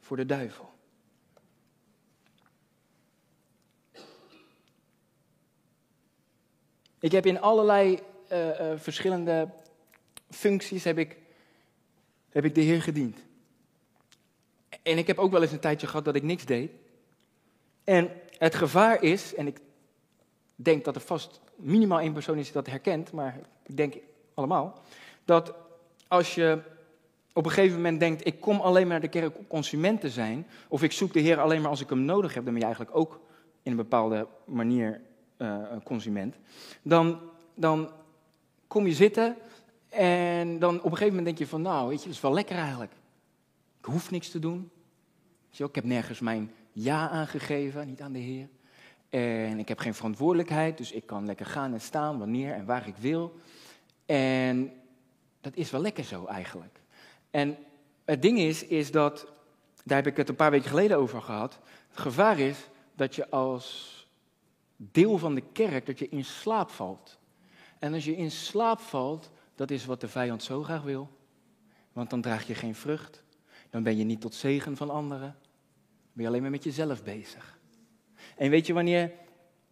voor 0.00 0.16
de 0.16 0.26
duivel. 0.26 0.74
Ik 6.98 7.12
heb 7.12 7.26
in 7.26 7.40
allerlei 7.40 7.98
uh, 8.32 8.48
uh, 8.48 8.78
verschillende 8.78 9.48
functies 10.30 10.84
heb 10.84 10.98
ik, 10.98 11.16
heb 12.28 12.44
ik 12.44 12.54
de 12.54 12.60
Heer 12.60 12.82
gediend. 12.82 13.18
En 14.82 14.98
ik 14.98 15.06
heb 15.06 15.18
ook 15.18 15.30
wel 15.30 15.42
eens 15.42 15.52
een 15.52 15.60
tijdje 15.60 15.86
gehad 15.86 16.04
dat 16.04 16.14
ik 16.14 16.22
niks 16.22 16.44
deed. 16.44 16.70
En 17.84 18.10
het 18.38 18.54
gevaar 18.54 19.02
is, 19.02 19.34
en 19.34 19.46
ik 19.46 19.58
denk 20.56 20.84
dat 20.84 20.94
er 20.94 21.00
vast 21.00 21.40
minimaal 21.56 22.00
één 22.00 22.12
persoon 22.12 22.38
is 22.38 22.44
die 22.44 22.52
dat 22.52 22.66
herkent, 22.66 23.12
maar 23.12 23.38
ik 23.66 23.76
denk 23.76 23.94
allemaal, 24.34 24.82
dat 25.24 25.54
als 26.08 26.34
je 26.34 26.62
op 27.32 27.44
een 27.44 27.50
gegeven 27.50 27.76
moment 27.76 28.00
denkt, 28.00 28.26
ik 28.26 28.40
kom 28.40 28.60
alleen 28.60 28.82
maar 28.82 29.00
naar 29.00 29.10
de 29.10 29.18
kerk 29.18 29.38
om 29.38 29.46
consument 29.46 30.00
te 30.00 30.10
zijn, 30.10 30.46
of 30.68 30.82
ik 30.82 30.92
zoek 30.92 31.12
de 31.12 31.20
Heer 31.20 31.40
alleen 31.40 31.60
maar 31.60 31.70
als 31.70 31.80
ik 31.80 31.88
hem 31.90 32.04
nodig 32.04 32.34
heb, 32.34 32.44
dan 32.44 32.52
ben 32.52 32.62
je 32.62 32.66
eigenlijk 32.66 32.96
ook 32.96 33.20
in 33.62 33.70
een 33.70 33.76
bepaalde 33.76 34.26
manier 34.44 35.00
uh, 35.38 35.58
consument. 35.84 36.36
Dan, 36.82 37.20
dan 37.54 37.90
kom 38.66 38.86
je 38.86 38.94
zitten 38.94 39.36
en 39.88 40.58
dan 40.58 40.76
op 40.76 40.84
een 40.84 40.90
gegeven 40.90 41.06
moment 41.06 41.24
denk 41.24 41.38
je 41.38 41.46
van, 41.46 41.62
nou, 41.62 41.88
weet 41.88 41.98
je, 41.98 42.06
dat 42.06 42.14
is 42.14 42.20
wel 42.20 42.32
lekker 42.32 42.56
eigenlijk. 42.56 42.92
Ik 43.78 43.84
hoef 43.84 44.10
niks 44.10 44.30
te 44.30 44.38
doen. 44.38 44.70
Ik 45.50 45.74
heb 45.74 45.84
nergens 45.84 46.20
mijn 46.20 46.52
ja 46.72 47.08
aangegeven, 47.08 47.86
niet 47.86 48.00
aan 48.00 48.12
de 48.12 48.18
Heer. 48.18 48.48
En 49.08 49.58
ik 49.58 49.68
heb 49.68 49.78
geen 49.78 49.94
verantwoordelijkheid, 49.94 50.78
dus 50.78 50.92
ik 50.92 51.06
kan 51.06 51.26
lekker 51.26 51.46
gaan 51.46 51.72
en 51.72 51.80
staan 51.80 52.18
wanneer 52.18 52.52
en 52.52 52.64
waar 52.64 52.86
ik 52.86 52.96
wil. 52.96 53.34
En 54.06 54.72
dat 55.40 55.56
is 55.56 55.70
wel 55.70 55.80
lekker 55.80 56.04
zo 56.04 56.24
eigenlijk. 56.24 56.80
En 57.30 57.56
het 58.04 58.22
ding 58.22 58.38
is, 58.38 58.64
is 58.64 58.90
dat, 58.90 59.32
daar 59.84 59.96
heb 59.96 60.06
ik 60.06 60.16
het 60.16 60.28
een 60.28 60.36
paar 60.36 60.50
weken 60.50 60.68
geleden 60.68 60.96
over 60.96 61.22
gehad. 61.22 61.58
Het 61.88 61.98
gevaar 62.00 62.38
is 62.38 62.68
dat 62.94 63.14
je 63.14 63.30
als 63.30 63.94
deel 64.76 65.18
van 65.18 65.34
de 65.34 65.42
kerk, 65.52 65.86
dat 65.86 65.98
je 65.98 66.08
in 66.08 66.24
slaap 66.24 66.70
valt. 66.70 67.18
En 67.78 67.94
als 67.94 68.04
je 68.04 68.16
in 68.16 68.30
slaap 68.30 68.80
valt, 68.80 69.30
dat 69.54 69.70
is 69.70 69.84
wat 69.84 70.00
de 70.00 70.08
vijand 70.08 70.42
zo 70.42 70.62
graag 70.62 70.82
wil. 70.82 71.10
Want 71.92 72.10
dan 72.10 72.20
draag 72.20 72.46
je 72.46 72.54
geen 72.54 72.74
vrucht. 72.74 73.24
Dan 73.70 73.82
ben 73.82 73.96
je 73.96 74.04
niet 74.04 74.20
tot 74.20 74.34
zegen 74.34 74.76
van 74.76 74.90
anderen. 74.90 75.36
Dan 75.38 76.12
ben 76.12 76.22
je 76.22 76.28
alleen 76.28 76.42
maar 76.42 76.50
met 76.50 76.64
jezelf 76.64 77.02
bezig. 77.02 77.55
En 78.36 78.50
weet 78.50 78.66
je 78.66 78.72
wanneer, 78.72 79.12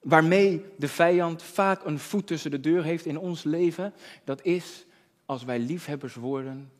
waarmee 0.01 0.65
de 0.77 0.89
vijand 0.89 1.43
vaak 1.43 1.85
een 1.85 1.99
voet 1.99 2.27
tussen 2.27 2.51
de 2.51 2.61
deur 2.61 2.85
heeft 2.85 3.07
in 3.07 3.19
ons 3.19 3.43
leven? 3.43 3.95
Dat 4.25 4.43
is 4.43 4.87
als 5.27 5.45
wij 5.45 5.59
liefhebbers 5.59 6.15
worden 6.15 6.73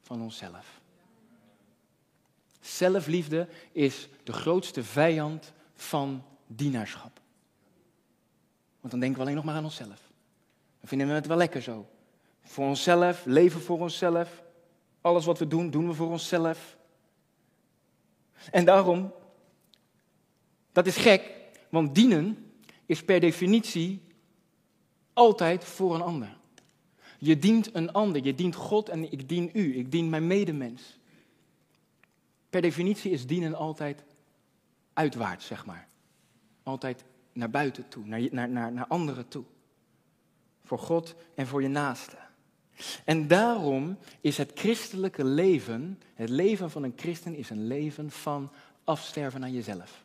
van 0.00 0.22
onszelf. 0.22 0.80
Zelfliefde 2.60 3.48
is 3.72 4.08
de 4.22 4.32
grootste 4.32 4.84
vijand 4.84 5.52
van 5.74 6.24
dienaarschap. 6.46 7.20
Want 8.80 8.92
dan 8.92 9.00
denken 9.00 9.18
we 9.18 9.24
alleen 9.24 9.36
nog 9.36 9.44
maar 9.44 9.54
aan 9.54 9.64
onszelf. 9.64 10.10
Dan 10.80 10.88
vinden 10.88 11.06
we 11.06 11.12
het 11.12 11.26
wel 11.26 11.36
lekker 11.36 11.62
zo. 11.62 11.86
Voor 12.42 12.66
onszelf, 12.66 13.24
leven 13.24 13.60
voor 13.60 13.78
onszelf. 13.78 14.42
Alles 15.00 15.24
wat 15.24 15.38
we 15.38 15.48
doen, 15.48 15.70
doen 15.70 15.86
we 15.86 15.94
voor 15.94 16.10
onszelf. 16.10 16.76
En 18.50 18.64
daarom, 18.64 19.12
dat 20.72 20.86
is 20.86 20.96
gek, 20.96 21.30
want 21.68 21.94
dienen 21.94 22.52
is 22.86 23.04
per 23.04 23.20
definitie 23.20 24.02
altijd 25.12 25.64
voor 25.64 25.94
een 25.94 26.02
ander. 26.02 26.38
Je 27.18 27.38
dient 27.38 27.74
een 27.74 27.92
ander, 27.92 28.24
je 28.24 28.34
dient 28.34 28.54
God 28.54 28.88
en 28.88 29.12
ik 29.12 29.28
dien 29.28 29.50
u, 29.52 29.76
ik 29.76 29.90
dien 29.90 30.08
mijn 30.08 30.26
medemens. 30.26 30.98
Per 32.50 32.62
definitie 32.62 33.10
is 33.10 33.26
dienen 33.26 33.54
altijd 33.54 34.04
uitwaarts, 34.92 35.46
zeg 35.46 35.66
maar. 35.66 35.88
Altijd 36.62 37.04
naar 37.32 37.50
buiten 37.50 37.88
toe, 37.88 38.06
naar, 38.06 38.20
naar, 38.30 38.48
naar, 38.48 38.72
naar 38.72 38.86
anderen 38.86 39.28
toe. 39.28 39.44
Voor 40.64 40.78
God 40.78 41.14
en 41.34 41.46
voor 41.46 41.62
je 41.62 41.68
naaste. 41.68 42.16
En 43.04 43.26
daarom 43.26 43.98
is 44.20 44.36
het 44.36 44.50
christelijke 44.54 45.24
leven, 45.24 46.00
het 46.14 46.28
leven 46.28 46.70
van 46.70 46.82
een 46.82 46.92
christen, 46.96 47.34
is 47.34 47.50
een 47.50 47.66
leven 47.66 48.10
van 48.10 48.52
afsterven 48.84 49.42
aan 49.42 49.52
jezelf. 49.52 50.04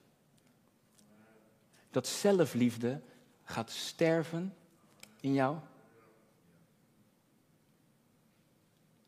Dat 1.96 2.08
zelfliefde 2.08 3.02
gaat 3.44 3.72
sterven 3.72 4.54
in 5.20 5.34
jou. 5.34 5.58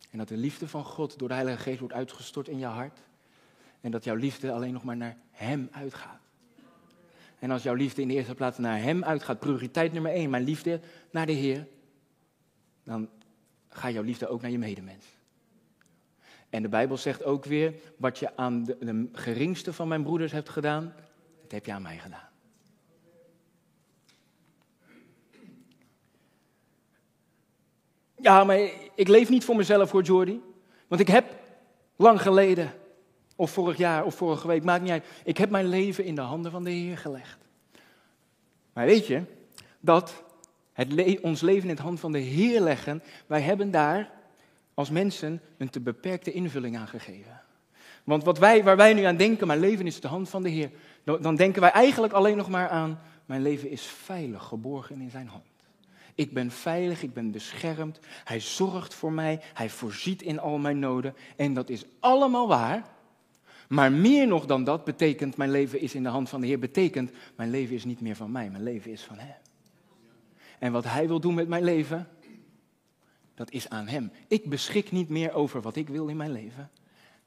En 0.09 0.17
dat 0.17 0.27
de 0.27 0.37
liefde 0.37 0.67
van 0.67 0.83
God 0.83 1.19
door 1.19 1.27
de 1.27 1.33
Heilige 1.33 1.61
Geest 1.61 1.79
wordt 1.79 1.93
uitgestort 1.93 2.47
in 2.47 2.59
jouw 2.59 2.71
hart. 2.71 2.99
En 3.81 3.91
dat 3.91 4.03
jouw 4.03 4.15
liefde 4.15 4.51
alleen 4.51 4.73
nog 4.73 4.83
maar 4.83 4.97
naar 4.97 5.17
Hem 5.31 5.69
uitgaat. 5.71 6.19
En 7.39 7.51
als 7.51 7.63
jouw 7.63 7.73
liefde 7.73 8.01
in 8.01 8.07
de 8.07 8.13
eerste 8.13 8.35
plaats 8.35 8.57
naar 8.57 8.81
Hem 8.81 9.03
uitgaat, 9.03 9.39
prioriteit 9.39 9.93
nummer 9.93 10.11
één, 10.11 10.29
mijn 10.29 10.43
liefde 10.43 10.79
naar 11.11 11.25
de 11.25 11.31
Heer, 11.31 11.67
dan 12.83 13.09
ga 13.69 13.89
jouw 13.89 14.03
liefde 14.03 14.27
ook 14.27 14.41
naar 14.41 14.51
je 14.51 14.57
medemens. 14.57 15.05
En 16.49 16.61
de 16.61 16.69
Bijbel 16.69 16.97
zegt 16.97 17.23
ook 17.23 17.45
weer, 17.45 17.73
wat 17.97 18.19
je 18.19 18.37
aan 18.37 18.63
de 18.63 19.09
geringste 19.11 19.73
van 19.73 19.87
mijn 19.87 20.03
broeders 20.03 20.31
hebt 20.31 20.49
gedaan, 20.49 20.93
dat 21.41 21.51
heb 21.51 21.65
je 21.65 21.73
aan 21.73 21.81
mij 21.81 21.97
gedaan. 21.97 22.26
Ja, 28.21 28.43
maar 28.43 28.59
ik 28.95 29.07
leef 29.07 29.29
niet 29.29 29.45
voor 29.45 29.55
mezelf 29.55 29.89
voor 29.89 30.01
Jordi. 30.01 30.41
Want 30.87 31.01
ik 31.01 31.07
heb 31.07 31.25
lang 31.95 32.21
geleden, 32.21 32.73
of 33.35 33.51
vorig 33.51 33.77
jaar, 33.77 34.05
of 34.05 34.15
vorige 34.15 34.47
week, 34.47 34.63
maakt 34.63 34.81
niet 34.81 34.91
uit. 34.91 35.05
Ik 35.23 35.37
heb 35.37 35.49
mijn 35.49 35.67
leven 35.67 36.03
in 36.03 36.15
de 36.15 36.21
handen 36.21 36.51
van 36.51 36.63
de 36.63 36.69
Heer 36.69 36.97
gelegd. 36.97 37.37
Maar 38.73 38.85
weet 38.85 39.07
je, 39.07 39.21
dat 39.79 40.23
het 40.73 41.19
ons 41.21 41.41
leven 41.41 41.69
in 41.69 41.75
de 41.75 41.81
hand 41.81 41.99
van 41.99 42.11
de 42.11 42.19
Heer 42.19 42.61
leggen, 42.61 43.03
wij 43.27 43.41
hebben 43.41 43.71
daar 43.71 44.11
als 44.73 44.89
mensen 44.89 45.41
een 45.57 45.69
te 45.69 45.79
beperkte 45.79 46.31
invulling 46.31 46.77
aan 46.77 46.87
gegeven. 46.87 47.41
Want 48.03 48.23
wat 48.23 48.37
wij, 48.37 48.63
waar 48.63 48.77
wij 48.77 48.93
nu 48.93 49.03
aan 49.03 49.17
denken, 49.17 49.47
mijn 49.47 49.59
leven 49.59 49.87
is 49.87 50.01
de 50.01 50.07
hand 50.07 50.29
van 50.29 50.43
de 50.43 50.49
Heer, 50.49 50.71
dan 51.03 51.35
denken 51.35 51.61
wij 51.61 51.71
eigenlijk 51.71 52.13
alleen 52.13 52.37
nog 52.37 52.49
maar 52.49 52.69
aan, 52.69 52.99
mijn 53.25 53.41
leven 53.41 53.69
is 53.69 53.81
veilig 53.81 54.43
geborgen 54.43 55.01
in 55.01 55.09
zijn 55.09 55.27
hand. 55.27 55.56
Ik 56.17 56.33
ben 56.33 56.51
veilig, 56.51 57.03
ik 57.03 57.13
ben 57.13 57.31
beschermd. 57.31 57.99
Hij 58.23 58.39
zorgt 58.39 58.93
voor 58.93 59.11
mij, 59.11 59.41
hij 59.53 59.69
voorziet 59.69 60.21
in 60.21 60.39
al 60.39 60.57
mijn 60.57 60.79
noden. 60.79 61.15
En 61.35 61.53
dat 61.53 61.69
is 61.69 61.85
allemaal 61.99 62.47
waar. 62.47 62.85
Maar 63.67 63.91
meer 63.91 64.27
nog 64.27 64.45
dan 64.45 64.63
dat 64.63 64.83
betekent, 64.83 65.37
mijn 65.37 65.51
leven 65.51 65.81
is 65.81 65.95
in 65.95 66.03
de 66.03 66.09
hand 66.09 66.29
van 66.29 66.41
de 66.41 66.47
Heer, 66.47 66.59
betekent, 66.59 67.11
mijn 67.35 67.49
leven 67.49 67.75
is 67.75 67.85
niet 67.85 68.01
meer 68.01 68.15
van 68.15 68.31
mij, 68.31 68.49
mijn 68.49 68.63
leven 68.63 68.91
is 68.91 69.01
van 69.01 69.17
Hem. 69.17 69.35
En 70.59 70.71
wat 70.71 70.83
Hij 70.83 71.07
wil 71.07 71.19
doen 71.19 71.33
met 71.33 71.47
mijn 71.47 71.63
leven, 71.63 72.07
dat 73.35 73.51
is 73.51 73.69
aan 73.69 73.87
Hem. 73.87 74.11
Ik 74.27 74.49
beschik 74.49 74.91
niet 74.91 75.09
meer 75.09 75.33
over 75.33 75.61
wat 75.61 75.75
ik 75.75 75.87
wil 75.89 76.07
in 76.07 76.17
mijn 76.17 76.31
leven. 76.31 76.69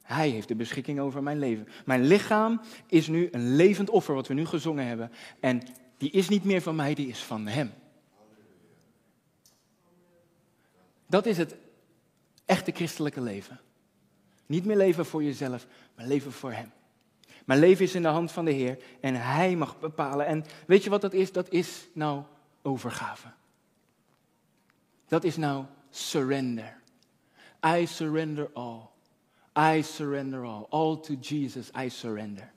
Hij 0.03 0.29
heeft 0.29 0.49
de 0.49 0.55
beschikking 0.55 1.01
over 1.01 1.23
mijn 1.23 1.39
leven. 1.39 1.69
Mijn 1.85 2.07
lichaam 2.07 2.61
is 2.87 3.09
nu 3.09 3.29
een 3.31 3.55
levend 3.57 3.91
offer, 3.91 4.15
wat 4.15 4.27
we 4.27 4.35
nu 4.35 4.47
gezongen 4.47 4.87
hebben. 4.87 5.11
En 5.41 5.63
die 5.99 6.11
is 6.11 6.29
niet 6.29 6.45
meer 6.45 6.63
van 6.63 6.77
mij, 6.77 6.95
die 6.95 7.09
is 7.09 7.23
van 7.23 7.47
Hem. 7.47 7.73
Dat 11.11 11.27
is 11.27 11.37
het 11.37 11.57
echte 12.45 12.73
christelijke 12.73 13.21
leven. 13.21 13.61
Niet 14.47 14.65
meer 14.65 14.77
leven 14.77 15.07
voor 15.07 15.23
jezelf, 15.23 15.67
maar 15.95 16.07
leven 16.07 16.33
voor 16.33 16.53
Hem. 16.53 16.73
Mijn 17.45 17.61
leven 17.61 17.85
is 17.85 17.95
in 17.95 18.03
de 18.03 18.09
hand 18.09 18.33
van 18.33 18.45
de 18.45 18.51
Heer 18.51 18.83
en 19.01 19.15
Hij 19.15 19.57
mag 19.57 19.79
bepalen. 19.79 20.27
En 20.27 20.45
weet 20.67 20.85
je 20.85 20.91
wat 20.91 21.01
dat 21.01 21.13
is? 21.13 21.33
Dat 21.33 21.53
is 21.53 21.89
nou 21.93 22.23
overgave. 22.63 23.29
Dat 25.07 25.25
is 25.25 25.37
nou 25.37 25.65
surrender. 25.91 26.81
I 27.67 27.87
surrender 27.87 28.51
all. 28.53 28.81
I 29.59 29.83
surrender 29.83 30.45
all. 30.45 30.67
All 30.69 31.01
to 31.01 31.15
Jesus, 31.15 31.71
I 31.79 31.89
surrender. 31.89 32.53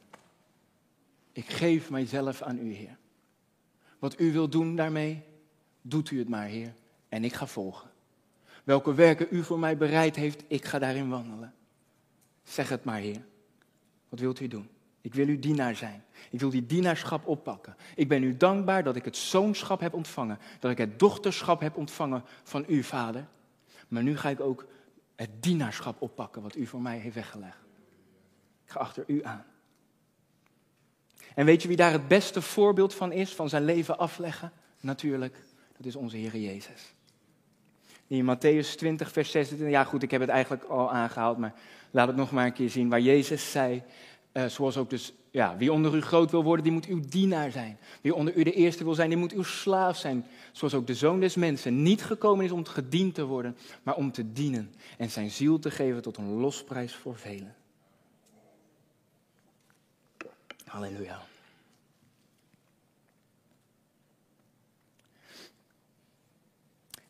Ik 1.32 1.50
geef 1.50 1.90
mijzelf 1.90 2.42
aan 2.42 2.58
u, 2.58 2.74
Heer. 2.74 2.98
Wat 4.00 4.20
u 4.20 4.32
wilt 4.32 4.52
doen 4.52 4.76
daarmee, 4.76 5.24
doet 5.82 6.12
u 6.12 6.20
het 6.20 6.30
maar, 6.30 6.46
Heer. 6.46 6.74
En 7.10 7.24
ik 7.24 7.34
ga 7.34 7.48
volgen. 7.48 7.92
Welke 8.64 8.94
werken 8.94 9.28
u 9.30 9.44
voor 9.44 9.60
mij 9.60 9.78
bereid 9.78 10.16
heeft, 10.16 10.44
ik 10.48 10.66
ga 10.66 10.80
daarin 10.80 11.10
wandelen. 11.10 11.54
Zeg 12.44 12.70
het 12.70 12.84
maar, 12.84 13.00
Heer. 13.00 13.26
Wat 14.10 14.20
wilt 14.20 14.40
u 14.40 14.48
doen? 14.48 14.70
Ik 15.02 15.14
wil 15.14 15.28
uw 15.28 15.40
dienaar 15.40 15.76
zijn. 15.76 16.04
Ik 16.30 16.40
wil 16.40 16.50
die 16.50 16.66
dienaarschap 16.66 17.28
oppakken. 17.28 17.76
Ik 17.96 18.08
ben 18.08 18.24
u 18.24 18.38
dankbaar 18.38 18.84
dat 18.84 18.96
ik 18.96 19.06
het 19.06 19.18
zoonschap 19.18 19.80
heb 19.80 19.94
ontvangen. 19.94 20.40
Dat 20.60 20.72
ik 20.72 20.78
het 20.78 21.00
dochterschap 21.00 21.60
heb 21.60 21.78
ontvangen 21.78 22.24
van 22.44 22.66
u, 22.68 22.84
vader. 22.84 23.28
Maar 23.88 24.04
nu 24.04 24.18
ga 24.18 24.30
ik 24.30 24.40
ook 24.40 24.66
het 25.16 25.44
dienaarschap 25.44 26.02
oppakken 26.02 26.42
wat 26.42 26.56
u 26.56 26.66
voor 26.66 26.82
mij 26.82 26.98
heeft 26.98 27.16
weggelegd. 27.16 27.58
Ik 28.66 28.72
ga 28.72 28.80
achter 28.80 29.04
u 29.08 29.24
aan. 29.24 29.46
En 31.36 31.46
weet 31.46 31.62
je 31.62 31.68
wie 31.68 31.78
daar 31.78 31.92
het 31.92 32.08
beste 32.08 32.42
voorbeeld 32.42 32.94
van 32.94 33.12
is, 33.12 33.34
van 33.34 33.50
zijn 33.50 33.66
leven 33.66 33.98
afleggen? 33.98 34.52
Natuurlijk, 34.80 35.44
dat 35.78 35.86
is 35.86 35.96
onze 35.96 36.18
Heer 36.18 36.38
Jezus. 36.38 36.94
In 38.08 38.26
Matthäus 38.26 38.76
20, 38.76 39.12
vers 39.12 39.32
26. 39.32 39.70
Ja, 39.70 39.84
goed, 39.84 40.04
ik 40.04 40.12
heb 40.12 40.22
het 40.22 40.30
eigenlijk 40.30 40.64
al 40.64 40.92
aangehaald, 40.92 41.38
maar 41.38 41.54
laat 41.92 42.08
het 42.08 42.16
nog 42.16 42.32
maar 42.32 42.46
een 42.46 42.54
keer 42.54 42.70
zien. 42.70 42.90
Waar 42.90 43.02
Jezus 43.02 43.52
zei, 43.52 43.84
uh, 44.34 44.46
zoals 44.46 44.78
ook 44.78 44.90
dus, 44.90 45.14
ja, 45.32 45.58
wie 45.58 45.72
onder 45.72 45.96
u 45.96 46.02
groot 46.02 46.32
wil 46.32 46.44
worden, 46.44 46.64
die 46.64 46.74
moet 46.74 46.86
uw 46.86 47.00
dienaar 47.10 47.52
zijn. 47.52 47.78
Wie 48.02 48.16
onder 48.16 48.36
u 48.36 48.44
de 48.44 48.54
eerste 48.54 48.84
wil 48.84 48.94
zijn, 48.94 49.10
die 49.10 49.18
moet 49.18 49.34
uw 49.34 49.44
slaaf 49.44 49.98
zijn. 49.98 50.26
Zoals 50.52 50.74
ook 50.74 50.88
de 50.88 50.96
zoon 50.96 51.20
des 51.20 51.36
mensen 51.36 51.82
niet 51.82 52.04
gekomen 52.04 52.46
is 52.46 52.52
om 52.52 52.66
gediend 52.66 53.16
te 53.16 53.26
worden, 53.26 53.58
maar 53.84 53.96
om 53.96 54.12
te 54.12 54.32
dienen 54.32 54.74
en 54.98 55.10
zijn 55.10 55.32
ziel 55.32 55.60
te 55.60 55.72
geven 55.72 56.02
tot 56.02 56.18
een 56.18 56.30
losprijs 56.30 56.96
voor 56.96 57.18
velen. 57.18 57.56
Halleluja. 60.66 61.22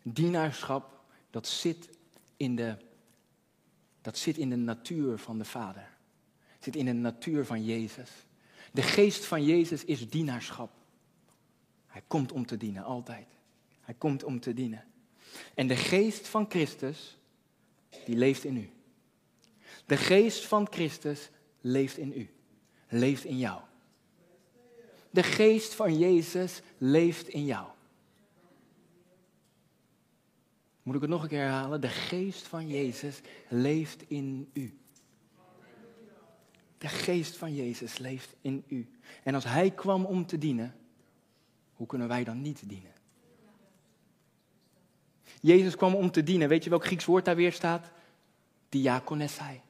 Dienaarschap, 0.03 0.99
dat 1.29 1.47
zit 1.47 1.89
in 2.37 2.55
de, 2.55 2.77
dat 4.01 4.17
zit 4.17 4.37
in 4.37 4.49
de 4.49 4.55
natuur 4.55 5.17
van 5.17 5.37
de 5.37 5.45
Vader. 5.45 5.89
Zit 6.59 6.75
in 6.75 6.85
de 6.85 6.93
natuur 6.93 7.45
van 7.45 7.63
Jezus. 7.63 8.09
De 8.71 8.81
geest 8.81 9.25
van 9.25 9.45
Jezus 9.45 9.85
is 9.85 10.09
dienaarschap. 10.09 10.71
Hij 11.87 12.03
komt 12.07 12.31
om 12.31 12.45
te 12.45 12.57
dienen, 12.57 12.83
altijd. 12.83 13.27
Hij 13.81 13.93
komt 13.93 14.23
om 14.23 14.39
te 14.39 14.53
dienen. 14.53 14.85
En 15.53 15.67
de 15.67 15.75
geest 15.75 16.27
van 16.27 16.45
Christus, 16.49 17.17
die 18.05 18.15
leeft 18.15 18.43
in 18.43 18.57
u. 18.57 18.69
De 19.85 19.97
geest 19.97 20.45
van 20.45 20.67
Christus 20.71 21.29
leeft 21.61 21.97
in 21.97 22.13
u. 22.15 22.29
Leeft 22.87 23.23
in 23.23 23.37
jou. 23.37 23.61
De 25.09 25.23
geest 25.23 25.73
van 25.73 25.97
Jezus 25.97 26.61
leeft 26.77 27.27
in 27.27 27.45
jou. 27.45 27.67
Moet 30.83 30.95
ik 30.95 31.01
het 31.01 31.09
nog 31.09 31.23
een 31.23 31.29
keer 31.29 31.39
herhalen? 31.39 31.81
De 31.81 31.87
geest 31.87 32.47
van 32.47 32.67
Jezus 32.67 33.21
leeft 33.49 34.03
in 34.07 34.49
u. 34.53 34.77
De 36.77 36.87
geest 36.87 37.37
van 37.37 37.55
Jezus 37.55 37.97
leeft 37.97 38.35
in 38.41 38.63
u. 38.67 38.89
En 39.23 39.35
als 39.35 39.43
Hij 39.43 39.71
kwam 39.71 40.05
om 40.05 40.25
te 40.25 40.37
dienen, 40.37 40.75
hoe 41.73 41.87
kunnen 41.87 42.07
wij 42.07 42.23
dan 42.23 42.41
niet 42.41 42.69
dienen? 42.69 42.91
Jezus 45.41 45.75
kwam 45.75 45.95
om 45.95 46.11
te 46.11 46.23
dienen. 46.23 46.49
Weet 46.49 46.63
je 46.63 46.69
welk 46.69 46.85
Grieks 46.85 47.05
woord 47.05 47.25
daar 47.25 47.35
weer 47.35 47.51
staat? 47.51 47.91
Diakonessai. 48.69 49.61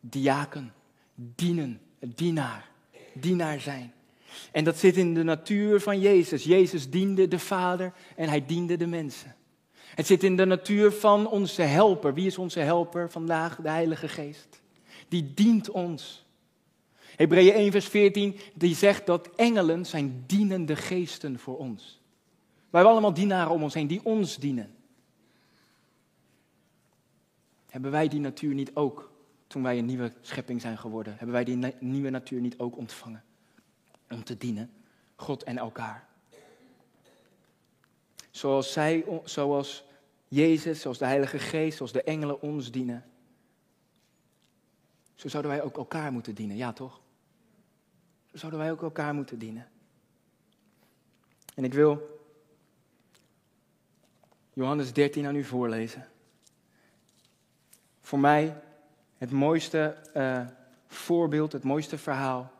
Diaken. 0.00 0.72
Dienen. 1.14 1.80
Dienaar. 1.98 2.70
Dienaar 3.14 3.60
zijn. 3.60 3.92
En 4.52 4.64
dat 4.64 4.78
zit 4.78 4.96
in 4.96 5.14
de 5.14 5.22
natuur 5.22 5.80
van 5.80 6.00
Jezus. 6.00 6.44
Jezus 6.44 6.90
diende 6.90 7.28
de 7.28 7.38
Vader 7.38 7.92
en 8.16 8.28
hij 8.28 8.46
diende 8.46 8.76
de 8.76 8.86
mensen. 8.86 9.36
Het 9.94 10.06
zit 10.06 10.22
in 10.22 10.36
de 10.36 10.44
natuur 10.44 10.92
van 10.92 11.28
onze 11.28 11.62
helper. 11.62 12.14
Wie 12.14 12.26
is 12.26 12.38
onze 12.38 12.60
helper 12.60 13.10
vandaag? 13.10 13.56
De 13.56 13.68
Heilige 13.68 14.08
Geest. 14.08 14.60
Die 15.08 15.34
dient 15.34 15.70
ons. 15.70 16.26
Hebreeën 17.16 17.52
1, 17.52 17.70
vers 17.70 17.86
14, 17.86 18.38
die 18.54 18.74
zegt 18.74 19.06
dat 19.06 19.30
engelen 19.36 19.86
zijn 19.86 20.24
dienende 20.26 20.76
geesten 20.76 21.38
voor 21.38 21.58
ons. 21.58 22.00
Wij 22.54 22.80
hebben 22.80 22.92
allemaal 22.92 23.14
dienaren 23.14 23.52
om 23.52 23.62
ons 23.62 23.74
heen 23.74 23.86
die 23.86 24.04
ons 24.04 24.36
dienen. 24.36 24.74
Hebben 27.70 27.90
wij 27.90 28.08
die 28.08 28.20
natuur 28.20 28.54
niet 28.54 28.74
ook, 28.74 29.12
toen 29.46 29.62
wij 29.62 29.78
een 29.78 29.84
nieuwe 29.84 30.12
schepping 30.20 30.60
zijn 30.60 30.78
geworden, 30.78 31.14
hebben 31.16 31.32
wij 31.32 31.44
die 31.44 31.74
nieuwe 31.80 32.10
natuur 32.10 32.40
niet 32.40 32.58
ook 32.58 32.76
ontvangen? 32.76 33.24
Om 34.10 34.24
te 34.24 34.36
dienen, 34.36 34.70
God 35.16 35.42
en 35.42 35.58
elkaar. 35.58 36.08
Zoals 38.32 38.72
zij, 38.72 39.04
zoals 39.24 39.84
Jezus, 40.28 40.80
zoals 40.80 40.98
de 40.98 41.04
Heilige 41.04 41.38
Geest, 41.38 41.76
zoals 41.76 41.92
de 41.92 42.02
engelen 42.02 42.40
ons 42.40 42.70
dienen. 42.70 43.04
Zo 45.14 45.28
zouden 45.28 45.50
wij 45.50 45.62
ook 45.62 45.76
elkaar 45.76 46.12
moeten 46.12 46.34
dienen, 46.34 46.56
ja 46.56 46.72
toch? 46.72 47.00
Zo 48.30 48.36
zouden 48.36 48.60
wij 48.60 48.70
ook 48.70 48.82
elkaar 48.82 49.14
moeten 49.14 49.38
dienen. 49.38 49.68
En 51.54 51.64
ik 51.64 51.74
wil 51.74 52.20
Johannes 54.52 54.92
13 54.92 55.26
aan 55.26 55.36
u 55.36 55.44
voorlezen. 55.44 56.08
voor 58.00 58.18
mij 58.18 58.62
het 59.18 59.30
mooiste 59.30 59.96
uh, 60.16 60.46
voorbeeld, 60.86 61.52
het 61.52 61.64
mooiste 61.64 61.98
verhaal 61.98 62.52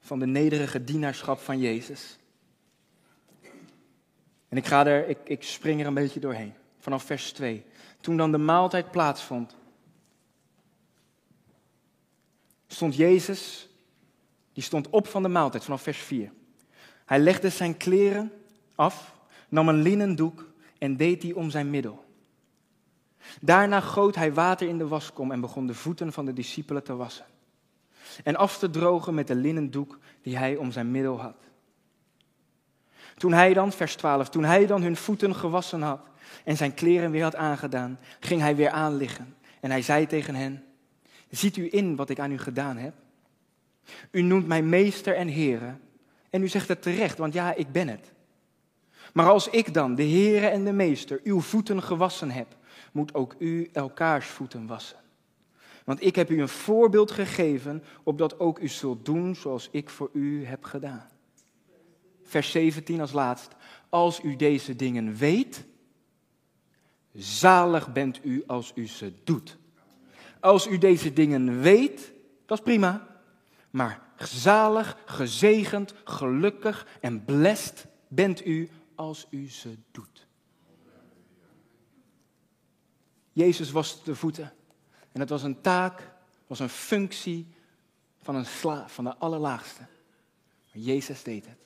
van 0.00 0.18
de 0.18 0.26
nederige 0.26 0.84
dienaarschap 0.84 1.38
van 1.38 1.58
Jezus. 1.58 2.18
En 4.54 4.60
ik, 4.60 4.66
ga 4.66 4.86
er, 4.86 5.08
ik, 5.08 5.18
ik 5.24 5.42
spring 5.42 5.80
er 5.80 5.86
een 5.86 5.94
beetje 5.94 6.20
doorheen, 6.20 6.54
vanaf 6.78 7.02
vers 7.02 7.32
2. 7.32 7.64
Toen 8.00 8.16
dan 8.16 8.32
de 8.32 8.38
maaltijd 8.38 8.90
plaatsvond, 8.90 9.56
stond 12.66 12.96
Jezus, 12.96 13.68
die 14.52 14.62
stond 14.62 14.90
op 14.90 15.06
van 15.06 15.22
de 15.22 15.28
maaltijd, 15.28 15.64
vanaf 15.64 15.82
vers 15.82 15.98
4. 15.98 16.32
Hij 17.04 17.18
legde 17.18 17.48
zijn 17.48 17.76
kleren 17.76 18.32
af, 18.74 19.14
nam 19.48 19.68
een 19.68 19.82
linnen 19.82 20.16
doek 20.16 20.46
en 20.78 20.96
deed 20.96 21.20
die 21.20 21.36
om 21.36 21.50
zijn 21.50 21.70
middel. 21.70 22.04
Daarna 23.40 23.80
goot 23.80 24.14
hij 24.14 24.32
water 24.32 24.68
in 24.68 24.78
de 24.78 24.88
waskom 24.88 25.32
en 25.32 25.40
begon 25.40 25.66
de 25.66 25.74
voeten 25.74 26.12
van 26.12 26.24
de 26.24 26.32
discipelen 26.32 26.84
te 26.84 26.96
wassen. 26.96 27.26
En 28.24 28.36
af 28.36 28.58
te 28.58 28.70
drogen 28.70 29.14
met 29.14 29.26
de 29.26 29.34
linnen 29.34 29.70
doek 29.70 29.98
die 30.22 30.36
hij 30.36 30.56
om 30.56 30.72
zijn 30.72 30.90
middel 30.90 31.20
had. 31.20 31.36
Toen 33.16 33.32
hij 33.32 33.54
dan, 33.54 33.72
vers 33.72 33.96
12, 33.96 34.28
toen 34.28 34.44
hij 34.44 34.66
dan 34.66 34.82
hun 34.82 34.96
voeten 34.96 35.34
gewassen 35.34 35.82
had 35.82 36.00
en 36.44 36.56
zijn 36.56 36.74
kleren 36.74 37.10
weer 37.10 37.22
had 37.22 37.36
aangedaan, 37.36 37.98
ging 38.20 38.40
hij 38.40 38.56
weer 38.56 38.70
aanliggen. 38.70 39.36
En 39.60 39.70
hij 39.70 39.82
zei 39.82 40.06
tegen 40.06 40.34
hen, 40.34 40.64
ziet 41.30 41.56
u 41.56 41.68
in 41.70 41.96
wat 41.96 42.10
ik 42.10 42.18
aan 42.18 42.32
u 42.32 42.38
gedaan 42.38 42.76
heb? 42.76 42.94
U 44.10 44.22
noemt 44.22 44.46
mij 44.46 44.62
meester 44.62 45.16
en 45.16 45.28
heren 45.28 45.80
en 46.30 46.42
u 46.42 46.48
zegt 46.48 46.68
het 46.68 46.82
terecht, 46.82 47.18
want 47.18 47.32
ja, 47.32 47.54
ik 47.54 47.72
ben 47.72 47.88
het. 47.88 48.12
Maar 49.12 49.28
als 49.28 49.48
ik 49.48 49.74
dan, 49.74 49.94
de 49.94 50.02
heren 50.02 50.50
en 50.50 50.64
de 50.64 50.72
meester, 50.72 51.20
uw 51.24 51.40
voeten 51.40 51.82
gewassen 51.82 52.30
heb, 52.30 52.56
moet 52.92 53.14
ook 53.14 53.34
u 53.38 53.68
elkaars 53.72 54.26
voeten 54.26 54.66
wassen. 54.66 54.98
Want 55.84 56.04
ik 56.04 56.16
heb 56.16 56.30
u 56.30 56.40
een 56.40 56.48
voorbeeld 56.48 57.10
gegeven, 57.10 57.84
opdat 58.02 58.40
ook 58.40 58.58
u 58.58 58.68
zult 58.68 59.04
doen 59.04 59.34
zoals 59.34 59.68
ik 59.70 59.90
voor 59.90 60.10
u 60.12 60.44
heb 60.44 60.64
gedaan. 60.64 61.08
Vers 62.34 62.50
17 62.50 63.00
als 63.00 63.12
laatst. 63.12 63.52
Als 63.88 64.22
u 64.22 64.36
deze 64.36 64.76
dingen 64.76 65.16
weet, 65.16 65.64
zalig 67.12 67.92
bent 67.92 68.24
u 68.24 68.44
als 68.46 68.72
u 68.74 68.86
ze 68.86 69.12
doet. 69.24 69.56
Als 70.40 70.66
u 70.66 70.78
deze 70.78 71.12
dingen 71.12 71.60
weet, 71.60 72.12
dat 72.46 72.58
is 72.58 72.64
prima. 72.64 73.06
Maar 73.70 74.02
zalig, 74.18 74.98
gezegend, 75.04 75.94
gelukkig 76.04 76.86
en 77.00 77.24
blessed 77.24 77.86
bent 78.08 78.46
u 78.46 78.70
als 78.94 79.26
u 79.30 79.48
ze 79.48 79.76
doet. 79.90 80.26
Jezus 83.32 83.70
was 83.70 84.04
de 84.04 84.14
voeten. 84.14 84.52
En 85.12 85.20
het 85.20 85.28
was 85.28 85.42
een 85.42 85.60
taak, 85.60 86.10
was 86.46 86.58
een 86.58 86.68
functie 86.68 87.54
van 88.22 88.34
een 88.34 88.46
slaaf, 88.46 88.94
van 88.94 89.04
de 89.04 89.16
allerlaagste. 89.16 89.80
Maar 90.72 90.82
Jezus 90.82 91.22
deed 91.22 91.46
het. 91.46 91.63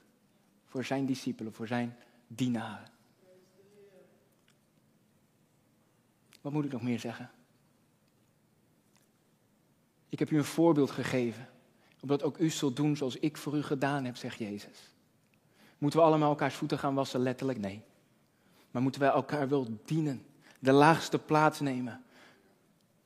Voor 0.68 0.84
zijn 0.84 1.06
discipelen, 1.06 1.52
voor 1.52 1.66
zijn 1.66 1.96
dienaren. 2.26 2.88
Wat 6.40 6.52
moet 6.52 6.64
ik 6.64 6.72
nog 6.72 6.82
meer 6.82 7.00
zeggen? 7.00 7.30
Ik 10.08 10.18
heb 10.18 10.30
u 10.30 10.36
een 10.36 10.44
voorbeeld 10.44 10.90
gegeven, 10.90 11.48
opdat 12.00 12.22
ook 12.22 12.38
u 12.38 12.50
zult 12.50 12.76
doen 12.76 12.96
zoals 12.96 13.16
ik 13.16 13.36
voor 13.36 13.56
u 13.56 13.62
gedaan 13.62 14.04
heb, 14.04 14.16
zegt 14.16 14.38
Jezus. 14.38 14.94
Moeten 15.78 16.00
we 16.00 16.06
allemaal 16.06 16.28
elkaars 16.28 16.54
voeten 16.54 16.78
gaan 16.78 16.94
wassen? 16.94 17.20
Letterlijk 17.20 17.58
nee. 17.58 17.82
Maar 18.70 18.82
moeten 18.82 19.00
wij 19.00 19.10
elkaar 19.10 19.48
wel 19.48 19.66
dienen, 19.84 20.26
de 20.58 20.72
laagste 20.72 21.18
plaats 21.18 21.60
nemen. 21.60 22.02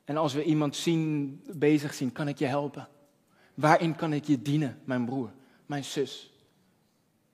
En 0.04 0.16
als 0.16 0.32
we 0.32 0.44
iemand 0.44 0.76
zien, 0.76 1.40
bezig 1.54 1.94
zien, 1.94 2.12
kan 2.12 2.28
ik 2.28 2.38
je 2.38 2.46
helpen? 2.46 2.88
Waarin 3.54 3.94
kan 3.96 4.12
ik 4.12 4.24
je 4.24 4.42
dienen, 4.42 4.80
mijn 4.84 5.04
broer, 5.04 5.32
mijn 5.66 5.84
zus? 5.84 6.31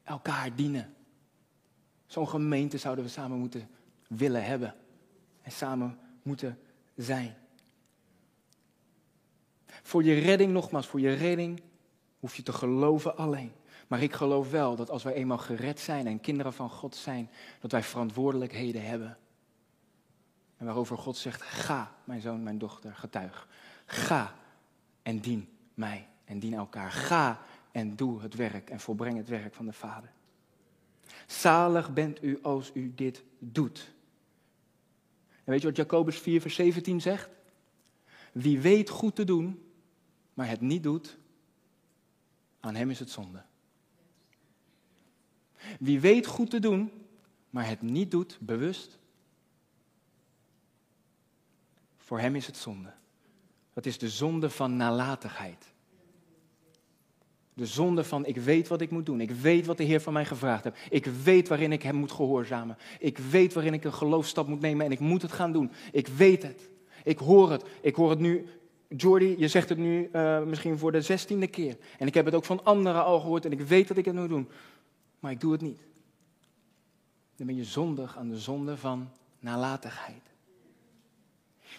Elkaar 0.09 0.55
dienen. 0.55 0.95
Zo'n 2.07 2.29
gemeente 2.29 2.79
zouden 2.79 3.05
we 3.05 3.11
samen 3.11 3.39
moeten 3.39 3.69
willen 4.09 4.45
hebben. 4.45 4.75
En 5.43 5.53
samen 5.53 5.99
moeten 6.23 6.59
zijn. 6.97 7.37
Voor 9.83 10.05
je 10.05 10.15
redding, 10.15 10.53
nogmaals, 10.53 10.87
voor 10.87 11.01
je 11.01 11.15
redding 11.15 11.63
hoef 12.21 12.37
je 12.37 12.43
te 12.43 12.53
geloven 12.53 13.17
alleen. 13.17 13.53
Maar 13.89 14.03
ik 14.03 14.13
geloof 14.13 14.51
wel 14.51 14.77
dat 14.77 14.91
als 14.91 15.03
wij 15.03 15.13
eenmaal 15.13 15.39
gered 15.39 15.81
zijn 15.81 16.07
en 16.07 16.21
kinderen 16.21 16.53
van 16.53 16.71
God 16.71 16.97
zijn, 16.97 17.31
dat 17.61 17.73
wij 17.73 17.83
verantwoordelijkheden 17.83 18.87
hebben. 18.87 19.19
En 20.57 20.65
waarover 20.65 20.99
God 20.99 21.17
zegt, 21.17 21.43
ga, 21.43 21.95
mijn 22.05 22.21
zoon, 22.21 22.43
mijn 22.43 22.59
dochter, 22.59 22.95
getuig. 22.95 23.49
Ga 23.87 24.35
en 25.03 25.21
dien 25.21 25.49
mij 25.75 26.09
en 26.25 26.39
dien 26.39 26.55
elkaar. 26.55 26.93
Ga 26.93 27.41
en 27.79 27.97
doe 27.97 28.23
het 28.23 28.35
werk 28.35 28.71
en 28.71 28.81
volbreng 28.81 29.17
het 29.17 29.29
werk 29.29 29.55
van 29.55 29.67
de 29.67 29.73
Vader. 29.73 30.13
Zalig 31.27 31.93
bent 31.93 32.23
u 32.23 32.43
als 32.43 32.71
u 32.75 32.93
dit 32.95 33.25
doet. 33.39 33.95
En 35.45 35.53
weet 35.53 35.61
je 35.61 35.67
wat 35.67 35.77
Jacobus 35.77 36.19
4, 36.19 36.41
vers 36.41 36.55
17 36.55 37.01
zegt? 37.01 37.31
Wie 38.33 38.61
weet 38.61 38.89
goed 38.89 39.15
te 39.15 39.25
doen, 39.25 39.63
maar 40.35 40.49
het 40.49 40.61
niet 40.61 40.83
doet, 40.83 41.19
aan 42.61 42.75
hem 42.75 42.91
is 42.91 42.99
het 42.99 43.11
zonde. 43.11 43.43
Wie 45.79 46.01
weet 46.01 46.27
goed 46.27 46.51
te 46.51 46.59
doen, 46.59 46.93
maar 47.51 47.67
het 47.67 47.83
niet 47.83 48.11
doet, 48.11 48.39
bewust, 48.41 48.99
voor 51.97 52.21
hem 52.21 52.37
is 52.37 52.47
het 52.47 52.57
zonde. 52.57 52.93
Dat 53.73 53.87
is 53.87 53.99
de 53.99 54.09
zonde 54.09 54.51
van 54.51 54.77
nalatigheid. 54.77 55.73
De 57.59 57.67
zonde 57.67 58.05
van 58.05 58.27
ik 58.27 58.37
weet 58.37 58.69
wat 58.69 58.81
ik 58.81 58.91
moet 58.91 59.07
doen. 59.07 59.21
Ik 59.21 59.31
weet 59.31 59.67
wat 59.67 59.77
de 59.77 59.85
Heer 59.85 60.01
van 60.01 60.13
mij 60.13 60.25
gevraagd 60.25 60.65
heeft. 60.65 60.77
Ik 60.91 61.05
weet 61.05 61.49
waarin 61.49 61.73
ik 61.73 61.83
hem 61.83 61.95
moet 61.95 62.13
gehoorzamen. 62.13 62.77
Ik 62.99 63.19
weet 63.19 63.53
waarin 63.53 63.75
ik 63.75 63.85
een 63.85 63.93
geloofstap 63.93 64.47
moet 64.47 64.61
nemen 64.61 64.87
en 64.87 64.93
ik 64.93 65.01
moet 65.01 65.23
het 65.23 65.33
gaan 65.33 65.53
doen. 65.53 65.71
Ik 65.93 66.07
weet 66.07 66.43
het. 66.43 66.69
Ik 67.05 67.19
hoor 67.19 67.51
het. 67.51 67.65
Ik 67.81 67.95
hoor 67.95 68.11
het 68.11 68.19
nu. 68.19 68.47
Jordi, 68.97 69.35
je 69.39 69.49
zegt 69.49 69.69
het 69.69 69.79
nu 69.79 70.09
uh, 70.13 70.43
misschien 70.43 70.79
voor 70.79 70.93
de 70.93 71.01
zestiende 71.01 71.47
keer. 71.47 71.77
En 71.99 72.07
ik 72.07 72.15
heb 72.15 72.25
het 72.25 72.35
ook 72.35 72.45
van 72.45 72.65
anderen 72.65 73.05
al 73.05 73.21
gehoord 73.21 73.45
en 73.45 73.53
ik 73.53 73.61
weet 73.61 73.89
dat 73.89 73.97
ik 73.97 74.05
het 74.05 74.15
moet 74.15 74.29
doen 74.29 74.49
maar 75.21 75.31
ik 75.31 75.41
doe 75.41 75.53
het 75.53 75.61
niet. 75.61 75.81
Dan 77.37 77.47
ben 77.47 77.57
je 77.57 77.65
zondig 77.65 78.17
aan 78.17 78.29
de 78.29 78.39
zonde 78.39 78.77
van 78.77 79.09
nalatigheid. 79.41 80.23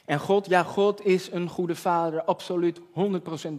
En 0.06 0.20
God, 0.20 0.46
ja, 0.46 0.64
God 0.64 1.06
is 1.06 1.32
een 1.32 1.50
goede 1.50 1.76
vader, 1.76 2.24
absoluut 2.24 2.80
100% 2.80 2.84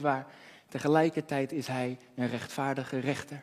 waar. 0.01 0.27
Tegelijkertijd 0.71 1.53
is 1.53 1.67
hij 1.67 1.99
een 2.15 2.29
rechtvaardige 2.29 2.99
rechter. 2.99 3.43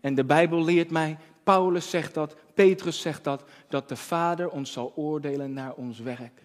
En 0.00 0.14
de 0.14 0.24
Bijbel 0.24 0.64
leert 0.64 0.90
mij, 0.90 1.16
Paulus 1.42 1.90
zegt 1.90 2.14
dat, 2.14 2.36
Petrus 2.54 3.00
zegt 3.00 3.24
dat, 3.24 3.44
dat 3.68 3.88
de 3.88 3.96
Vader 3.96 4.50
ons 4.50 4.72
zal 4.72 4.92
oordelen 4.96 5.52
naar 5.52 5.74
ons 5.74 5.98
werk. 5.98 6.42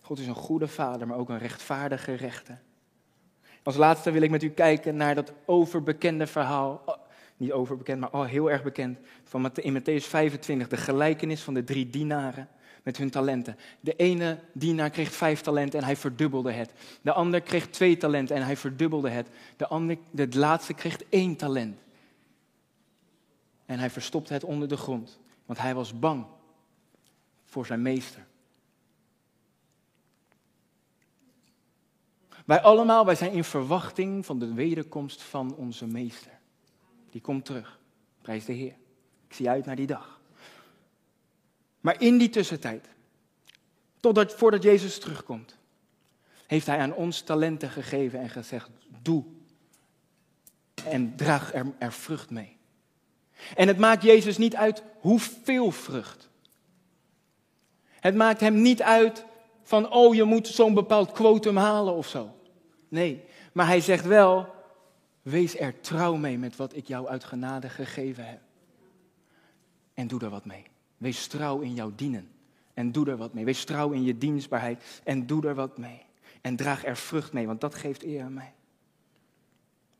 God 0.00 0.18
is 0.18 0.26
een 0.26 0.34
goede 0.34 0.68
vader, 0.68 1.06
maar 1.06 1.16
ook 1.16 1.28
een 1.28 1.38
rechtvaardige 1.38 2.14
rechter. 2.14 2.58
Als 3.62 3.76
laatste 3.76 4.10
wil 4.10 4.22
ik 4.22 4.30
met 4.30 4.42
u 4.42 4.48
kijken 4.48 4.96
naar 4.96 5.14
dat 5.14 5.32
overbekende 5.44 6.26
verhaal, 6.26 6.82
oh, 6.84 6.96
niet 7.36 7.52
overbekend, 7.52 8.00
maar 8.00 8.10
al 8.10 8.24
heel 8.24 8.50
erg 8.50 8.62
bekend, 8.62 8.98
van 9.24 9.50
in 9.54 9.80
Matthäus 9.80 10.04
25, 10.04 10.68
de 10.68 10.76
gelijkenis 10.76 11.42
van 11.42 11.54
de 11.54 11.64
drie 11.64 11.90
dienaren 11.90 12.48
met 12.86 12.96
hun 12.96 13.10
talenten. 13.10 13.56
De 13.80 13.96
ene 13.96 14.38
dienaar 14.52 14.90
kreeg 14.90 15.12
vijf 15.12 15.40
talenten 15.40 15.78
en 15.78 15.84
hij 15.84 15.96
verdubbelde 15.96 16.52
het. 16.52 16.72
De 17.02 17.12
ander 17.12 17.40
kreeg 17.40 17.68
twee 17.68 17.96
talenten 17.96 18.36
en 18.36 18.42
hij 18.42 18.56
verdubbelde 18.56 19.10
het. 19.10 19.28
De, 19.56 19.66
ander, 19.66 19.98
de 20.10 20.28
laatste 20.38 20.74
kreeg 20.74 20.96
één 21.08 21.36
talent. 21.36 21.78
En 23.64 23.78
hij 23.78 23.90
verstopte 23.90 24.32
het 24.32 24.44
onder 24.44 24.68
de 24.68 24.76
grond, 24.76 25.18
want 25.46 25.58
hij 25.58 25.74
was 25.74 25.98
bang 25.98 26.26
voor 27.44 27.66
zijn 27.66 27.82
meester. 27.82 28.26
Wij 32.44 32.60
allemaal, 32.60 33.04
wij 33.04 33.14
zijn 33.14 33.32
in 33.32 33.44
verwachting 33.44 34.26
van 34.26 34.38
de 34.38 34.54
wederkomst 34.54 35.22
van 35.22 35.54
onze 35.54 35.86
meester. 35.86 36.32
Die 37.10 37.20
komt 37.20 37.44
terug. 37.44 37.78
Prijs 38.22 38.44
de 38.44 38.52
Heer. 38.52 38.76
Ik 39.28 39.34
zie 39.34 39.48
uit 39.48 39.64
naar 39.64 39.76
die 39.76 39.86
dag. 39.86 40.15
Maar 41.86 42.00
in 42.02 42.18
die 42.18 42.28
tussentijd, 42.28 42.88
totdat, 44.00 44.34
voordat 44.34 44.62
Jezus 44.62 44.98
terugkomt, 44.98 45.56
heeft 46.46 46.66
hij 46.66 46.78
aan 46.78 46.94
ons 46.94 47.20
talenten 47.20 47.70
gegeven 47.70 48.20
en 48.20 48.28
gezegd, 48.28 48.70
doe. 49.02 49.24
En 50.84 51.16
draag 51.16 51.54
er, 51.54 51.66
er 51.78 51.92
vrucht 51.92 52.30
mee. 52.30 52.56
En 53.56 53.68
het 53.68 53.78
maakt 53.78 54.02
Jezus 54.02 54.36
niet 54.36 54.56
uit 54.56 54.82
hoeveel 54.98 55.70
vrucht. 55.70 56.28
Het 57.88 58.14
maakt 58.14 58.40
hem 58.40 58.62
niet 58.62 58.82
uit 58.82 59.24
van, 59.62 59.90
oh, 59.92 60.14
je 60.14 60.24
moet 60.24 60.48
zo'n 60.48 60.74
bepaald 60.74 61.12
quotum 61.12 61.56
halen 61.56 61.94
of 61.94 62.08
zo. 62.08 62.36
Nee, 62.88 63.24
maar 63.52 63.66
hij 63.66 63.80
zegt 63.80 64.04
wel, 64.04 64.54
wees 65.22 65.58
er 65.58 65.80
trouw 65.80 66.14
mee 66.14 66.38
met 66.38 66.56
wat 66.56 66.76
ik 66.76 66.86
jou 66.86 67.08
uit 67.08 67.24
genade 67.24 67.68
gegeven 67.68 68.26
heb. 68.26 68.40
En 69.94 70.06
doe 70.06 70.20
er 70.20 70.30
wat 70.30 70.44
mee. 70.44 70.64
Wees 70.98 71.26
trouw 71.26 71.60
in 71.60 71.74
jouw 71.74 71.92
dienen. 71.96 72.28
en 72.74 72.92
doe 72.92 73.10
er 73.10 73.16
wat 73.16 73.34
mee. 73.34 73.44
Wees 73.44 73.64
trouw 73.64 73.90
in 73.90 74.04
je 74.04 74.18
dienstbaarheid 74.18 75.00
en 75.04 75.26
doe 75.26 75.46
er 75.46 75.54
wat 75.54 75.78
mee. 75.78 76.02
En 76.40 76.56
draag 76.56 76.84
er 76.84 76.96
vrucht 76.96 77.32
mee, 77.32 77.46
want 77.46 77.60
dat 77.60 77.74
geeft 77.74 78.04
eer 78.04 78.22
aan 78.22 78.34
mij. 78.34 78.52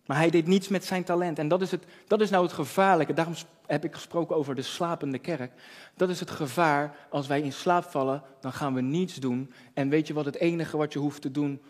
Maar 0.07 0.17
hij 0.17 0.31
deed 0.31 0.47
niets 0.47 0.69
met 0.69 0.85
zijn 0.85 1.05
talent. 1.05 1.39
En 1.39 1.49
dat 1.49 1.63
is, 1.63 1.71
het, 1.71 1.85
dat 2.07 2.21
is 2.21 2.31
nou 2.31 2.45
het 2.45 2.53
gevaarlijke. 2.53 3.13
Daarom 3.13 3.35
heb 3.67 3.85
ik 3.85 3.95
gesproken 3.95 4.37
over 4.37 4.55
de 4.55 4.63
slapende 4.63 5.19
kerk. 5.19 5.53
Dat 5.95 6.09
is 6.09 6.21
het 6.21 6.31
gevaar. 6.31 6.97
Als 7.11 7.27
wij 7.27 7.41
in 7.41 7.53
slaap 7.53 7.85
vallen, 7.85 8.23
dan 8.41 8.53
gaan 8.53 8.75
we 8.75 8.81
niets 8.81 9.15
doen. 9.15 9.53
En 9.75 9.89
weet 9.89 10.07
je 10.07 10.15
wat 10.15 10.25
het 10.25 10.37
enige 10.37 10.77
wat 10.77 10.93
je 10.93 10.99
hoeft 10.99 11.23
te 11.23 11.31
doen 11.31 11.63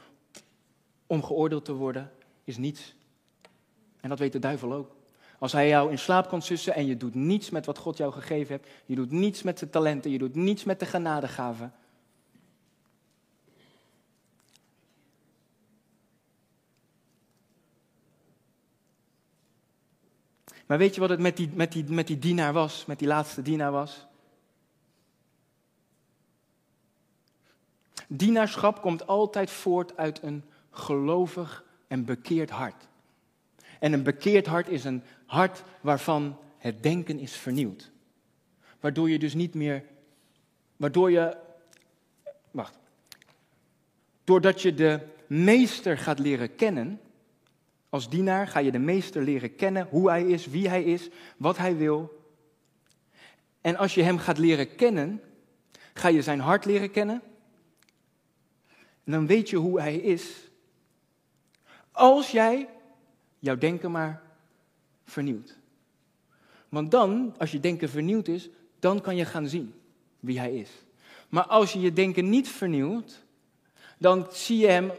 om 1.07 1.23
geoordeeld 1.23 1.65
te 1.65 1.73
worden, 1.73 2.13
is 2.45 2.57
niets. 2.57 2.95
En 4.01 4.09
dat 4.09 4.19
weet 4.19 4.33
de 4.33 4.39
duivel 4.39 4.73
ook. 4.73 4.96
Als 5.39 5.53
hij 5.53 5.69
jou 5.69 5.91
in 5.91 5.99
slaap 5.99 6.29
kan 6.29 6.43
sussen 6.43 6.75
en 6.75 6.87
je 6.87 6.97
doet 6.97 7.15
niets 7.15 7.51
met 7.51 7.67
wat 7.67 7.79
God 7.79 7.97
jou 7.97 8.13
gegeven 8.13 8.57
heeft, 8.57 8.69
je 8.87 8.95
doet 8.95 9.11
niets 9.11 9.43
met 9.43 9.59
zijn 9.59 9.71
talenten, 9.71 10.11
je 10.11 10.19
doet 10.19 10.35
niets 10.35 10.65
met 10.65 10.81
de 10.81 10.87
genadegaven, 10.87 11.73
Maar 20.67 20.79
weet 20.79 20.95
je 20.95 21.01
wat 21.01 21.11
het 21.11 21.21
met 21.21 21.37
die, 21.37 21.51
met, 21.55 21.73
die, 21.73 21.85
met 21.85 22.07
die 22.07 22.19
dienaar 22.19 22.53
was, 22.53 22.85
met 22.85 22.99
die 22.99 23.09
laatste 23.09 23.43
dienaar 23.43 23.73
was? 23.73 24.07
Dienaarschap 28.07 28.81
komt 28.81 29.07
altijd 29.07 29.51
voort 29.51 29.97
uit 29.97 30.23
een 30.23 30.45
gelovig 30.71 31.65
en 31.89 32.05
bekeerd 32.05 32.51
hart. 32.51 32.89
En 33.81 33.93
een 33.93 34.03
bekeerd 34.03 34.47
hart 34.47 34.69
is 34.69 34.85
een 34.85 35.03
hart 35.27 35.63
waarvan 35.81 36.39
het 36.59 36.83
denken 36.83 37.19
is 37.19 37.33
vernieuwd. 37.33 37.91
Waardoor 38.81 39.11
je 39.11 39.19
dus 39.19 39.35
niet 39.35 39.55
meer, 39.55 39.85
waardoor 40.77 41.11
je, 41.11 41.37
wacht, 42.51 42.79
doordat 44.25 44.63
je 44.63 44.75
de 44.75 45.01
meester 45.27 45.99
gaat 45.99 46.19
leren 46.19 46.55
kennen, 46.55 47.01
als 47.89 48.09
dienaar 48.09 48.47
ga 48.47 48.59
je 48.59 48.71
de 48.71 48.79
meester 48.79 49.23
leren 49.23 49.57
kennen, 49.57 49.87
hoe 49.91 50.09
hij 50.09 50.27
is, 50.27 50.47
wie 50.47 50.69
hij 50.69 50.83
is, 50.83 51.09
wat 51.37 51.57
hij 51.57 51.77
wil. 51.77 52.25
En 53.61 53.77
als 53.77 53.95
je 53.95 54.03
hem 54.03 54.19
gaat 54.19 54.39
leren 54.39 54.75
kennen, 54.75 55.23
ga 55.95 56.09
je 56.09 56.23
zijn 56.23 56.41
hart 56.41 56.65
leren 56.65 56.91
kennen. 56.91 57.23
En 59.05 59.13
dan 59.13 59.27
weet 59.27 59.51
je 59.51 59.57
hoe 59.57 59.81
hij 59.81 59.97
is. 59.97 60.51
Als 61.91 62.31
jij 62.31 62.69
jouw 63.39 63.57
denken 63.57 63.91
maar 63.91 64.23
vernieuwt. 65.07 65.59
Want 66.69 66.91
dan, 66.91 67.35
als 67.39 67.51
je 67.51 67.61
denken 67.61 67.89
vernieuwd 67.89 68.29
is, 68.29 68.49
dan 68.79 69.01
kan 69.01 69.17
je 69.17 69.25
gaan 69.25 69.49
zien 69.49 69.75
wie 70.21 70.39
hij 70.39 70.57
is. 70.57 70.71
Maar 71.29 71.47
als 71.47 71.73
je 71.73 71.81
je 71.81 71.93
denken 71.93 72.29
niet 72.29 72.49
vernieuwt, 72.49 73.25
dan 73.99 74.27
zie 74.31 74.59
je 74.59 74.67
hem 74.67 74.91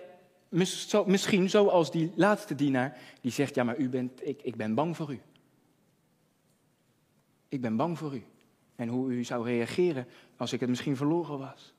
Misschien 1.05 1.49
zoals 1.49 1.91
die 1.91 2.11
laatste 2.15 2.55
dienaar 2.55 2.97
die 3.21 3.31
zegt, 3.31 3.55
ja 3.55 3.63
maar 3.63 3.77
u 3.77 3.89
bent, 3.89 4.27
ik, 4.27 4.41
ik 4.41 4.55
ben 4.55 4.73
bang 4.73 4.95
voor 4.95 5.11
u. 5.11 5.21
Ik 7.49 7.61
ben 7.61 7.75
bang 7.75 7.97
voor 7.97 8.15
u. 8.15 8.23
En 8.75 8.87
hoe 8.87 9.11
u 9.11 9.23
zou 9.23 9.45
reageren 9.45 10.07
als 10.37 10.53
ik 10.53 10.59
het 10.59 10.69
misschien 10.69 10.95
verloren 10.95 11.39
was. 11.39 11.73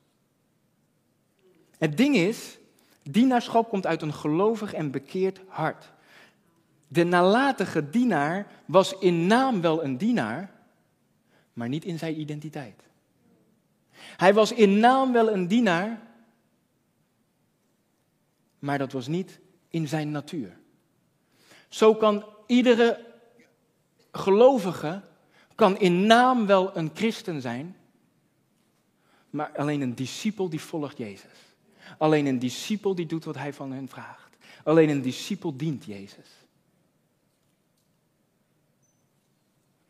Het 1.77 1.97
ding 1.97 2.15
is, 2.15 2.57
dienaarschap 3.03 3.69
komt 3.69 3.85
uit 3.85 4.01
een 4.01 4.13
gelovig 4.13 4.73
en 4.73 4.91
bekeerd 4.91 5.41
hart. 5.47 5.91
De 6.91 7.03
nalatige 7.03 7.89
dienaar 7.89 8.47
was 8.65 8.97
in 8.97 9.27
naam 9.27 9.61
wel 9.61 9.83
een 9.83 9.97
dienaar, 9.97 10.51
maar 11.53 11.69
niet 11.69 11.85
in 11.85 11.97
zijn 11.97 12.19
identiteit. 12.19 12.83
Hij 13.93 14.33
was 14.33 14.51
in 14.51 14.79
naam 14.79 15.11
wel 15.11 15.31
een 15.31 15.47
dienaar, 15.47 16.01
maar 18.59 18.77
dat 18.77 18.91
was 18.91 19.07
niet 19.07 19.39
in 19.69 19.87
zijn 19.87 20.11
natuur. 20.11 20.57
Zo 21.67 21.95
kan 21.95 22.25
iedere 22.45 23.05
gelovige 24.11 25.01
kan 25.55 25.79
in 25.79 26.05
naam 26.05 26.45
wel 26.45 26.77
een 26.77 26.91
christen 26.93 27.41
zijn, 27.41 27.75
maar 29.29 29.57
alleen 29.57 29.81
een 29.81 29.95
discipel 29.95 30.49
die 30.49 30.61
volgt 30.61 30.97
Jezus. 30.97 31.37
Alleen 31.97 32.25
een 32.25 32.39
discipel 32.39 32.95
die 32.95 33.05
doet 33.05 33.23
wat 33.23 33.35
hij 33.35 33.53
van 33.53 33.71
hen 33.71 33.87
vraagt. 33.87 34.37
Alleen 34.63 34.89
een 34.89 35.01
discipel 35.01 35.57
dient 35.57 35.85
Jezus. 35.85 36.38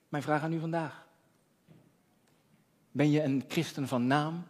Mijn 0.09 0.23
vraag 0.23 0.41
aan 0.41 0.53
u 0.53 0.59
vandaag. 0.59 1.07
Ben 2.91 3.11
je 3.11 3.23
een 3.23 3.43
christen 3.47 3.87
van 3.87 4.07
naam 4.07 4.43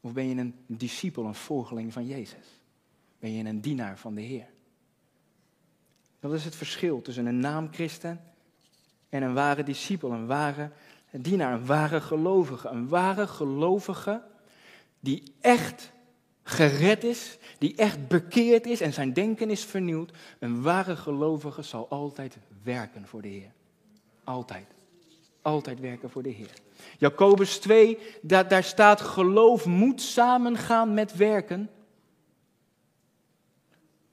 of 0.00 0.12
ben 0.12 0.28
je 0.28 0.34
een 0.34 0.54
discipel, 0.66 1.24
een 1.24 1.34
volgeling 1.34 1.92
van 1.92 2.06
Jezus? 2.06 2.62
ben 3.22 3.32
je 3.32 3.44
een 3.44 3.60
dienaar 3.60 3.98
van 3.98 4.14
de 4.14 4.20
Heer. 4.20 4.46
Dat 6.20 6.32
is 6.32 6.44
het 6.44 6.54
verschil 6.54 7.02
tussen 7.02 7.26
een 7.26 7.38
naamchristen 7.38 8.20
en 9.08 9.22
een 9.22 9.34
ware 9.34 9.62
discipel, 9.62 10.12
een 10.12 10.26
ware 10.26 10.70
dienaar, 11.10 11.52
een 11.52 11.66
ware 11.66 12.00
gelovige. 12.00 12.68
Een 12.68 12.88
ware 12.88 13.26
gelovige 13.26 14.22
die 15.00 15.32
echt 15.40 15.92
gered 16.42 17.04
is, 17.04 17.38
die 17.58 17.76
echt 17.76 18.08
bekeerd 18.08 18.66
is 18.66 18.80
en 18.80 18.92
zijn 18.92 19.12
denken 19.12 19.50
is 19.50 19.64
vernieuwd. 19.64 20.12
Een 20.38 20.62
ware 20.62 20.96
gelovige 20.96 21.62
zal 21.62 21.88
altijd 21.88 22.38
werken 22.62 23.06
voor 23.06 23.22
de 23.22 23.28
Heer. 23.28 23.52
Altijd. 24.24 24.66
Altijd 25.42 25.80
werken 25.80 26.10
voor 26.10 26.22
de 26.22 26.28
Heer. 26.28 26.52
Jacobus 26.98 27.58
2, 27.58 27.98
daar, 28.22 28.48
daar 28.48 28.64
staat 28.64 29.00
geloof 29.00 29.66
moet 29.66 30.00
samengaan 30.00 30.94
met 30.94 31.16
werken. 31.16 31.70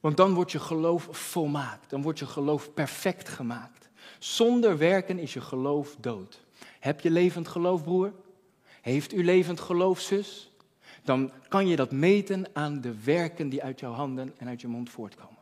Want 0.00 0.16
dan 0.16 0.34
wordt 0.34 0.52
je 0.52 0.58
geloof 0.58 1.08
volmaakt. 1.10 1.90
Dan 1.90 2.02
wordt 2.02 2.18
je 2.18 2.26
geloof 2.26 2.74
perfect 2.74 3.28
gemaakt. 3.28 3.88
Zonder 4.18 4.78
werken 4.78 5.18
is 5.18 5.32
je 5.32 5.40
geloof 5.40 5.96
dood. 6.00 6.40
Heb 6.80 7.00
je 7.00 7.10
levend 7.10 7.48
geloof, 7.48 7.82
broer? 7.82 8.12
Heeft 8.80 9.12
u 9.12 9.24
levend 9.24 9.60
geloof, 9.60 10.00
zus? 10.00 10.50
Dan 11.04 11.32
kan 11.48 11.66
je 11.66 11.76
dat 11.76 11.90
meten 11.90 12.46
aan 12.52 12.80
de 12.80 13.02
werken 13.02 13.48
die 13.48 13.62
uit 13.62 13.80
jouw 13.80 13.92
handen 13.92 14.34
en 14.38 14.48
uit 14.48 14.60
je 14.60 14.68
mond 14.68 14.90
voortkomen. 14.90 15.39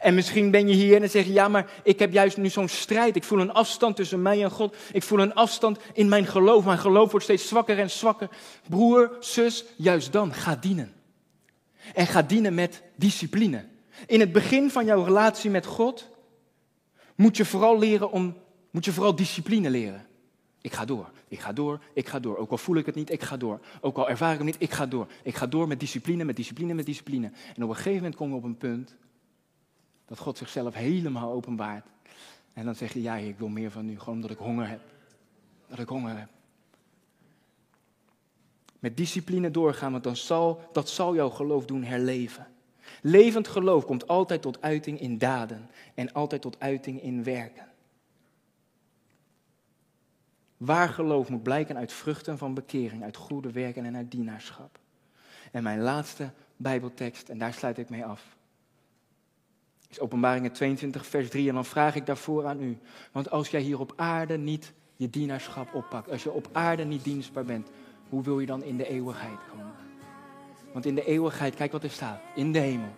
En 0.00 0.14
misschien 0.14 0.50
ben 0.50 0.68
je 0.68 0.74
hier 0.74 0.94
en 0.94 1.00
dan 1.00 1.08
zeg 1.08 1.26
je, 1.26 1.32
ja, 1.32 1.48
maar 1.48 1.70
ik 1.82 1.98
heb 1.98 2.12
juist 2.12 2.36
nu 2.36 2.48
zo'n 2.48 2.68
strijd. 2.68 3.16
Ik 3.16 3.24
voel 3.24 3.40
een 3.40 3.52
afstand 3.52 3.96
tussen 3.96 4.22
mij 4.22 4.42
en 4.42 4.50
God. 4.50 4.76
Ik 4.92 5.02
voel 5.02 5.18
een 5.18 5.34
afstand 5.34 5.78
in 5.92 6.08
mijn 6.08 6.26
geloof. 6.26 6.64
Mijn 6.64 6.78
geloof 6.78 7.10
wordt 7.10 7.24
steeds 7.24 7.48
zwakker 7.48 7.78
en 7.78 7.90
zwakker. 7.90 8.28
Broer, 8.68 9.16
zus, 9.20 9.64
juist 9.76 10.12
dan, 10.12 10.34
ga 10.34 10.56
dienen. 10.56 10.92
En 11.94 12.06
ga 12.06 12.22
dienen 12.22 12.54
met 12.54 12.82
discipline. 12.96 13.64
In 14.06 14.20
het 14.20 14.32
begin 14.32 14.70
van 14.70 14.84
jouw 14.84 15.02
relatie 15.02 15.50
met 15.50 15.66
God 15.66 16.08
moet 17.14 17.36
je 17.36 17.44
vooral 17.44 17.78
leren 17.78 18.10
om, 18.10 18.36
moet 18.70 18.84
je 18.84 18.92
vooral 18.92 19.14
discipline 19.14 19.70
leren. 19.70 20.06
Ik 20.60 20.72
ga 20.72 20.84
door, 20.84 21.10
ik 21.28 21.40
ga 21.40 21.52
door, 21.52 21.80
ik 21.92 22.08
ga 22.08 22.20
door. 22.20 22.36
Ook 22.36 22.50
al 22.50 22.58
voel 22.58 22.76
ik 22.76 22.86
het 22.86 22.94
niet, 22.94 23.10
ik 23.10 23.22
ga 23.22 23.36
door. 23.36 23.60
Ook 23.80 23.96
al 23.96 24.08
ervaar 24.08 24.32
ik 24.32 24.36
het 24.36 24.46
niet, 24.46 24.56
ik 24.58 24.72
ga 24.72 24.86
door. 24.86 25.06
Ik 25.22 25.34
ga 25.34 25.46
door 25.46 25.68
met 25.68 25.80
discipline, 25.80 26.24
met 26.24 26.36
discipline, 26.36 26.74
met 26.74 26.86
discipline. 26.86 27.30
En 27.56 27.62
op 27.62 27.68
een 27.68 27.74
gegeven 27.74 27.96
moment 27.96 28.14
kom 28.14 28.28
je 28.28 28.34
op 28.34 28.44
een 28.44 28.56
punt 28.56 28.94
dat 30.06 30.18
God 30.18 30.38
zichzelf 30.38 30.74
helemaal 30.74 31.32
openbaart. 31.32 31.86
En 32.52 32.64
dan 32.64 32.74
zeg 32.74 32.92
je, 32.92 33.02
ja, 33.02 33.16
ik 33.16 33.38
wil 33.38 33.48
meer 33.48 33.70
van 33.70 33.88
u, 33.88 33.98
gewoon 33.98 34.14
omdat 34.14 34.30
ik 34.30 34.38
honger 34.38 34.68
heb. 34.68 34.80
Dat 35.68 35.78
ik 35.78 35.88
honger 35.88 36.18
heb 36.18 36.28
met 38.84 38.96
discipline 38.96 39.50
doorgaan, 39.50 39.92
want 39.92 40.04
dan 40.04 40.16
zal, 40.16 40.68
dat 40.72 40.88
zal 40.88 41.14
jouw 41.14 41.30
geloof 41.30 41.64
doen 41.64 41.82
herleven. 41.82 42.46
Levend 43.02 43.48
geloof 43.48 43.84
komt 43.84 44.08
altijd 44.08 44.42
tot 44.42 44.62
uiting 44.62 45.00
in 45.00 45.18
daden 45.18 45.70
en 45.94 46.12
altijd 46.12 46.42
tot 46.42 46.60
uiting 46.60 47.02
in 47.02 47.24
werken. 47.24 47.66
Waar 50.56 50.88
geloof 50.88 51.28
moet 51.28 51.42
blijken 51.42 51.76
uit 51.76 51.92
vruchten 51.92 52.38
van 52.38 52.54
bekering, 52.54 53.02
uit 53.02 53.16
goede 53.16 53.50
werken 53.50 53.84
en 53.84 53.96
uit 53.96 54.10
dienaarschap. 54.10 54.78
En 55.52 55.62
mijn 55.62 55.80
laatste 55.80 56.30
Bijbeltekst, 56.56 57.28
en 57.28 57.38
daar 57.38 57.54
sluit 57.54 57.78
ik 57.78 57.88
mee 57.88 58.04
af, 58.04 58.33
Openbaringen 60.00 60.52
22, 60.52 61.06
vers 61.06 61.28
3. 61.28 61.48
En 61.48 61.54
dan 61.54 61.64
vraag 61.64 61.94
ik 61.94 62.06
daarvoor 62.06 62.46
aan 62.46 62.62
u. 62.62 62.78
Want 63.12 63.30
als 63.30 63.48
jij 63.48 63.60
hier 63.60 63.80
op 63.80 63.92
aarde 63.96 64.36
niet 64.36 64.72
je 64.96 65.10
dienaarschap 65.10 65.74
oppakt, 65.74 66.10
als 66.10 66.22
je 66.22 66.32
op 66.32 66.48
aarde 66.52 66.84
niet 66.84 67.04
dienstbaar 67.04 67.44
bent, 67.44 67.68
hoe 68.08 68.22
wil 68.22 68.40
je 68.40 68.46
dan 68.46 68.62
in 68.62 68.76
de 68.76 68.88
eeuwigheid 68.88 69.38
komen? 69.50 69.72
Want 70.72 70.86
in 70.86 70.94
de 70.94 71.04
eeuwigheid, 71.04 71.54
kijk 71.54 71.72
wat 71.72 71.82
er 71.82 71.90
staat, 71.90 72.20
in 72.34 72.52
de 72.52 72.58
hemel. 72.58 72.94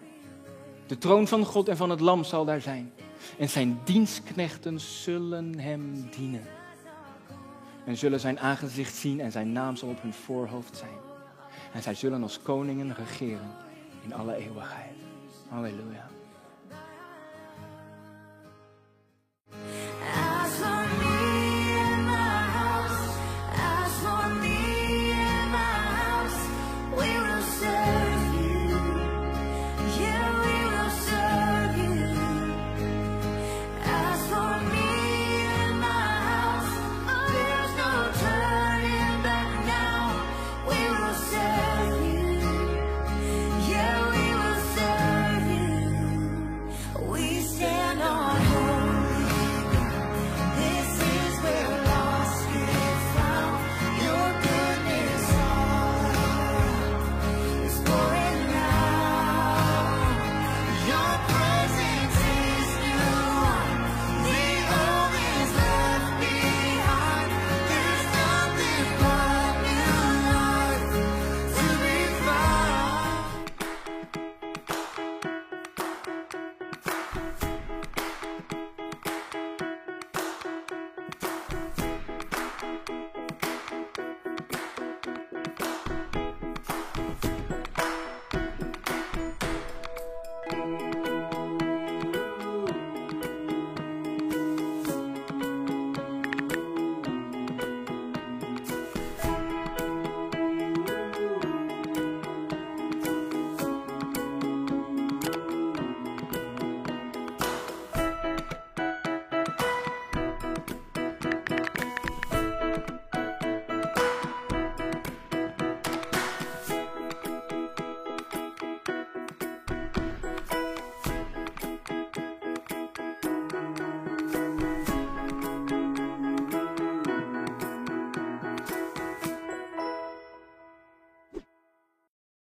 De 0.87 0.99
troon 0.99 1.29
van 1.29 1.45
God 1.45 1.69
en 1.69 1.77
van 1.77 1.91
het 1.91 2.01
lam 2.01 2.25
zal 2.25 2.45
daar 2.45 2.61
zijn. 2.61 2.93
En 3.39 3.49
zijn 3.49 3.81
dienstknechten 3.85 4.81
zullen 4.81 5.59
hem 5.59 6.11
dienen. 6.11 6.47
En 7.85 7.97
zullen 7.97 8.21
zijn 8.21 8.41
aangezicht 8.41 8.95
zien 8.95 9.21
en 9.21 9.33
zijn 9.33 9.53
naam 9.53 9.77
zal 9.77 9.89
op 9.89 10.03
hun 10.03 10.13
voorhoofd 10.13 10.77
zijn. 10.77 10.99
En 11.73 11.83
zij 11.83 11.95
zullen 11.95 12.23
als 12.23 12.43
koningen 12.43 12.95
regeren 12.95 13.51
in 14.05 14.15
alle 14.15 14.35
eeuwigheid. 14.35 14.97
Halleluja. 15.49 16.16